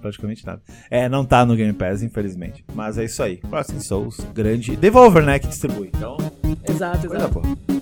[0.00, 0.60] Praticamente nada.
[0.90, 2.64] É, não tá no Game Pass, infelizmente.
[2.74, 3.36] Mas é isso aí.
[3.36, 4.74] Próximo Souls, grande.
[4.74, 5.38] Devolver, né?
[5.38, 5.92] Que distribui.
[5.94, 6.16] Então.
[6.68, 7.40] Exato, exato.
[7.40, 7.79] Boa.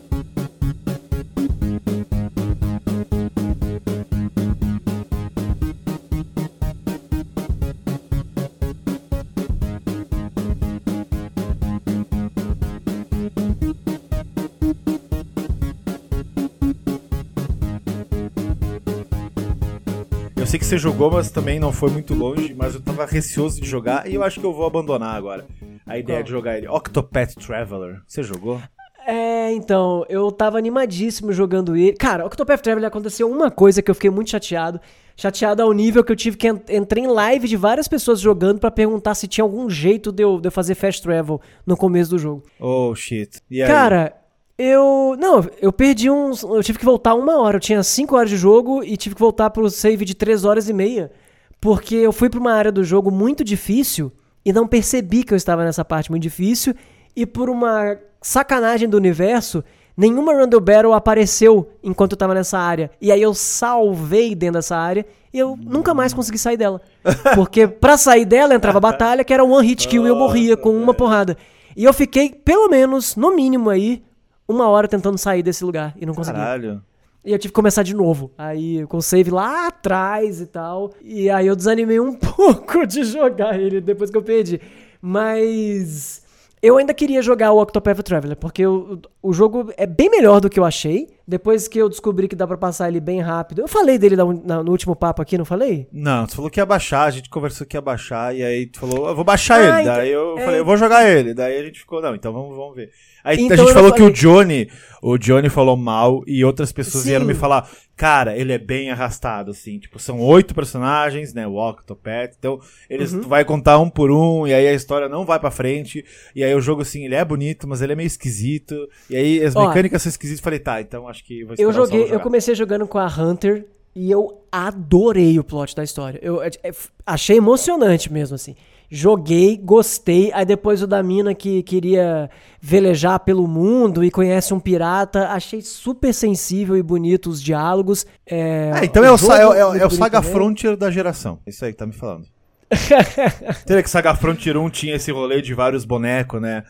[20.49, 23.68] Sei que você jogou, mas também não foi muito longe, mas eu tava receoso de
[23.68, 25.46] jogar e eu acho que eu vou abandonar agora
[25.86, 26.24] a ideia Qual?
[26.24, 26.66] de jogar ele.
[26.66, 28.01] Octopath Traveler.
[28.07, 28.59] Você jogou?
[29.07, 31.92] É, então, eu tava animadíssimo jogando ele.
[31.92, 34.80] Cara, Octopath Traveler aconteceu uma coisa que eu fiquei muito chateado.
[35.16, 38.70] Chateado ao nível que eu tive que entrar em live de várias pessoas jogando para
[38.70, 42.18] perguntar se tinha algum jeito de eu, de eu fazer fast travel no começo do
[42.18, 42.42] jogo.
[42.59, 43.42] Oh, shit.
[43.66, 44.14] Cara,
[44.59, 45.16] eu.
[45.18, 46.42] Não, eu perdi uns.
[46.42, 47.56] Eu tive que voltar uma hora.
[47.56, 50.68] Eu tinha 5 horas de jogo e tive que voltar pro save de 3 horas
[50.68, 51.12] e meia.
[51.61, 54.12] Porque eu fui pra uma área do jogo muito difícil
[54.44, 56.74] e não percebi que eu estava nessa parte muito difícil.
[57.14, 59.62] E por uma sacanagem do universo,
[59.96, 62.90] nenhuma Randall Battle apareceu enquanto eu tava nessa área.
[63.00, 66.80] E aí eu salvei dentro dessa área e eu nunca mais consegui sair dela.
[67.34, 70.56] Porque pra sair dela entrava a batalha, que era one hit kill e eu morria
[70.56, 71.36] com uma porrada.
[71.76, 74.02] E eu fiquei, pelo menos, no mínimo aí,
[74.49, 76.38] uma hora tentando sair desse lugar e não consegui.
[76.38, 76.82] Caralho.
[77.24, 78.32] E eu tive que começar de novo.
[78.38, 80.92] Aí com o save lá atrás e tal.
[81.03, 84.61] E aí eu desanimei um pouco de jogar ele depois que eu perdi.
[85.01, 86.22] Mas
[86.62, 90.51] eu ainda queria jogar o Octopath Traveler, porque o, o jogo é bem melhor do
[90.51, 91.09] que eu achei.
[91.26, 93.61] Depois que eu descobri que dá para passar ele bem rápido.
[93.61, 95.86] Eu falei dele no, no último papo aqui, não falei?
[95.92, 98.80] Não, tu falou que ia baixar, a gente conversou que ia baixar, e aí tu
[98.80, 99.82] falou, eu vou baixar ah, ele.
[99.82, 100.44] Então, daí eu é...
[100.44, 101.34] falei, eu vou jogar ele.
[101.34, 102.90] Daí a gente ficou, não, então vamos, vamos ver.
[103.24, 104.70] Aí então a gente falou que o Johnny,
[105.02, 107.10] o Johnny falou mal e outras pessoas Sim.
[107.10, 111.56] vieram me falar, cara, ele é bem arrastado, assim, tipo, são oito personagens, né, o
[111.56, 113.22] Octopath, então eles uhum.
[113.22, 116.04] vai contar um por um, e aí a história não vai pra frente,
[116.34, 119.44] e aí o jogo, assim, ele é bonito, mas ele é meio esquisito, e aí
[119.44, 122.54] as Ó, mecânicas são esquisitas, falei, tá, então acho que vou Eu joguei, eu comecei
[122.54, 126.70] jogando com a Hunter, e eu adorei o plot da história, eu é, é,
[127.04, 128.54] achei emocionante mesmo, assim.
[128.91, 130.32] Joguei, gostei.
[130.32, 132.30] Aí depois o da mina que queria
[132.61, 135.28] velejar pelo mundo e conhece um pirata.
[135.28, 138.07] Achei super sensível e bonito os diálogos.
[138.26, 141.39] É, é então é o, é, é, é o Saga Frontier da geração.
[141.47, 142.26] Isso aí que tá me falando.
[143.66, 146.64] Teria que Saga Frontier 1 tinha esse rolê de vários bonecos, né?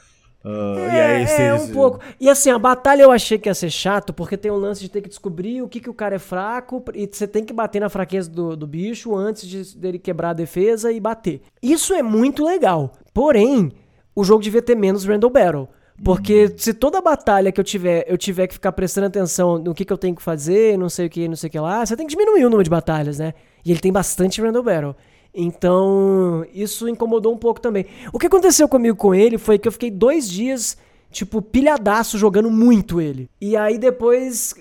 [0.48, 2.00] Uh, é, e aí, é, um pouco.
[2.18, 4.88] E assim, a batalha eu achei que ia ser chato, porque tem um lance de
[4.88, 7.80] ter que descobrir o que, que o cara é fraco, e você tem que bater
[7.80, 11.42] na fraqueza do, do bicho antes de, dele quebrar a defesa e bater.
[11.62, 12.94] Isso é muito legal.
[13.12, 13.72] Porém,
[14.16, 15.68] o jogo devia ter menos Randall Battle.
[16.02, 16.54] Porque hum.
[16.56, 19.92] se toda batalha que eu tiver, eu tiver que ficar prestando atenção no que, que
[19.92, 22.06] eu tenho que fazer, não sei o que, não sei o que lá, você tem
[22.06, 23.34] que diminuir o número de batalhas, né?
[23.64, 24.96] E ele tem bastante Randall Battle.
[25.34, 27.86] Então, isso incomodou um pouco também.
[28.12, 30.76] O que aconteceu comigo com ele foi que eu fiquei dois dias,
[31.10, 33.28] tipo, pilhadaço jogando muito ele.
[33.40, 34.54] E aí depois.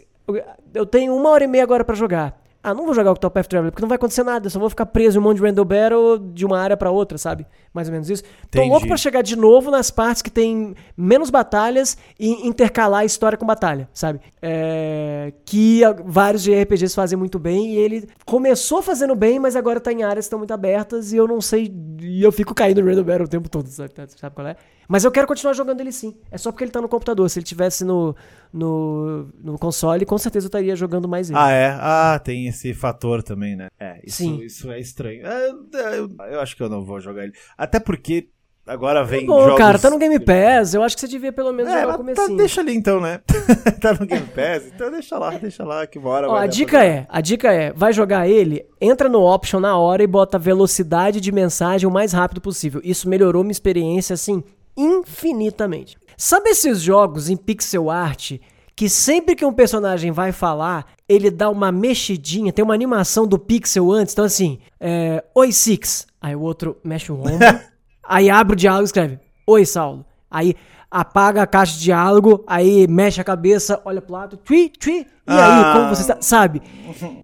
[0.74, 3.48] Eu tenho uma hora e meia agora para jogar ah, não vou jogar o Octopath
[3.48, 5.44] Traveler, porque não vai acontecer nada, eu só vou ficar preso em um monte de
[5.44, 7.46] random battle de uma área para outra, sabe?
[7.74, 8.24] Mais ou menos isso.
[8.46, 8.66] Entendi.
[8.66, 13.38] Tô louco pra chegar de novo nas partes que tem menos batalhas e intercalar história
[13.38, 14.20] com batalha, sabe?
[14.42, 15.34] É...
[15.46, 20.04] Que vários RPGs fazem muito bem e ele começou fazendo bem, mas agora tá em
[20.04, 23.04] áreas que estão muito abertas e eu não sei, e eu fico caindo no random
[23.04, 24.56] battle o tempo todo, sabe, sabe qual é?
[24.88, 26.16] Mas eu quero continuar jogando ele sim.
[26.32, 27.30] É só porque ele tá no computador.
[27.30, 28.16] Se ele tivesse no,
[28.54, 31.38] no, no console, com certeza eu estaria jogando mais ele.
[31.38, 31.78] Ah, é?
[31.80, 33.68] Ah, tem esse fator também, né?
[33.80, 34.40] É, isso, Sim.
[34.42, 35.26] isso é estranho.
[35.28, 35.50] É,
[35.98, 37.34] eu, eu acho que eu não vou jogar ele.
[37.58, 38.30] Até porque
[38.66, 39.58] agora vem Bom, jogos...
[39.58, 40.74] cara, tá no Game Pass.
[40.74, 42.38] Eu acho que você devia pelo menos É, jogar o tá, comecinho.
[42.38, 43.20] deixa ali então, né?
[43.82, 46.48] tá no Game Pass, então deixa lá, deixa lá, que uma hora Ó, vai a
[46.48, 50.38] dica é, a dica é, vai jogar ele, entra no option na hora e bota
[50.40, 52.82] velocidade de mensagem o mais rápido possível.
[52.84, 54.44] Isso melhorou minha experiência, assim,
[54.78, 55.98] infinitamente.
[56.16, 58.34] Sabe esses jogos em pixel art
[58.76, 63.40] que sempre que um personagem vai falar, ele dá uma mexidinha, tem uma animação do
[63.40, 67.60] pixel antes, então assim, é, Oi Six, aí o outro mexe o ombro,
[68.08, 70.54] aí abre o diálogo e escreve, Oi Saulo, aí
[70.92, 75.06] apaga a caixa de diálogo, aí mexe a cabeça, olha pro lado, twi, twi, e
[75.26, 75.72] Ah.
[75.72, 76.62] aí, como você está, sabe?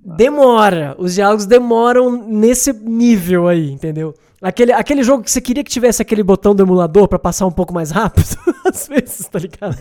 [0.04, 4.14] Demora, os diálogos demoram nesse nível aí, entendeu?
[4.44, 7.52] Aquele, aquele jogo que você queria que tivesse aquele botão do emulador pra passar um
[7.52, 8.38] pouco mais rápido,
[8.68, 9.78] às vezes, tá ligado?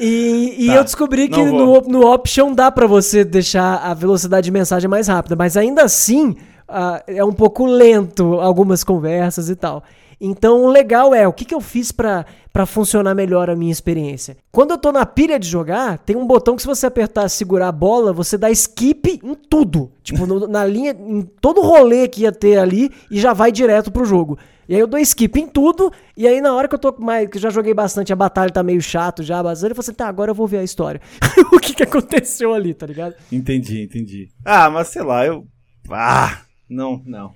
[0.00, 4.46] E, e Tá, eu descobri que no, no option dá pra você deixar a velocidade
[4.46, 6.34] de mensagem mais rápida, mas ainda assim
[6.68, 9.84] ah, é um pouco lento algumas conversas e tal.
[10.20, 13.72] Então o legal é, o que, que eu fiz pra pra funcionar melhor a minha
[13.72, 14.36] experiência?
[14.52, 17.66] Quando eu tô na pilha de jogar, tem um botão que se você apertar segurar
[17.66, 19.90] a bola, você dá skip em tudo.
[20.04, 23.90] Tipo, no- na linha, em todo rolê que ia ter ali e já vai direto
[23.90, 24.38] pro jogo.
[24.68, 27.28] E aí eu dou skip em tudo, e aí na hora que eu tô mais,
[27.28, 29.92] que eu já joguei bastante, a batalha tá meio chato já, bastante, eu falei assim,
[29.96, 31.00] tá, agora eu vou ver a história.
[31.52, 33.14] o que que aconteceu ali, tá ligado?
[33.32, 34.28] Entendi, entendi.
[34.44, 35.44] Ah, mas sei lá, eu...
[35.90, 36.38] Ah,
[36.68, 37.32] não, não.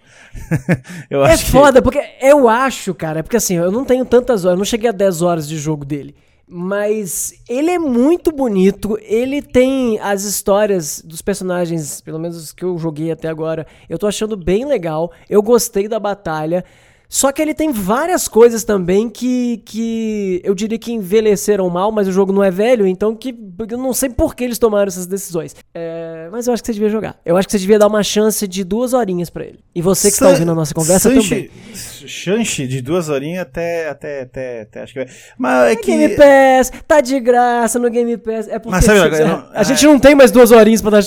[1.10, 4.44] eu É acho que- foda, porque eu acho, cara, porque assim, eu não tenho tantas
[4.44, 6.14] horas, eu não cheguei a 10 horas de jogo dele.
[6.50, 12.64] Mas ele é muito bonito, ele tem as histórias dos personagens, pelo menos os que
[12.64, 16.64] eu joguei até agora, eu tô achando bem legal, eu gostei da batalha.
[17.08, 22.06] Só que ele tem várias coisas também que, que eu diria que envelheceram mal, mas
[22.06, 23.34] o jogo não é velho, então que
[23.70, 25.56] eu não sei por que eles tomaram essas decisões.
[25.74, 27.18] É, mas eu acho que você devia jogar.
[27.24, 29.60] Eu acho que você devia dar uma chance de duas horinhas pra ele.
[29.74, 31.50] E você que tá San- ouvindo a nossa conversa Sanche- também.
[31.74, 35.08] Chance de duas horinhas até, até, até, até, acho que vai.
[35.38, 35.86] Mas é que...
[35.96, 38.48] Game Pass, tá de graça no Game Pass.
[38.48, 41.04] É porque Mas sabe, eu não- a gente não tem mais duas horinhas pra dar.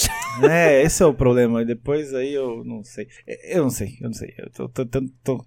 [0.49, 1.63] É, esse é o problema.
[1.63, 3.07] Depois aí eu não sei.
[3.49, 4.33] Eu não sei, eu não sei.
[4.37, 5.45] Eu tô, tô, tô, tô-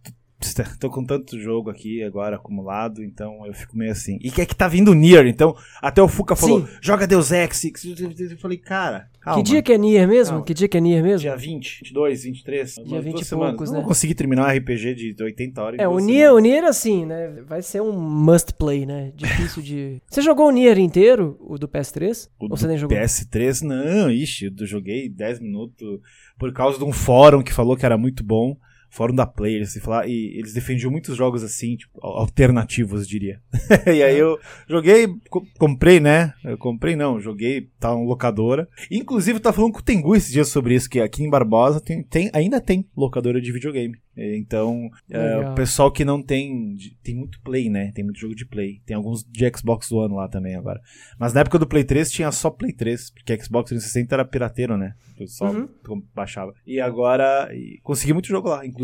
[0.79, 4.19] tô com tanto jogo aqui agora acumulado, então eu fico meio assim.
[4.21, 6.73] E que é que tá vindo Nier, então até o Fuca falou, Sim.
[6.81, 7.65] joga Deus Ex.
[7.65, 9.43] Eu falei, cara, calma.
[9.43, 10.33] Que dia que é Nier mesmo?
[10.33, 10.45] Calma.
[10.47, 11.21] Que dia que é Nier mesmo?
[11.21, 12.75] Dia 20, 22, 23.
[12.75, 13.51] Dia umas 20 duas e semanas.
[13.53, 13.81] poucos, Eu né?
[13.81, 15.81] Não consegui terminar um RPG de 80 horas.
[15.81, 17.43] É, o Nier, o Nier assim, né?
[17.47, 19.13] Vai ser um must play, né?
[19.17, 20.03] Difícil de.
[20.09, 22.29] Você jogou o Nier inteiro, o do PS3?
[22.39, 22.97] O Ou você nem jogou?
[22.97, 26.01] PS3, não, ixi, eu joguei 10 minutos
[26.39, 28.57] por causa de um fórum que falou que era muito bom.
[28.95, 33.41] Fórum da Player, se falar, e eles defendiam muitos jogos assim, tipo, al- alternativos, diria.
[33.87, 34.39] e aí eu
[34.69, 36.33] joguei, co- comprei, né?
[36.45, 38.69] Eu comprei não, joguei, tá uma locadora.
[38.91, 42.03] Inclusive, tá falando com o Tengu esses dias sobre isso, que aqui em Barbosa tem,
[42.03, 43.99] tem- ainda tem locadora de videogame.
[44.17, 46.77] Então, é, o pessoal que não tem.
[47.03, 47.91] Tem muito Play, né?
[47.93, 48.81] Tem muito jogo de Play.
[48.87, 50.81] Tem alguns de Xbox One lá também agora.
[51.19, 54.77] Mas na época do Play 3 tinha só Play 3, porque Xbox 360 era pirateiro,
[54.77, 54.95] né?
[55.19, 55.69] Eu só Uhum.
[56.15, 56.55] baixava.
[56.65, 57.51] E agora.
[57.53, 58.84] e consegui muito jogo lá, inclusive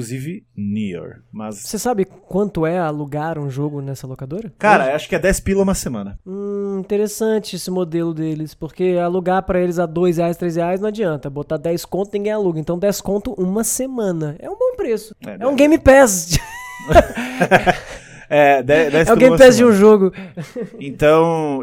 [0.57, 1.23] Nier.
[1.33, 1.57] Mas.
[1.57, 4.53] Você sabe quanto é alugar um jogo nessa locadora?
[4.59, 6.19] Cara, acho que é 10 pila uma semana.
[6.27, 10.89] Hum, interessante esse modelo deles, porque alugar pra eles a 2 reais, 3 reais não
[10.89, 11.29] adianta.
[11.31, 12.59] Botar 10 conto ninguém aluga.
[12.61, 14.37] Então 10 conto uma semana.
[14.39, 15.15] É um bom preço.
[15.27, 16.39] É, É, um Game Pass.
[18.31, 20.13] É, 10, 10 é o Game Pass de um jogo.
[20.79, 21.63] Então,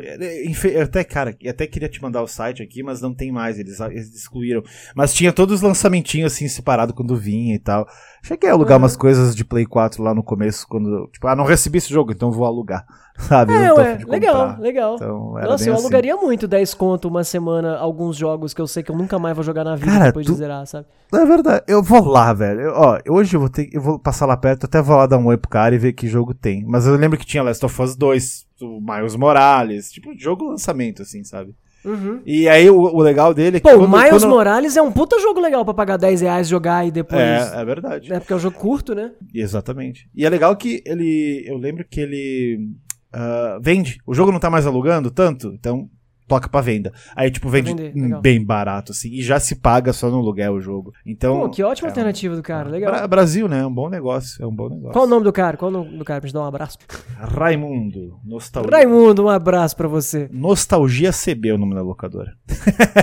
[0.83, 3.79] até, cara, eu até queria te mandar o site aqui, mas não tem mais, eles,
[3.79, 4.61] eles excluíram.
[4.95, 7.87] Mas tinha todos os lançamentinhos assim, separado quando vinha e tal.
[8.23, 8.83] Cheguei a alugar Uhum.
[8.83, 12.11] umas coisas de Play 4 lá no começo, quando, tipo, ah, não recebi esse jogo,
[12.11, 12.85] então vou alugar,
[13.17, 13.53] sabe?
[13.53, 14.95] É, ué, legal, legal.
[14.95, 15.81] Então, Nossa, eu assim.
[15.83, 19.35] alugaria muito 10 conto uma semana alguns jogos que eu sei que eu nunca mais
[19.35, 20.85] vou jogar na vida Cara, depois tu- de zerar, sabe?
[21.13, 22.59] É verdade, eu vou lá, velho.
[22.59, 25.17] Eu- ó, hoje eu vou ter, eu vou passar lá perto, até vou lá dar
[25.17, 26.56] um oi pro cara e ver que jogo tem.
[26.65, 31.01] Mas eu lembro que tinha Last of Us 2, o Miles Morales, tipo, jogo lançamento,
[31.01, 31.53] assim, sabe?
[31.85, 32.21] Uhum.
[32.25, 34.81] E aí o, o legal dele é que Pô, o quando- Miles quando- Morales é
[34.81, 37.21] um puta jogo legal pra pagar 10 reais, jogar e depois.
[37.21, 38.11] É, é verdade.
[38.11, 39.11] É porque é um jogo curto, né?
[39.33, 40.09] Exatamente.
[40.13, 41.43] E é legal que ele.
[41.47, 42.69] Eu lembro que ele.
[43.13, 43.99] ah, vende.
[44.05, 45.89] O jogo não tá mais alugando tanto, então
[46.27, 46.91] toca pra venda.
[47.15, 48.21] Aí, tipo, vende vender, legal.
[48.21, 49.09] bem barato, assim.
[49.11, 50.91] E já se paga só no aluguel o jogo.
[51.05, 51.39] Então.
[51.41, 52.91] Pô, que ótima é um- alternativa do cara, legal.
[52.91, 53.59] Bra- Brasil, né?
[53.61, 54.43] É um bom negócio.
[54.43, 54.91] É um bom negócio.
[54.93, 55.55] Qual o nome do cara?
[55.57, 56.77] Qual o nome do cara pra gente dar um abraço?
[57.17, 58.19] Raimundo.
[58.23, 58.71] Nostalgia.
[58.71, 60.29] Raimundo, um abraço pra você.
[60.31, 62.33] Nostalgia CB é o nome da locadora.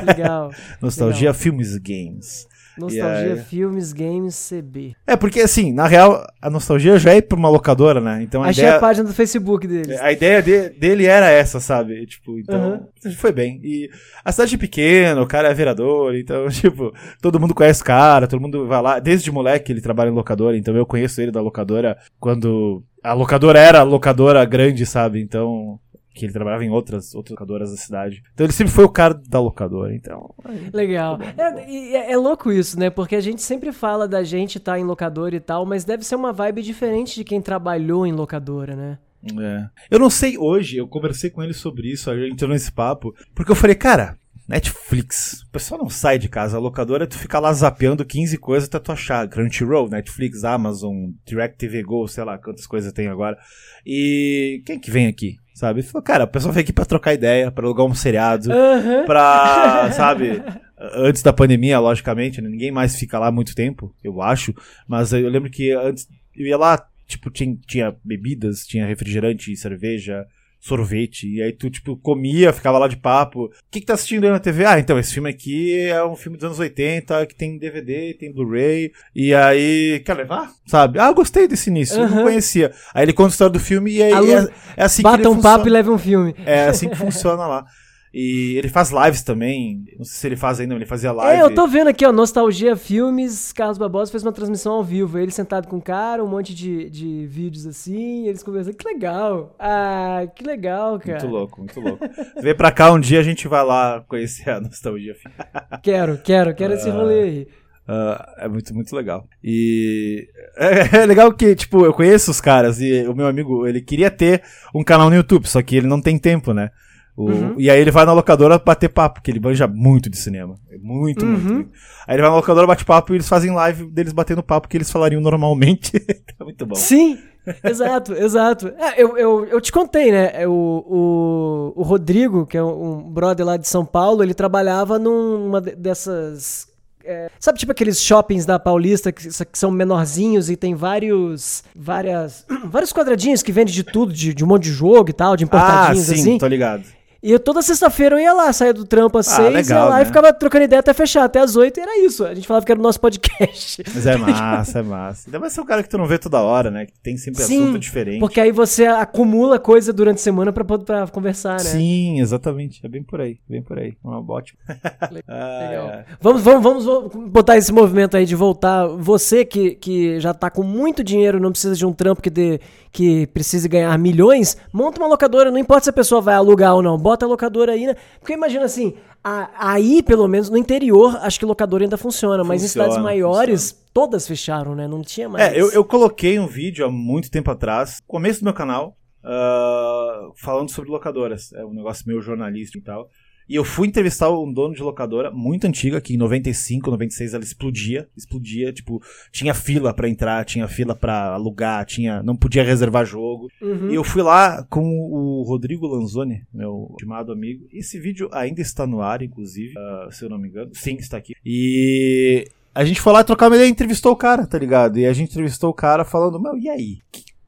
[0.07, 0.51] Legal.
[0.81, 2.47] Nostalgia Filmes Games.
[2.79, 3.41] Nostalgia, aí...
[3.41, 4.95] filmes, games, CB.
[5.07, 8.23] É, porque assim, na real, a nostalgia já é pra uma locadora, né?
[8.23, 8.77] Então a Achei ideia...
[8.77, 10.01] a página do Facebook deles.
[10.01, 12.07] A ideia de, dele era essa, sabe?
[12.07, 13.13] Tipo, então, uhum.
[13.13, 13.61] foi bem.
[13.63, 13.91] E
[14.25, 18.27] a cidade é pequena, o cara é vereador, então, tipo, todo mundo conhece o cara,
[18.27, 18.99] todo mundo vai lá.
[18.99, 23.59] Desde moleque ele trabalha em locadora, então eu conheço ele da locadora quando a locadora
[23.59, 25.21] era locadora grande, sabe?
[25.21, 25.79] Então,
[26.15, 28.23] que ele trabalhava em outras, outras locadoras da cidade.
[28.33, 30.33] Então ele sempre foi o cara da locadora, então...
[30.73, 31.19] Legal.
[31.37, 32.89] É, é, é, louco isso, né?
[32.89, 36.05] Porque a gente sempre fala da gente estar tá em locadora e tal, mas deve
[36.05, 38.99] ser uma vibe diferente de quem trabalhou em locadora, né?
[39.41, 39.69] É.
[39.91, 43.15] Eu não sei hoje, eu conversei com ele sobre isso, a gente entrou nesse papo,
[43.35, 44.17] porque eu falei, cara,
[44.47, 45.43] Netflix.
[45.49, 46.57] O pessoal não sai de casa.
[46.57, 49.27] A locadora, tu fica lá zapeando 15 coisas até tu achar.
[49.29, 53.39] Crunchyroll, Netflix, Amazon, DirecTV Go, sei lá quantas coisas tem agora.
[53.87, 55.37] E quem que vem aqui?
[55.55, 55.83] Sabe?
[55.83, 59.07] Falou, cara, o pessoal vem aqui pra trocar ideia, pra alugar um seriado, uhum.
[59.07, 60.43] pra, sabe?
[60.77, 62.49] Antes da pandemia, logicamente, né?
[62.49, 64.53] ninguém mais fica lá muito tempo, eu acho.
[64.87, 70.27] Mas eu lembro que antes eu ia lá, tipo, tinha, tinha bebidas, tinha refrigerante, cerveja,
[70.65, 71.29] sorvete.
[71.29, 73.45] E aí tu, tipo, comia, ficava lá de papo.
[73.45, 74.65] O que, que tá assistindo aí na TV?
[74.65, 78.33] Ah, então, esse filme aqui é um filme dos anos 80, que tem DVD, tem
[78.33, 78.91] Blu-ray.
[79.15, 80.51] E aí, quer levar?
[80.67, 80.99] Sabe?
[80.99, 82.05] Ah, gostei desse início, uhum.
[82.05, 82.73] eu não conhecia.
[82.95, 85.41] Aí ele conta a história do filme e aí é, é, assim Bata que um
[85.41, 86.35] papo e leva um filme.
[86.47, 87.67] É assim que funciona lá.
[88.15, 89.87] E ele faz lives também.
[89.99, 91.41] Não sei se ele faz ainda, ele fazia live.
[91.41, 95.19] É, eu tô vendo aqui, ó, Nostalgia Filmes, Carlos Barbosa fez uma transmissão ao vivo.
[95.19, 98.77] Ele sentado com o cara, um monte de, de vídeos assim, eles conversando.
[98.77, 99.57] Que legal!
[99.59, 101.19] Ah, que legal, cara.
[101.19, 102.09] Muito louco, muito louco.
[102.41, 105.37] Vem pra cá um dia, a gente vai lá conhecer a Nostalgia Filmes.
[105.83, 107.49] quero, quero, quero esse rolê aí.
[107.89, 109.27] Uh, é muito, muito legal.
[109.43, 113.81] E é, é, legal que, tipo, eu conheço os caras e o meu amigo, ele
[113.81, 114.41] queria ter
[114.73, 116.71] um canal no YouTube, só que ele não tem tempo, né?
[117.17, 117.55] O, uhum.
[117.59, 120.57] E aí ele vai na locadora bater papo, porque ele manja muito de cinema.
[120.81, 121.39] Muito, uhum.
[121.39, 121.71] muito.
[122.07, 124.77] Aí ele vai na locadora, bate papo e eles fazem live deles batendo papo que
[124.77, 125.93] eles falariam normalmente.
[126.37, 126.75] tá muito bom.
[126.75, 127.19] Sim,
[127.63, 128.69] exato, exato.
[128.77, 130.31] É, eu, eu, eu te contei, né?
[130.35, 134.99] É, o, o, o Rodrigo, que é um brother lá de São Paulo, ele trabalhava
[134.99, 136.75] numa dessas
[137.07, 141.63] é, sabe, tipo aqueles shoppings da Paulista que, que, são menorzinhos e tem vários.
[141.77, 142.47] várias.
[142.65, 145.45] vários quadradinhos que vendem de tudo, de, de um monte de jogo e tal, de
[145.45, 146.39] importadinhos ah, sim, assim.
[146.39, 146.85] tô ligado.
[147.25, 149.89] E eu, toda sexta-feira eu ia lá, saía do trampo às ah, seis, legal, ia
[149.89, 150.03] lá né?
[150.03, 152.23] e ficava trocando ideia até fechar, até às oito, e era isso.
[152.23, 153.83] A gente falava que era o nosso podcast.
[153.95, 155.29] Mas é massa, é massa.
[155.29, 156.85] Ainda mais ser um cara que tu não vê toda hora, né?
[156.85, 158.21] Que tem sempre Sim, assunto diferente.
[158.21, 161.71] Porque aí você acumula coisa durante a semana pra, pra conversar, né?
[161.71, 162.85] Sim, exatamente.
[162.85, 163.97] É bem por aí, bem por aí.
[164.05, 164.59] Uma ótimo.
[165.11, 165.25] Legal.
[165.27, 165.63] ah,
[166.01, 166.05] é.
[166.21, 168.87] vamos, vamos, vamos botar esse movimento aí de voltar.
[168.87, 172.61] Você que, que já tá com muito dinheiro, não precisa de um trampo que dê
[172.95, 176.81] que precise ganhar milhões, monta uma locadora, não importa se a pessoa vai alugar ou
[176.81, 177.97] não, bota a locadora aí, né?
[178.21, 182.63] Porque imagina assim, a, aí, pelo menos no interior, acho que locadora ainda funciona, mas
[182.63, 183.91] em cidades maiores, funciona.
[183.93, 184.87] todas fecharam, né?
[184.87, 185.45] Não tinha mais.
[185.45, 190.33] É, eu, eu coloquei um vídeo há muito tempo atrás, começo do meu canal, uh,
[190.37, 191.53] falando sobre locadoras.
[191.53, 193.09] É um negócio meio jornalista e tal.
[193.49, 197.45] E eu fui entrevistar um dono de locadora muito antiga, que em 95, 96 ela
[197.45, 203.05] explodia, explodia, tipo, tinha fila para entrar, tinha fila para alugar, tinha, não podia reservar
[203.05, 203.49] jogo.
[203.61, 203.91] Uhum.
[203.91, 207.67] E eu fui lá com o Rodrigo Lanzoni, meu estimado amigo.
[207.73, 210.71] Esse vídeo ainda está no ar, inclusive, uh, se eu não me engano.
[210.75, 211.35] Sim, está aqui.
[211.45, 214.99] E a gente foi lá trocar uma ideia e entrevistou o cara, tá ligado?
[214.99, 216.99] E a gente entrevistou o cara falando, meu, e aí?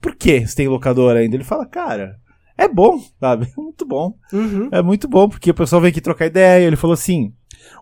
[0.01, 1.35] Por que você tem locadora ainda?
[1.35, 2.17] Ele fala, cara,
[2.57, 3.47] é bom, sabe?
[3.47, 4.15] É muito bom.
[4.33, 4.69] Uhum.
[4.73, 6.67] É muito bom, porque o pessoal vem aqui trocar ideia.
[6.67, 7.33] Ele falou assim: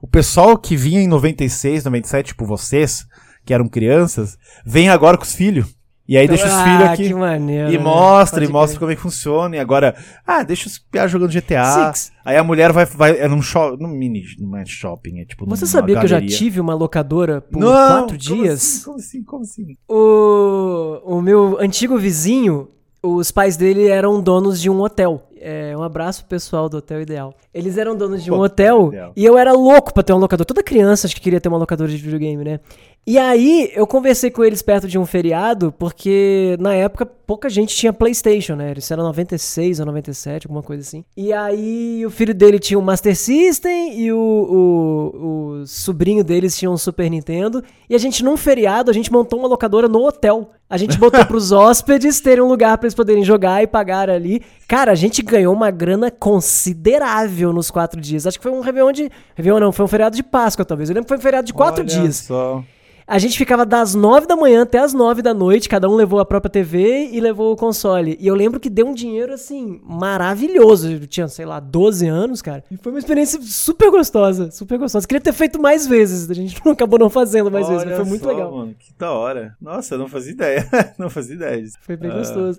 [0.02, 3.06] o pessoal que vinha em 96, 97, tipo vocês,
[3.44, 5.74] que eram crianças, vem agora com os filhos.
[6.06, 7.14] E aí deixa os ah, filhos aqui.
[7.14, 8.46] Maneiro, e mostra, né?
[8.46, 9.56] e mostra como é que funciona.
[9.56, 9.96] E agora,
[10.26, 11.92] ah, deixa os piás jogando GTA.
[11.92, 12.12] Six.
[12.22, 15.46] Aí a mulher vai, vai é num shopping, num mini, não é shopping, é tipo
[15.46, 18.84] Você sabia que eu já tive uma locadora por não, quatro dias?
[18.84, 19.78] Como assim, como assim, como assim?
[19.88, 22.68] O, o meu antigo vizinho,
[23.04, 25.22] os pais dele eram donos de um hotel.
[25.46, 27.34] É, um abraço pessoal do Hotel Ideal.
[27.52, 30.46] Eles eram donos de um hotel e eu era louco pra ter um locador.
[30.46, 32.60] Toda criança acho que queria ter uma locadora de videogame, né?
[33.06, 37.76] E aí, eu conversei com eles perto de um feriado, porque na época pouca gente
[37.76, 38.72] tinha PlayStation, né?
[38.74, 41.04] Isso era 96 ou 97, alguma coisa assim.
[41.14, 46.56] E aí, o filho dele tinha um Master System e o, o, o sobrinho deles
[46.56, 47.62] tinha um Super Nintendo.
[47.90, 50.50] E a gente, num feriado, a gente montou uma locadora no hotel.
[50.68, 54.40] A gente botou pros hóspedes terem um lugar para eles poderem jogar e pagar ali.
[54.66, 58.26] Cara, a gente ganhou uma grana considerável nos quatro dias.
[58.26, 59.10] Acho que foi um Réveillon de.
[59.34, 60.88] Réveillon não, foi um feriado de Páscoa, talvez.
[60.88, 62.16] Eu lembro que foi um feriado de quatro Olha dias.
[62.16, 62.62] Só.
[63.06, 66.20] A gente ficava das 9 da manhã até as 9 da noite, cada um levou
[66.20, 68.16] a própria TV e levou o console.
[68.18, 70.90] E eu lembro que deu um dinheiro, assim, maravilhoso.
[70.90, 72.64] Eu tinha, sei lá, 12 anos, cara.
[72.70, 75.06] E foi uma experiência super gostosa, super gostosa.
[75.06, 78.06] Queria ter feito mais vezes, a gente acabou não fazendo mais Olha vezes, mas foi
[78.08, 78.50] muito só, legal.
[78.50, 79.54] Mano, que da hora.
[79.60, 80.68] Nossa, eu não fazia ideia.
[80.98, 81.76] não fazia ideia disso.
[81.82, 82.14] Foi bem Ah.
[82.18, 82.58] gostoso.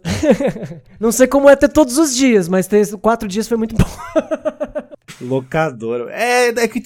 [1.00, 3.86] não sei como é ter todos os dias, mas ter quatro dias foi muito bom.
[5.22, 6.12] Locadora.
[6.12, 6.82] É, é que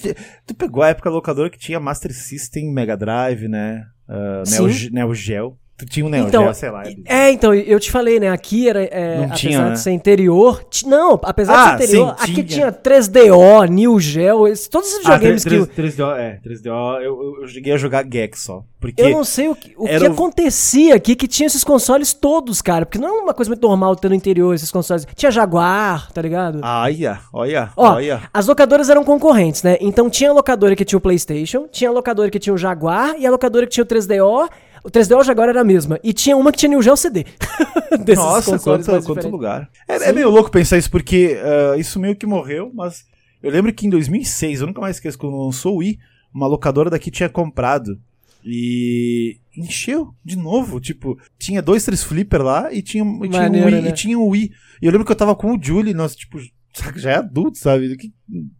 [0.46, 3.86] tu pegou a época locadora que tinha Master System, Mega Drive, né?
[4.08, 4.48] Uh.
[4.50, 5.58] Neo, Neo Geo.
[5.80, 6.82] Tu tinha um Neo Então, Geo, sei lá.
[7.06, 8.28] É, então, eu te falei, né?
[8.30, 8.82] Aqui era.
[8.84, 9.72] é, Não apesar tinha, né?
[9.72, 10.62] de ser interior.
[10.70, 12.46] ti- Não, apesar Ah, de ser interior, sim, aqui tinha.
[12.46, 15.54] tinha 3DO, New Geo, esse- todos esses Ah, videogames que.
[15.54, 18.62] eu- 3DO, é, 3DO, eu, eu, eu cheguei a jogar Gex só.
[18.80, 22.14] Porque Eu não sei o que, o que o- acontecia aqui que tinha esses consoles
[22.14, 22.86] todos, cara.
[22.86, 25.06] Porque não é uma coisa muito normal ter no interior esses consoles.
[25.14, 26.60] Tinha Jaguar, tá ligado?
[26.64, 28.22] Olha, olha, Ó, olha.
[28.32, 29.76] as locadoras eram concorrentes, né?
[29.82, 33.14] Então tinha a locadora que tinha o PlayStation, tinha a locadora que tinha o Jaguar
[33.18, 34.48] e a locadora que tinha o 3DO.
[34.82, 35.98] O 3DO e o Jaguar era a mesma.
[36.02, 37.24] E tinha uma que tinha New Geo CD.
[38.16, 39.70] Nossa, quanto, quanto lugar.
[39.88, 43.04] É, é meio louco pensar isso, porque ah, isso meio que morreu, mas
[43.42, 45.98] eu lembro que em 2006, eu nunca mais esqueço, quando lançou o Wii,
[46.32, 47.98] uma locadora daqui tinha comprado.
[48.44, 53.44] E encheu de novo, tipo, tinha dois, três flipper lá e tinha, e tinha, um,
[53.44, 53.88] Maneiro, Wii, né?
[53.90, 54.50] e tinha um Wii.
[54.80, 56.38] E eu lembro que eu tava com o Julie, nós, tipo,
[56.96, 57.96] já é adulto, sabe?
[57.96, 58.12] Que,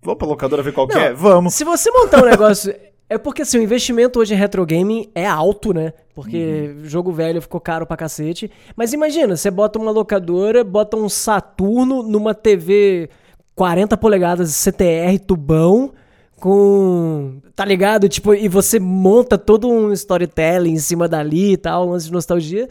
[0.03, 1.13] vamos pra locadora ver qual que é?
[1.13, 1.55] Vamos.
[1.55, 2.75] Se você montar um negócio.
[3.11, 5.93] É porque assim, o investimento hoje em retro gaming é alto, né?
[6.15, 6.85] Porque Uhum.
[6.85, 8.49] jogo velho ficou caro pra cacete.
[8.77, 13.11] Mas imagina, você bota uma locadora, bota um Saturno numa TV
[13.57, 15.91] 40 polegadas CTR tubão
[16.39, 17.41] com.
[17.57, 18.09] Tá ligado?
[18.09, 22.13] Tipo, e você monta todo um storytelling em cima dali e tal, um lance de
[22.13, 22.69] nostalgia.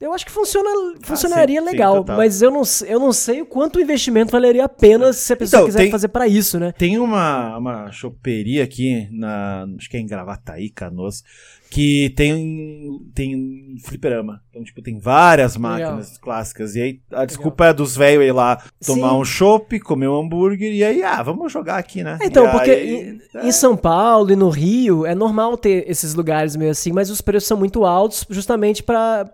[0.00, 0.68] Eu acho que funciona,
[1.02, 2.16] funcionaria sim, sim, legal, total.
[2.16, 5.36] mas eu não, eu não sei o quanto o investimento valeria a pena se a
[5.36, 6.72] pessoa Então, quiser tem- fazer pra isso, né?
[6.72, 11.22] Tem uma, uma choperia aqui, na, acho que é em Gravataí, Canoas,
[11.70, 14.42] que tem, tem fliperama.
[14.50, 15.70] Então, tipo, tem várias Legal.
[15.70, 16.74] máquinas clássicas.
[16.74, 19.14] E aí a desculpa é dos velhos ir lá tomar Sim.
[19.16, 22.18] um chopp, comer um hambúrguer, e aí, ah, vamos jogar aqui, né?
[22.22, 26.12] Então, E porque aí- em, em São Paulo e no Rio é normal ter esses
[26.14, 29.24] lugares meio assim, mas os preços são muito altos justamente pra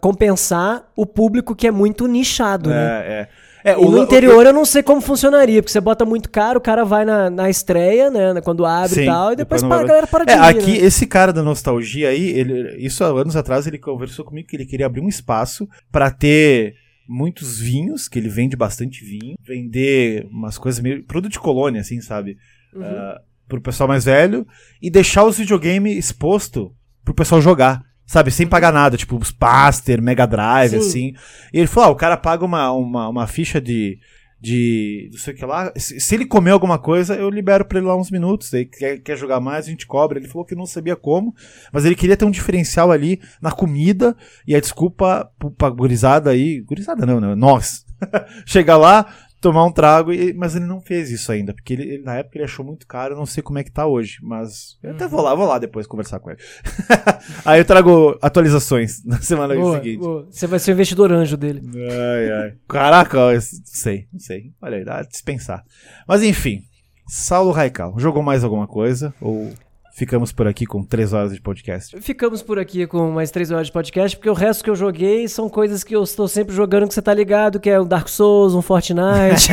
[0.00, 3.02] compensar o público que é muito nichado, né?
[3.04, 3.28] É,
[3.64, 3.72] é.
[3.72, 6.62] E no la- interior eu não sei como funcionaria, porque você bota muito caro, o
[6.62, 9.84] cara vai na, na estreia, né, quando abre Sim, e tal, e depois depois para,
[9.84, 10.86] a galera para de É, ir, aqui, né?
[10.86, 14.66] esse cara da nostalgia aí, ele, isso há anos atrás, ele conversou comigo que ele
[14.66, 16.74] queria abrir um espaço pra ter
[17.08, 21.02] muitos vinhos, que ele vende bastante vinho, vender umas coisas meio.
[21.04, 22.36] produto de colônia, assim, sabe?
[22.72, 22.82] Uhum.
[22.84, 24.46] Ah, pro pessoal mais velho,
[24.80, 26.72] e deixar os videogames exposto
[27.04, 27.82] pro pessoal jogar.
[28.10, 30.76] Sabe, sem pagar nada, tipo os Paster, Mega Drive, Sim.
[30.78, 31.14] assim.
[31.54, 34.00] E ele falou: ah, o cara paga uma, uma, uma ficha de.
[34.40, 35.08] De.
[35.12, 35.72] não sei o que lá.
[35.76, 38.52] Se, se ele comer alguma coisa, eu libero pra ele lá uns minutos.
[38.52, 40.18] Aí quer, quer jogar mais, a gente cobra.
[40.18, 41.32] Ele falou que não sabia como,
[41.72, 44.16] mas ele queria ter um diferencial ali na comida.
[44.44, 46.62] E a desculpa pra gurizada aí.
[46.62, 47.36] Gurizada não, né?
[47.36, 47.86] Nós.
[48.44, 49.06] Chegar lá,
[49.40, 52.36] tomar um trago, e- mas ele não fez isso ainda, porque ele, ele- na época
[52.36, 55.08] ele achou muito caro, eu não sei como é que tá hoje, mas eu até
[55.08, 56.38] vou lá, vou lá depois conversar com ele.
[57.44, 59.98] Aí eu trago atualizações na semana Boa, seguinte.
[59.98, 60.26] boa.
[60.30, 61.62] Você vai ser o investidor anjo dele.
[61.74, 62.52] Ai, ai.
[62.68, 64.52] Caraca, eu não sei, não sei.
[64.60, 65.62] Olha, dá de dispensar.
[66.06, 66.62] Mas enfim,
[67.08, 69.12] Saulo Raical, jogou mais alguma coisa?
[69.20, 69.52] Ou
[69.92, 72.00] ficamos por aqui com três horas de podcast?
[72.00, 75.28] Ficamos por aqui com mais três horas de podcast, porque o resto que eu joguei
[75.28, 78.08] são coisas que eu estou sempre jogando que você tá ligado, que é um Dark
[78.08, 79.52] Souls, um Fortnite.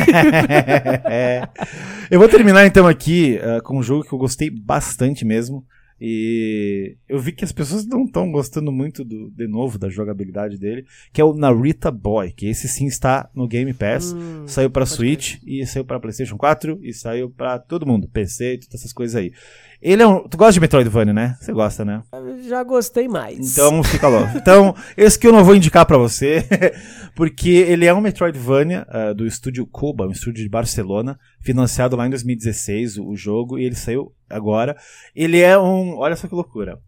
[1.04, 1.48] É.
[2.10, 5.62] Eu vou terminar então aqui ah, com um jogo que eu gostei bastante mesmo.
[6.00, 10.56] E eu vi que as pessoas não estão gostando muito do, de novo da jogabilidade
[10.56, 14.12] dele, que é o Narita Boy, que esse sim está no Game Pass.
[14.12, 18.08] Hum, saiu pra pode Switch e saiu pra PlayStation 4 e saiu pra todo mundo,
[18.08, 19.32] PC e todas essas coisas aí.
[19.80, 20.26] Ele é um.
[20.26, 21.36] Tu gosta de Metroidvania, né?
[21.40, 22.02] Você gosta, né?
[22.48, 23.52] Já gostei mais.
[23.52, 24.36] Então fica logo.
[24.36, 26.44] Então, esse que eu não vou indicar pra você,
[27.14, 32.06] porque ele é um Metroidvania ah, do estúdio Kuba, um estúdio de Barcelona, financiado lá
[32.06, 34.76] em 2016 o, o jogo, e ele saiu agora.
[35.14, 35.96] Ele é um.
[35.96, 36.80] Olha só que loucura.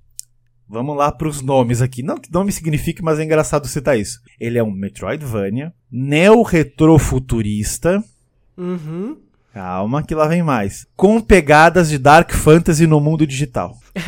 [0.68, 2.02] Vamos lá pros nomes aqui.
[2.02, 4.20] Não que nome signifique, mas é engraçado citar isso.
[4.38, 8.04] Ele é um Metroidvania, neo-retrofuturista.
[8.56, 9.16] Uhum.
[9.52, 10.86] Calma, que lá vem mais.
[10.96, 13.76] Com pegadas de Dark Fantasy no mundo digital.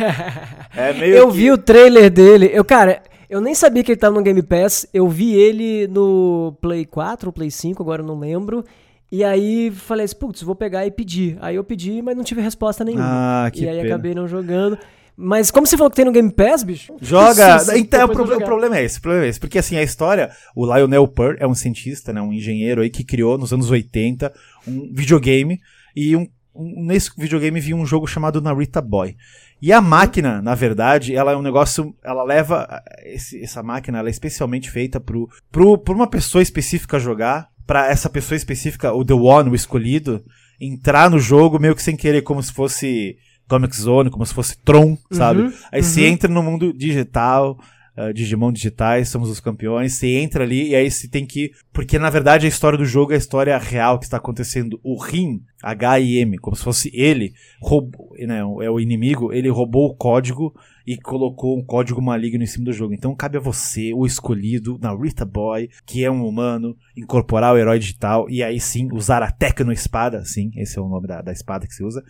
[0.74, 2.50] É meio eu que- vi o trailer dele.
[2.52, 4.86] Eu, cara, eu nem sabia que ele tava no Game Pass.
[4.92, 8.64] Eu vi ele no Play 4 ou Play 5, agora eu não lembro.
[9.10, 11.36] E aí falei assim, putz, vou pegar e pedir.
[11.42, 13.04] Aí eu pedi, mas não tive resposta nenhuma.
[13.46, 13.88] Ah, que e aí pena.
[13.88, 14.78] acabei não jogando.
[15.14, 16.94] Mas como você falou que tem no Game Pass, bicho?
[16.98, 17.58] Joga!
[17.58, 19.38] Sim, então, o, depois pro- o problema é esse, o problema é esse.
[19.38, 23.04] Porque assim, a história, o Lionel Purr é um cientista, né, um engenheiro aí que
[23.04, 24.32] criou nos anos 80
[24.66, 25.60] um videogame
[25.94, 29.16] e um, um- nesse videogame vinha um jogo chamado Narita Boy.
[29.60, 31.94] E a máquina, na verdade, ela é um negócio.
[32.02, 32.82] Ela leva.
[33.04, 37.48] Esse, essa máquina ela é especialmente feita pro, pro, por uma pessoa específica jogar.
[37.64, 40.24] Pra essa pessoa específica, o The One, o escolhido,
[40.60, 43.16] entrar no jogo meio que sem querer, como se fosse
[43.48, 45.42] Comic Zone, como se fosse Tron, sabe?
[45.42, 45.86] Uhum, aí uhum.
[45.86, 47.56] você entra no mundo digital,
[47.96, 51.52] uh, Digimon digitais, somos os campeões, você entra ali e aí você tem que.
[51.72, 54.80] Porque na verdade a história do jogo é a história real que está acontecendo.
[54.82, 59.94] O Rim, H-I-M, como se fosse ele, roubou, né, é o inimigo, ele roubou o
[59.94, 60.54] código
[60.86, 62.92] e colocou um código maligno em cima do jogo.
[62.92, 67.58] Então cabe a você, o escolhido, na Rita Boy, que é um humano, incorporar o
[67.58, 71.22] herói digital e aí sim usar a Tecno Espada, sim, esse é o nome da,
[71.22, 72.02] da espada que se usa,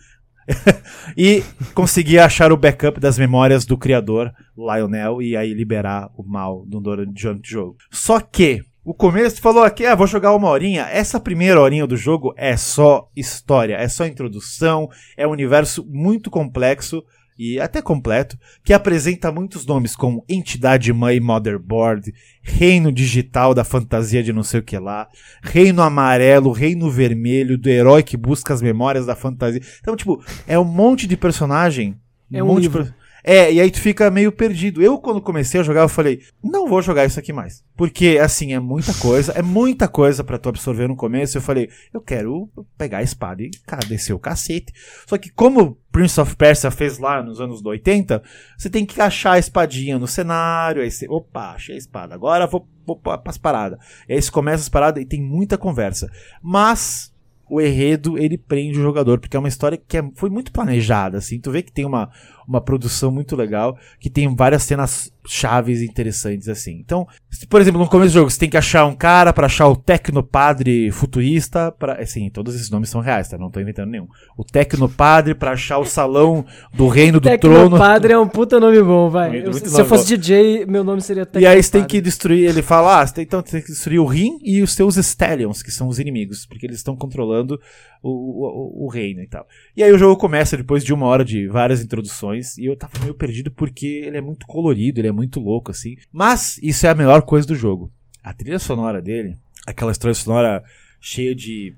[1.17, 1.43] e
[1.73, 6.79] conseguir achar o backup das memórias do criador, Lionel, e aí liberar o mal do
[6.79, 7.77] durante o jogo.
[7.91, 10.83] Só que, o começo falou aqui, ah, vou jogar uma horinha.
[10.83, 16.29] Essa primeira horinha do jogo é só história, é só introdução, é um universo muito
[16.29, 17.03] complexo
[17.37, 24.23] e até completo, que apresenta muitos nomes como Entidade Mãe Motherboard, Reino Digital da Fantasia
[24.23, 25.07] de não sei o que lá,
[25.41, 29.61] Reino Amarelo, Reino Vermelho, do herói que busca as memórias da fantasia.
[29.79, 31.97] Então, tipo, é um monte de personagem.
[32.31, 32.85] É um monte livro.
[32.85, 32.93] de
[33.23, 34.81] É, e aí tu fica meio perdido.
[34.81, 37.63] Eu, quando comecei a jogar, eu falei, não vou jogar isso aqui mais.
[37.75, 41.37] Porque, assim, é muita coisa, é muita coisa pra tu absorver no começo.
[41.37, 44.73] Eu falei, eu quero pegar a espada e, cara, descer o cacete.
[45.07, 48.21] Só que como Prince of Persia fez lá nos anos 80,
[48.57, 52.45] você tem que achar a espadinha no cenário, aí você, opa, achei a espada, agora
[52.45, 53.79] vou, vou para as paradas.
[54.09, 56.11] E aí você começa as paradas e tem muita conversa.
[56.41, 57.13] Mas
[57.49, 61.17] o enredo, ele prende o jogador, porque é uma história que é- foi muito planejada,
[61.19, 62.09] assim, tu vê que tem uma,
[62.47, 66.73] uma produção muito legal, que tem várias cenas chaves e interessantes, assim.
[66.83, 69.45] Então, se, por exemplo, no começo do jogo, você tem que achar um cara pra
[69.45, 73.37] achar o Tecnopadre futurista, para assim, todos esses nomes são reais, tá?
[73.37, 74.07] Não tô inventando nenhum.
[74.37, 77.69] O Tecnopadre pra achar o salão do reino do trono.
[77.69, 79.29] Tecnopadre é um puta nome bom, vai.
[79.29, 80.21] Muito, Eu- muito se nome eu fosse bom.
[80.21, 81.87] DJ, meu nome seria E aí você tem Tecnopadre.
[81.87, 84.61] que destruir, ele fala, ah, você tem, então você tem que destruir o Rim e
[84.61, 87.59] os seus Stallions, que são os inimigos, porque eles estão controlando
[88.01, 89.47] o, o, o reino e tal.
[89.77, 92.99] E aí o jogo começa depois de uma hora de várias introduções, e eu tava
[92.99, 95.95] meio perdido porque ele é muito colorido, ele é muito louco, assim.
[96.11, 97.91] Mas isso é a melhor coisa do jogo.
[98.23, 100.63] A trilha sonora dele, aquela trilha sonora
[100.99, 101.75] cheia de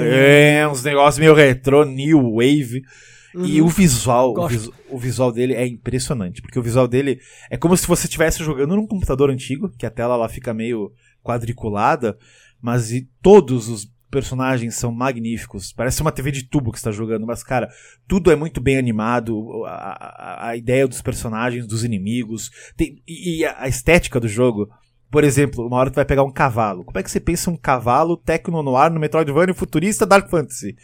[0.00, 2.82] é, uns negócios meio retrô, new wave.
[3.34, 4.48] E o visual, o, Gosto.
[4.58, 8.42] visu- o visual dele é impressionante, porque o visual dele é como se você estivesse
[8.42, 10.90] jogando num computador antigo, que a tela lá fica meio
[11.22, 12.18] quadriculada,
[12.60, 15.72] mas e todos os personagens são magníficos.
[15.72, 17.68] Parece uma TV de tubo que está jogando, mas cara,
[18.06, 23.38] tudo é muito bem animado, a, a- a ideia dos personagens, dos inimigos, tem- e,
[23.40, 24.68] e a a estética do jogo.
[25.10, 26.84] Por exemplo, uma hora tu vai pegar um cavalo.
[26.84, 30.76] Como é que você pensa um cavalo tecno noir no Metroidvania futurista Dark Fantasy?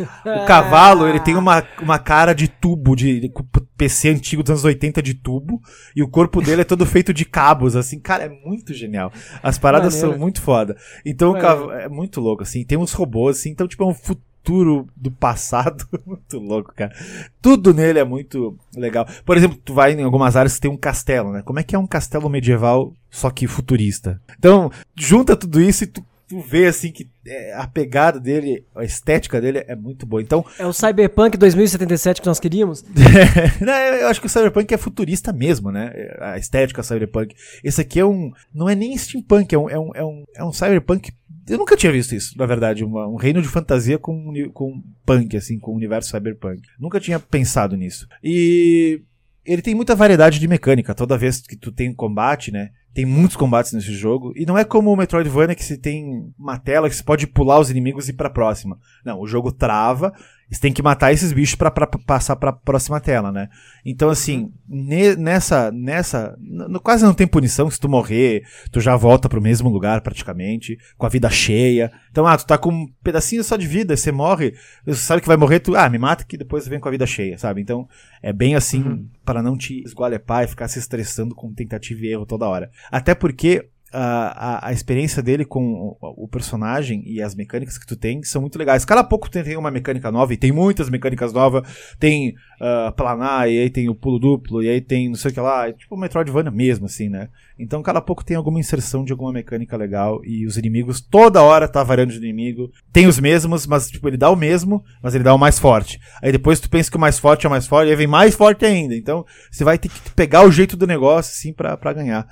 [0.24, 3.30] O cavalo, ele tem uma, uma cara de tubo, de,
[3.76, 5.60] PC antigo dos anos 80 de tubo,
[5.94, 9.12] e o corpo dele é todo feito de cabos, assim, cara, é muito genial.
[9.42, 10.12] As paradas Maneiro.
[10.12, 10.76] são muito foda.
[11.04, 13.94] Então, o cavalo é muito louco, assim, tem uns robôs, assim, então, tipo, é um
[13.94, 16.92] futuro do passado muito louco, cara.
[17.40, 19.06] Tudo nele é muito legal.
[19.24, 21.42] Por exemplo, tu vai em algumas áreas que tem um castelo, né?
[21.42, 24.20] Como é que é um castelo medieval, só que futurista?
[24.38, 28.84] Então, junta tudo isso e tu, tu vê, assim, que é, a pegada dele, a
[28.84, 30.22] estética dele é muito boa.
[30.22, 32.84] Então, É o Cyberpunk 2077 que nós queríamos?
[33.60, 35.92] Não, eu acho que o Cyberpunk é futurista mesmo, né?
[36.20, 37.34] A estética Cyberpunk.
[37.64, 38.30] Esse aqui é um.
[38.54, 41.12] Não é nem steampunk, é um, é um, é um, é um Cyberpunk.
[41.48, 42.84] Eu nunca tinha visto isso, na verdade.
[42.84, 46.62] uma- um reino de fantasia com, com punk, assim, com o universo Cyberpunk.
[46.78, 48.06] Nunca tinha pensado nisso.
[48.22, 49.02] E.
[49.44, 50.94] Ele tem muita variedade de mecânica.
[50.94, 52.70] Toda vez que tu tem um combate, né?
[52.92, 54.32] Tem muitos combates nesse jogo.
[54.34, 57.60] E não é como o Metroidvania que você tem uma tela que você pode pular
[57.60, 58.78] os inimigos e ir pra próxima.
[59.04, 60.12] Não, o jogo trava.
[60.50, 63.48] Você tem que matar esses bichos pra passar pra próxima tela, né?
[63.84, 65.70] Então, assim, ne- nessa.
[65.70, 67.70] nessa n- quase não tem punição.
[67.70, 71.92] Se tu morrer, tu já volta pro mesmo lugar praticamente, com a vida cheia.
[72.10, 74.54] Então, ah, tu tá com um pedacinho só de vida, você morre,
[74.84, 77.06] você sabe que vai morrer, tu, ah, me mata que depois vem com a vida
[77.06, 77.60] cheia, sabe?
[77.60, 77.86] Então,
[78.20, 79.08] é bem assim, Uhum.
[79.24, 82.70] para não te esgualepar e ficar se estressando com tentativa e erro toda hora.
[82.90, 83.68] Até porque.
[83.92, 88.40] A, a experiência dele com o, o personagem e as mecânicas que tu tem são
[88.40, 88.84] muito legais.
[88.84, 91.62] Cada pouco tem, tem uma mecânica nova, e tem muitas mecânicas novas.
[91.98, 95.34] Tem ah, planar, e aí tem o pulo duplo, e aí tem não sei o
[95.34, 95.68] que lá.
[95.68, 97.28] É tipo Metroidvania mesmo, assim, né?
[97.58, 100.20] Então cada pouco tem alguma inserção de alguma mecânica legal.
[100.24, 102.70] E os inimigos, toda hora tá variando de inimigo.
[102.92, 105.98] Tem os mesmos, mas tipo, ele dá o mesmo, mas ele dá o mais forte.
[106.22, 108.06] Aí depois tu pensa que o mais forte é o mais forte, e aí vem
[108.06, 108.94] mais forte ainda.
[108.94, 112.26] Então você vai ter que pegar o jeito do negócio, assim, pra, pra ganhar.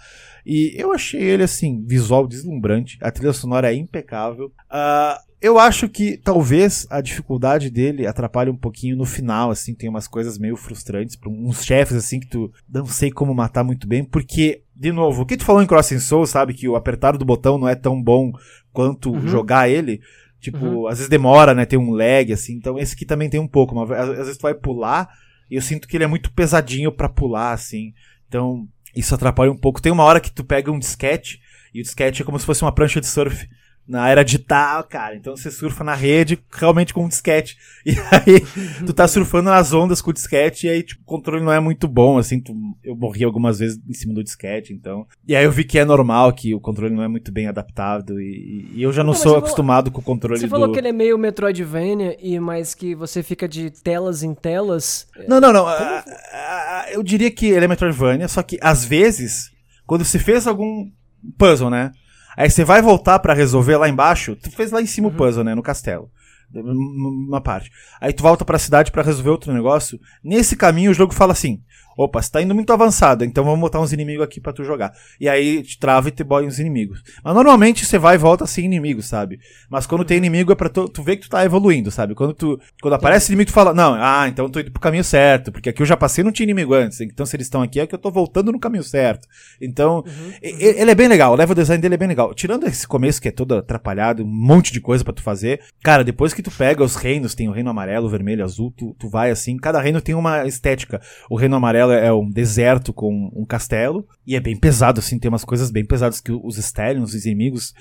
[0.51, 2.97] E eu achei ele, assim, visual deslumbrante.
[3.03, 4.51] A trilha sonora é impecável.
[4.71, 9.91] Ah, eu acho que talvez a dificuldade dele atrapalhe um pouquinho no final, assim, tem
[9.91, 13.87] umas coisas meio frustrantes, pra uns chefes assim que tu não sei como matar muito
[13.87, 17.17] bem, porque de novo, o que tu falou em Crossing Soul, sabe que o apertar
[17.19, 18.33] do botão não é tão bom
[18.73, 19.29] quanto Uhum.
[19.29, 20.01] jogar ele.
[20.41, 20.87] Tipo, Uhum.
[20.87, 21.67] às vezes demora, né?
[21.67, 22.55] Tem um lag, assim.
[22.55, 23.75] Então esse aqui também tem um pouco.
[23.75, 25.09] Mas às, às vezes tu vai pular
[25.51, 27.93] e eu sinto que ele é muito pesadinho pra pular, assim.
[28.29, 28.69] Então
[28.99, 29.81] isso atrapalha um pouco.
[29.81, 31.41] Tem uma hora que tu pega um disquete
[31.73, 33.49] e o disquete é como se fosse uma prancha de surf.
[33.89, 35.17] Na era digital, cara.
[35.17, 37.57] Então você surfa na rede realmente com um disquete.
[37.89, 38.41] E aí
[38.85, 41.59] tu tá surfando nas ondas com o disquete e aí tipo, o controle não é
[41.59, 42.39] muito bom, assim.
[42.39, 42.53] Tu,
[42.85, 45.07] eu morri algumas vezes em cima do disquete, então.
[45.27, 48.21] E aí eu vi que é normal, que o controle não é muito bem adaptado
[48.21, 50.51] e, e eu já não Não, sou você falou- acostumado com o controle Você do...
[50.51, 55.07] falou que ele é meio Metroidvania, e mais que você fica de telas em telas.
[55.27, 55.67] Não, não, não.
[55.67, 59.51] Ah, eu diria que ele é Metroidvania, só que às vezes,
[59.87, 60.91] quando você fez algum
[61.39, 61.93] puzzle, né?
[62.39, 65.43] Aí você vai voltar pra resolver lá embaixo, tu fez lá em cima o puzzle,
[65.43, 65.57] né?
[65.57, 66.09] No castelo.
[66.55, 67.69] Uma parte.
[68.01, 69.99] Aí tu volta pra cidade pra resolver outro negócio.
[70.23, 71.61] Nesse caminho o jogo fala assim:
[71.99, 74.93] opa, você tá indo muito avançado, então vamos botar uns inimigos aqui pra tu jogar.
[75.21, 77.03] E aí te trava e te boia uns inimigos.
[77.25, 79.41] Mas normalmente você vai e volta sem inimigos, sabe?
[79.69, 82.15] Mas quando tem inimigo é pra tu, tu ver que tu tá evoluindo, sabe?
[82.15, 85.03] Quando tu quando aparece inimigo tu fala: "Não, ah, então eu tô indo pro caminho
[85.03, 87.01] certo, porque aqui eu já passei e não tinha inimigo antes.
[87.01, 89.27] Então se eles estão aqui é que eu tô voltando no caminho certo".
[89.61, 90.05] Então,
[90.43, 92.33] e- e- ele é bem legal, o level design dele é bem legal.
[92.33, 95.61] Tirando esse começo que é todo atrapalhado, um monte de coisa pra tu fazer.
[95.83, 98.95] Cara, depois que tu pega os reinos, tem o reino amarelo, o vermelho, azul, tu,
[98.99, 101.01] tu vai assim, cada reino tem uma estética.
[101.29, 105.29] O reino amarelo é um deserto com um castelo, e é bem pesado, assim, tem
[105.29, 107.73] umas coisas bem pesadas que os Stallions, os inimigos,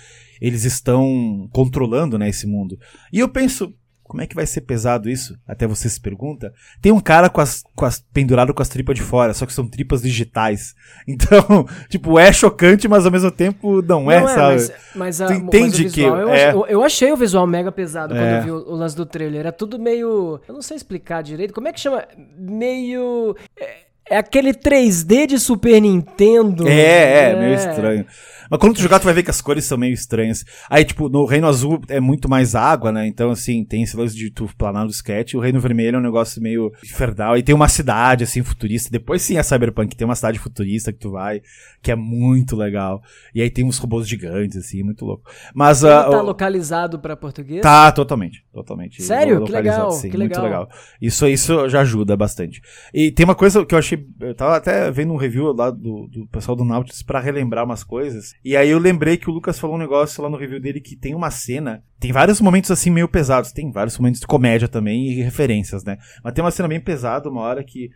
[0.41, 2.77] eles estão controlando, né, esse mundo.
[3.11, 3.73] E eu penso,
[4.03, 5.37] como é que vai ser pesado isso?
[5.45, 6.53] Até você se pergunta.
[6.81, 9.51] Tem um cara com as, com as pendurado com as tripas de fora, só que
[9.51, 10.73] são tripas digitais.
[11.05, 14.53] Então, tipo, é chocante, mas ao mesmo tempo não, é, sabe?
[14.55, 17.17] mas, mas, a, Tu mas entende o visual, que eu, é- achei, eu- achei o
[17.17, 18.39] visual mega pesado quando É.
[18.39, 19.41] eu vi o, o lance do trailer.
[19.41, 20.39] Era tudo meio.
[20.47, 21.53] Eu não sei explicar direito.
[21.53, 22.05] Como é que chama?
[22.37, 23.35] Meio.
[23.59, 26.67] É, é aquele 3D de Super Nintendo.
[26.67, 28.05] É, é, meio estranho.
[28.49, 30.45] Mas quando tu jogar, tu vai ver que as cores são meio estranhas.
[30.69, 33.05] Aí, tipo, no Reino Azul é muito mais água, né?
[33.05, 35.33] Então, assim, tem esse lance de tu planar no sketch.
[35.33, 37.37] O Reino Vermelho é um negócio meio infernal.
[37.37, 38.89] E tem uma cidade, assim, futurista.
[38.89, 39.95] Depois sim é Cyberpunk.
[39.97, 41.41] Tem uma cidade futurista que tu vai,
[41.81, 43.01] que é muito legal.
[43.35, 45.29] E aí tem uns robôs gigantes, assim, muito louco.
[45.53, 47.61] Mas, Ele ah, tá o- localizado pra português?
[47.61, 48.45] Tá, totalmente.
[48.57, 49.03] Totalmente.
[49.03, 49.43] Sério?
[49.43, 50.63] Que legal, Sim, que muito legal.
[50.63, 50.69] legal.
[50.99, 52.59] Isso, isso já ajuda bastante.
[52.91, 54.03] E tem uma coisa que eu achei.
[54.19, 57.83] Eu tava até vendo um review lá do, do pessoal do Nautilus pra relembrar umas
[57.83, 58.33] coisas.
[58.43, 60.95] E aí eu lembrei que o Lucas falou um negócio lá no review dele que
[60.95, 61.83] tem uma cena.
[61.99, 63.51] Tem vários momentos assim meio pesados.
[63.51, 65.99] Tem vários momentos de comédia também e referências, né?
[66.23, 67.91] Mas tem uma cena bem pesada, uma hora que.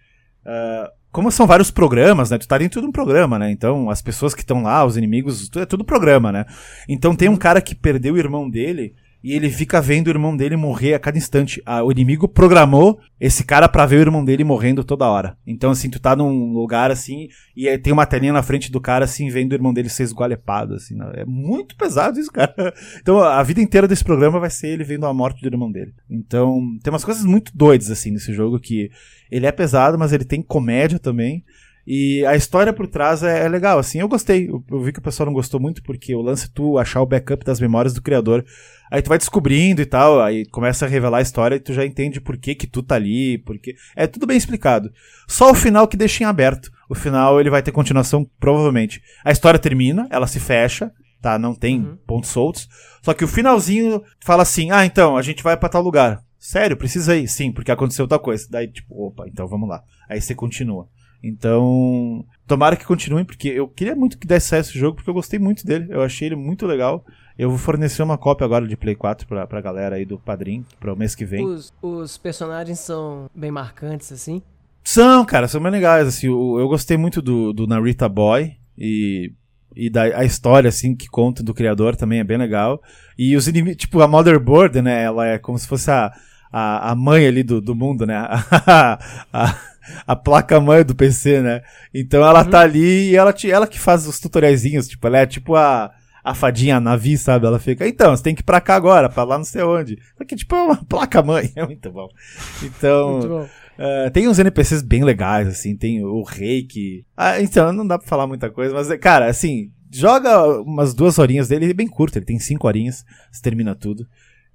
[0.45, 2.37] ah, como são vários programas, né?
[2.37, 3.51] Tu tá dentro de um programa, né?
[3.51, 6.45] Então, as pessoas que estão lá, os inimigos, é tudo programa, né?
[6.87, 8.93] Então tem um cara que perdeu o irmão dele
[9.23, 11.61] e ele fica vendo o irmão dele morrer a cada instante.
[11.65, 15.37] Ah, o inimigo programou esse cara pra ver o irmão dele morrendo toda hora.
[15.45, 19.05] Então, assim, tu tá num lugar assim e tem uma telinha na frente do cara,
[19.05, 20.95] assim, vendo o irmão dele ser esgualepado, assim.
[20.95, 21.11] né?
[21.17, 22.53] É muito pesado isso, cara.
[23.01, 25.93] Então, a vida inteira desse programa vai ser ele vendo a morte do irmão dele.
[26.09, 28.89] Então, tem umas coisas muito doidas, assim, nesse jogo que
[29.31, 31.43] ele é pesado, mas ele tem comédia também.
[31.85, 34.47] E a história por trás é, é legal, assim, eu gostei.
[34.49, 37.01] Eu, eu vi que o pessoal não gostou muito, porque o lance é tu achar
[37.01, 38.45] o backup das memórias do criador.
[38.91, 41.85] Aí tu vai descobrindo e tal, aí começa a revelar a história e tu já
[41.85, 43.75] entende por que que tu tá ali, porque...
[43.95, 44.91] É tudo bem explicado.
[45.27, 46.69] Só o final que deixa em aberto.
[46.89, 49.01] O final ele vai ter continuação, provavelmente.
[49.23, 50.91] A história termina, ela se fecha,
[51.21, 51.39] tá?
[51.39, 51.97] Não tem Uhum.
[52.05, 52.67] pontos soltos.
[53.01, 56.21] Só que o finalzinho fala assim, ah, então, a gente vai pra tal lugar.
[56.37, 57.27] Sério, precisa ir?
[57.27, 58.45] Sim, porque aconteceu tal coisa.
[58.49, 59.83] Daí, tipo, opa, então vamos lá.
[60.09, 60.87] Aí você continua.
[61.23, 65.13] Então, tomara que continue, porque eu queria muito que desse certo esse jogo, porque eu
[65.13, 65.87] gostei muito dele.
[65.89, 67.05] Eu achei ele muito legal.
[67.37, 70.65] Eu vou fornecer uma cópia agora de Play 4 pra, pra galera aí do Padrim,
[70.79, 71.45] para o mês que vem.
[71.45, 74.41] Os, os personagens são bem marcantes, assim.
[74.83, 79.31] São, cara, são bem legais, assim, eu, eu gostei muito do, do Narita Boy e,
[79.75, 82.81] e da a história, assim, que conta do criador também é bem legal.
[83.17, 86.11] E os inimigos, tipo, a Motherboard, né, ela é como se fosse a,
[86.51, 88.17] a, a mãe ali do, do mundo, né,
[88.67, 88.99] a,
[89.31, 89.55] a,
[90.05, 91.61] a placa-mãe do PC, né,
[91.93, 95.25] então ela tá ali e ela, te, ela que faz os tutoriaizinhos, tipo, ela é
[95.25, 95.91] tipo a...
[96.23, 97.47] A fadinha navi, sabe?
[97.47, 99.97] Ela fica, então, você tem que ir pra cá agora, pra lá não sei onde.
[100.15, 101.51] Só que, tipo, é uma placa-mãe.
[101.55, 102.07] É muito bom.
[102.61, 103.49] Então, Muito bom.
[103.81, 107.03] Uh, tem uns NPCs bem legais, assim, tem o rei que.
[107.17, 111.47] Ah, então, não dá pra falar muita coisa, mas, cara, assim, joga umas duas horinhas
[111.47, 114.05] dele, ele é bem curto, ele tem cinco horinhas, você termina tudo.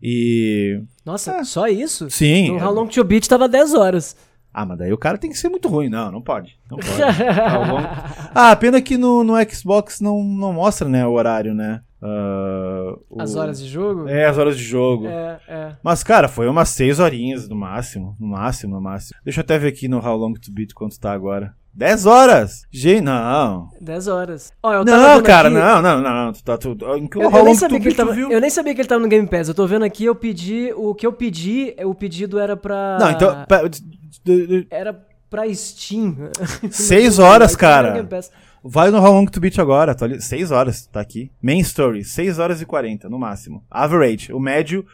[0.00, 0.80] E.
[1.04, 2.08] Nossa, só isso?
[2.10, 2.52] Sim.
[2.52, 4.16] No How Long to Beat tava 10 horas.
[4.58, 5.90] Ah, mas daí o cara tem que ser muito ruim.
[5.90, 6.56] Não, não pode.
[6.70, 6.96] Não pode.
[7.36, 7.78] Tá bom.
[8.34, 11.82] ah, pena que no, no Xbox não, não mostra, né, o horário, né?
[12.02, 14.08] Uh, o- As horas de jogo?
[14.08, 15.06] É, as horas de jogo.
[15.08, 15.72] É, é.
[15.82, 18.16] Mas, cara, foi umas seis horinhas no máximo.
[18.18, 19.18] No máximo, no máximo.
[19.24, 21.52] Deixa eu até ver aqui no How Long to Beat quanto tá agora.
[21.74, 22.62] 10 horas!
[22.72, 23.68] Gente, não.
[23.82, 24.50] 10 horas.
[24.62, 26.32] Ó, eu tava Não, cara, aqui- não, não, não, não.
[26.32, 26.86] Tu tá tudo.
[26.86, 28.30] Eu, How eu nem Long sabia to que ele tava, viu?
[28.32, 29.48] eu nem sabia que ele tava no Game Pass.
[29.48, 30.72] Eu tô vendo aqui, eu pedi.
[30.74, 32.96] O que eu pedi, o pedido era pra.
[32.98, 33.44] Não, então.
[33.68, 33.95] d-
[34.70, 34.92] Era
[35.28, 36.16] pra Steam.
[36.70, 38.08] Seis horas, Aí no cara.
[38.68, 39.94] Vai no How Long to Beat agora.
[39.94, 41.30] Tô ali, 6 horas, tá aqui.
[41.40, 43.62] Main Story, 6 horas e 40 no máximo.
[43.70, 44.84] Average, o médio,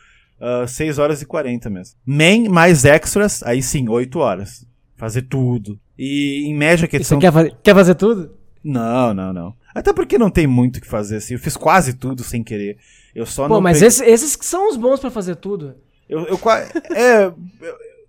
[0.68, 1.97] 6 horas e 40 mesmo.
[2.05, 4.66] Main mais extras, aí sim, 8 horas.
[4.97, 5.80] Fazer tudo.
[5.98, 8.36] E em média que E Você quer fazer, quer fazer tudo?
[8.62, 9.55] Não, não, não.
[9.74, 11.34] Até porque não tem muito o que fazer assim.
[11.34, 12.76] Eu fiz quase tudo sem querer.
[13.14, 13.60] Eu só Pô, não.
[13.60, 15.74] mas peguei- esse- esses que são os bons pra fazer tudo.
[16.09, 16.39] Eu, eu
[16.94, 17.24] é.
[17.24, 17.34] eu-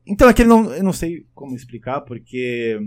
[0.06, 0.74] então é que ele não.
[0.74, 2.80] Eu não sei como explicar, porque.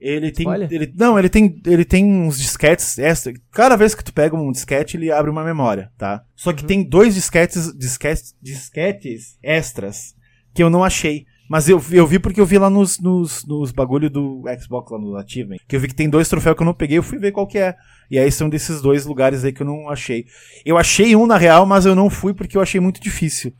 [0.00, 0.46] Ele tem.
[0.70, 1.60] Ele, não, ele tem.
[1.66, 3.32] Ele tem uns disquetes extra.
[3.50, 6.22] Cada vez que tu pega um disquete, ele abre uma memória, tá?
[6.34, 8.34] Só que tem dois disquetes, disquetes.
[8.40, 10.14] Disquetes extras
[10.52, 11.24] que eu não achei.
[11.48, 14.98] Mas eu, eu vi porque eu vi lá nos, nos, nos bagulho do Xbox, lá
[14.98, 15.58] no Achievement.
[15.68, 17.46] Que eu vi que tem dois troféus que eu não peguei, eu fui ver qual
[17.46, 17.74] que é.
[18.10, 20.24] E aí são desses dois lugares aí que eu não achei.
[20.64, 23.52] Eu achei um na real, mas eu não fui porque eu achei muito difícil.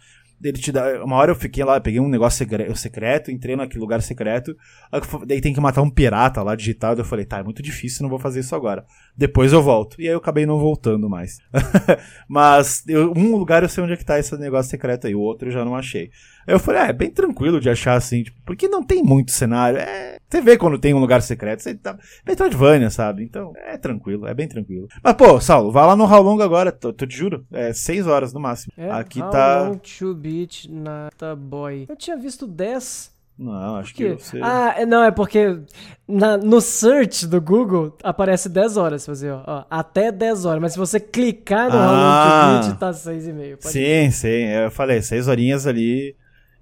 [0.45, 3.81] Ele te dá, uma hora eu fiquei lá, peguei um negócio secre- secreto, entrei naquele
[3.81, 4.55] lugar secreto,
[4.93, 7.63] eu daí tem que matar um pirata lá digital, daí eu falei, tá, é muito
[7.63, 8.85] difícil, não vou fazer isso agora.
[9.17, 9.99] Depois eu volto.
[9.99, 11.39] E aí eu acabei não voltando mais.
[12.29, 15.21] Mas eu- um lugar eu sei onde é que tá esse negócio secreto aí, o
[15.21, 16.11] outro eu já não achei.
[16.47, 19.79] Eu falei, ah, é bem tranquilo de achar assim, tipo, porque não tem muito cenário.
[19.79, 21.97] É, você vê quando tem um lugar secreto, você tá.
[22.27, 23.23] Metroidvania, sabe?
[23.23, 24.89] Então, é tranquilo, é bem tranquilo.
[25.03, 27.45] Mas, pô, Saulo, vai lá no How Long agora, tô, tô te juro.
[27.53, 28.73] É seis horas no máximo.
[28.77, 29.63] É, Aqui How tá.
[29.69, 31.87] Long to Beat Nata Boy.
[31.89, 33.13] Eu tinha visto 10.
[33.37, 34.39] Não, acho que você.
[34.41, 35.59] Ah, é- não, é porque
[36.07, 40.63] na- no search do Google aparece 10 horas fazer, ó, ó, Até 10 horas.
[40.63, 41.87] Mas se você clicar no Ah.
[41.89, 43.57] How Long to Beat, tá 6,5.
[43.57, 44.29] Pode Sim, sim.
[44.29, 46.15] Eu falei, seis horinhas ali.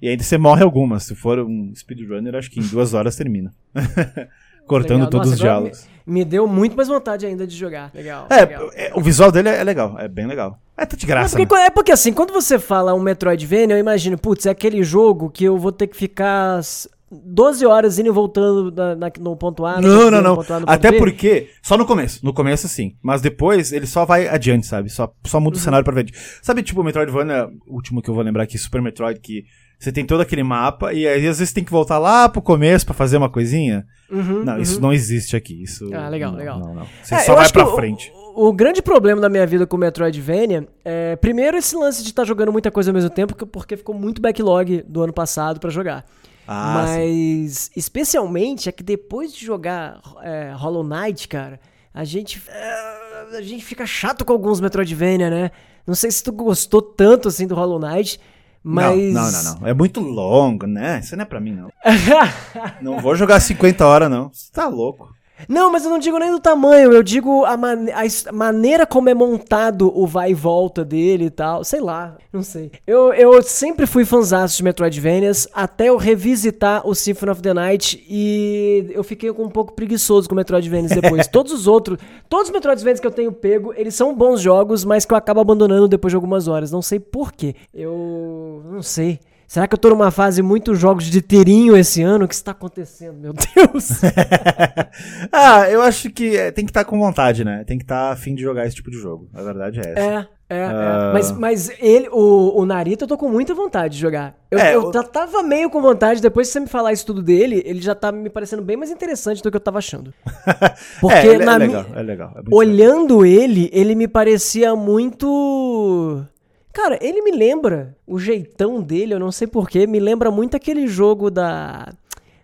[0.02, 1.04] E ainda você morre algumas.
[1.04, 3.54] Se for um speedrunner, acho que em duas horas termina.
[4.66, 5.10] Cortando Legal.
[5.10, 5.88] todos Nossa, os diálogos.
[6.06, 7.90] Me, me deu muito mais vontade ainda de jogar.
[7.94, 8.26] Legal.
[8.30, 8.70] É, legal.
[8.74, 10.58] é, o visual dele é, é legal, é bem legal.
[10.76, 11.36] É, tá de graça.
[11.36, 11.66] porque, né?
[11.66, 15.44] é porque assim, quando você fala um Metroidvania, eu imagino, putz, é aquele jogo que
[15.44, 19.66] eu vou ter que ficar s- 12 horas indo e voltando na- na- no ponto
[19.66, 19.80] A.
[19.80, 20.40] Não, não, não.
[20.66, 20.98] A, Até B.
[20.98, 22.24] porque, só no começo.
[22.24, 22.96] No começo, sim.
[23.02, 24.88] Mas depois, ele só vai adiante, sabe?
[24.90, 25.64] Só, só muda o Uhum.
[25.64, 26.12] cenário pra frente.
[26.40, 29.44] Sabe, tipo, o Metroidvania, o último que eu vou lembrar aqui, Super Metroid, que
[29.84, 32.84] você tem todo aquele mapa e aí às vezes tem que voltar lá pro começo
[32.86, 33.84] pra fazer uma coisinha.
[34.10, 34.82] Uhum, Não, isso uhum.
[34.82, 35.62] não existe aqui.
[35.62, 36.58] Isso, Ah, legal, não, legal.
[36.58, 36.86] Não, não.
[37.02, 38.12] Você É, só vai pra o- frente.
[38.34, 42.24] O, o grande problema da minha vida com Metroidvania é, primeiro, esse lance de estar
[42.24, 45.70] jogando muita coisa ao mesmo tempo, que- porque ficou muito backlog do ano passado pra
[45.70, 46.04] jogar.
[46.46, 51.60] Ah, Mas, especialmente, é que depois de jogar é, Hollow Knight, cara,
[51.94, 55.50] a gente, é, a gente fica chato com alguns Metroidvania, né?
[55.86, 58.18] Não sei se tu gostou tanto assim do Hollow Knight,
[58.62, 59.12] mas.
[59.12, 59.66] Não, não, não, não.
[59.66, 61.00] É muito longo, né?
[61.00, 61.70] Isso não é pra mim, não.
[62.80, 64.30] não vou jogar 50 horas, não.
[64.32, 65.12] Você tá louco.
[65.48, 69.08] Não, mas eu não digo nem do tamanho, eu digo a, mane- a maneira como
[69.08, 71.64] é montado o vai e volta dele e tal.
[71.64, 72.70] Sei lá, não sei.
[72.86, 78.04] Eu, eu sempre fui fãzaço de Metroidvanias até eu revisitar o Symphony of the Night
[78.08, 81.26] e eu fiquei um pouco preguiçoso com Metroidvanias depois.
[81.32, 81.98] todos os outros,
[82.28, 85.40] todos os Metroidvanias que eu tenho pego, eles são bons jogos, mas que eu acabo
[85.40, 86.70] abandonando depois de algumas horas.
[86.70, 87.54] Não sei porquê.
[87.74, 89.18] Eu não sei.
[89.52, 92.24] Será que eu tô numa fase muito jogos de tirinho esse ano?
[92.24, 94.00] O que está acontecendo, meu Deus?
[95.30, 97.62] ah, eu acho que é, tem que estar com vontade, né?
[97.66, 99.28] Tem que estar afim de jogar esse tipo de jogo.
[99.34, 100.00] A verdade é essa.
[100.00, 101.08] É, é, Ah.
[101.10, 101.12] é.
[101.12, 104.34] Mas, mas ele, o, o Narita, eu tô com muita vontade de jogar.
[104.50, 107.04] Eu, É, eu o- já tava meio com vontade, depois de você me falar isso
[107.04, 110.14] tudo dele, ele já tá me parecendo bem mais interessante do que eu tava achando.
[110.98, 112.28] Porque é, ele- na é mi- legal, é legal.
[112.30, 112.58] é muito legal.
[112.58, 116.24] olhando ele, ele me parecia muito.
[116.72, 120.86] Cara, ele me lembra, o jeitão dele, eu não sei porquê, me lembra muito aquele
[120.86, 121.92] jogo da.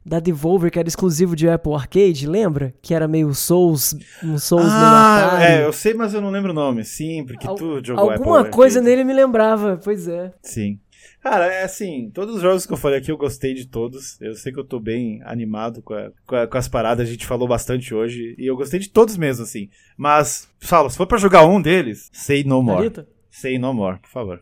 [0.06, 2.72] Da Devolver, que era exclusivo de Apple Arcade, lembra?
[2.80, 3.94] Que era meio Souls,
[4.24, 5.44] um Souls meio Ah, Atari.
[5.52, 6.82] é, eu sei, mas eu não lembro o nome.
[6.82, 8.96] Sim, porque Al- tu jogou Alguma Apple coisa Arcade.
[8.96, 10.32] nele me lembrava, pois é.
[10.40, 10.78] Sim.
[11.22, 14.18] Cara, é assim, todos os jogos que eu falei aqui eu gostei de todos.
[14.22, 17.10] Eu sei que eu tô bem animado com, a- com, a- com as paradas, a
[17.12, 18.34] gente falou bastante hoje.
[18.38, 19.68] E eu gostei de todos mesmo, assim.
[19.94, 22.78] Mas, Saulo, se for pra jogar um deles, Say No More.
[22.78, 23.06] Narita?
[23.40, 24.40] Say No More, por favor.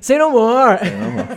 [0.00, 0.78] Say no more!
[0.78, 1.28] Say No More.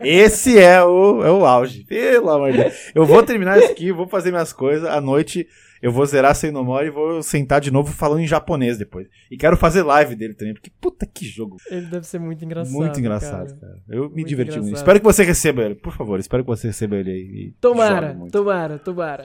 [0.00, 1.82] Esse é o, é o auge.
[1.84, 2.74] Pelo amor de Deus.
[2.94, 4.88] Eu vou terminar isso aqui, vou fazer minhas coisas.
[4.88, 5.46] À noite
[5.82, 9.08] eu vou zerar Say No More e vou sentar de novo falando em japonês depois.
[9.30, 11.56] E quero fazer live dele também, porque puta que jogo.
[11.68, 12.74] Ele deve ser muito engraçado.
[12.74, 13.72] Muito engraçado, cara.
[13.72, 13.82] cara.
[13.88, 14.68] Eu me Muito diverti muito.
[14.68, 14.84] engraçado.
[14.84, 16.18] Espero que você receba ele, por favor.
[16.20, 17.54] Espero que você receba ele aí.
[17.60, 18.30] Tomara, muito.
[18.32, 19.24] tomara, tomara.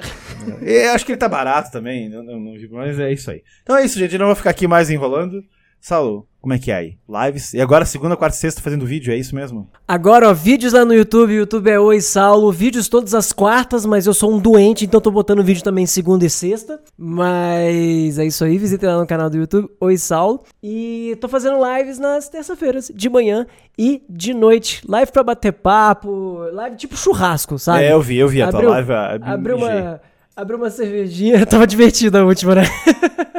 [0.62, 3.44] E acho que ele tá barato também, não, não, não- mas é isso aí.
[3.62, 4.14] Então é isso, gente.
[4.14, 5.44] Eu não vou ficar aqui mais enrolando.
[5.82, 6.98] Saulo, como é que é aí?
[7.10, 7.56] Lives?
[7.56, 9.68] E agora segunda, quarta e sexta fazendo vídeo, é isso mesmo?
[9.88, 11.34] Agora, ó, vídeos lá no YouTube.
[11.34, 12.52] YouTube é Oi Saulo.
[12.52, 16.24] Vídeos todas as quartas, mas eu sou um doente, então tô botando vídeo também segunda
[16.24, 16.80] e sexta.
[16.96, 18.60] Mas é isso aí.
[18.60, 20.44] Visite lá no canal do YouTube, Oi Saulo.
[20.62, 23.48] E tô fazendo lives nas terça-feiras, de manhã
[23.78, 24.84] e de noite.
[24.88, 26.44] Live pra bater papo.
[26.54, 27.84] Live tipo churrasco, sabe?
[27.86, 28.92] É, eu vi, eu vi a Abriu- tua live.
[29.24, 30.02] Abriu uma,
[30.36, 31.44] abriu uma cervejinha.
[31.48, 32.64] Tava divertida a última, né?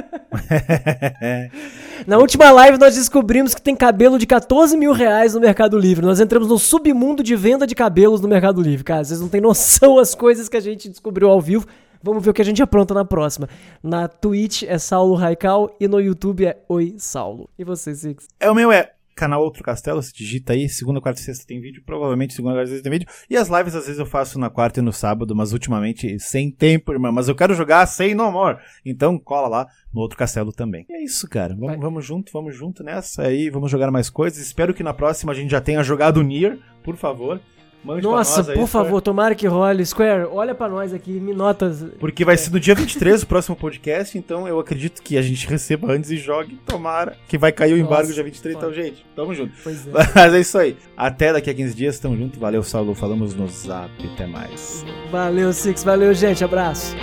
[2.06, 6.04] Na última live nós descobrimos que tem cabelo de 14 mil reais no Mercado Livre.
[6.04, 8.84] Nós entramos no submundo de venda de cabelos no Mercado Livre.
[8.84, 11.66] Cara, vocês não têm noção as coisas que a gente descobriu ao vivo.
[12.02, 13.48] Vamos ver o que a gente apronta na próxima.
[13.82, 17.48] Na Twitch é Saulo Raical e no YouTube é Oi Saulo.
[17.56, 18.26] E você, Six?
[18.40, 18.90] É, o meu é
[19.22, 22.70] canal Outro Castelo, se digita aí, segunda, quarta e sexta tem vídeo, provavelmente segunda, quarta
[22.70, 23.08] e sexta tem vídeo.
[23.30, 26.50] E as lives às vezes eu faço na quarta e no sábado, mas ultimamente sem
[26.50, 27.12] tempo, irmão.
[27.12, 28.58] Mas eu quero jogar sem no more.
[28.84, 30.84] Então cola lá no Outro Castelo também.
[30.90, 31.54] E é isso, cara.
[31.54, 34.44] Vamos, vamos junto, vamos junto nessa aí, vamos jogar mais coisas.
[34.44, 37.40] Espero que na próxima a gente já tenha jogado o Nier, por favor.
[37.84, 38.86] Mande Nossa, nós aí, por Square.
[38.86, 39.84] favor, tomara que role.
[39.84, 41.70] Square, olha pra nós aqui, me nota.
[41.98, 45.46] Porque vai ser no dia 23 o próximo podcast, então eu acredito que a gente
[45.50, 48.82] receba antes e jogue, tomara, que vai cair o embargo Nossa, dia 23, então, foda.
[48.82, 49.52] gente, tamo junto.
[49.64, 49.90] Pois é.
[50.14, 50.76] Mas é isso aí.
[50.96, 52.38] Até daqui a 15 dias, tamo junto.
[52.38, 52.94] Valeu, Saulo.
[52.94, 53.90] Falamos no zap.
[54.14, 54.84] Até mais.
[55.10, 55.82] Valeu, Six.
[55.82, 56.44] Valeu, gente.
[56.44, 56.94] Abraço.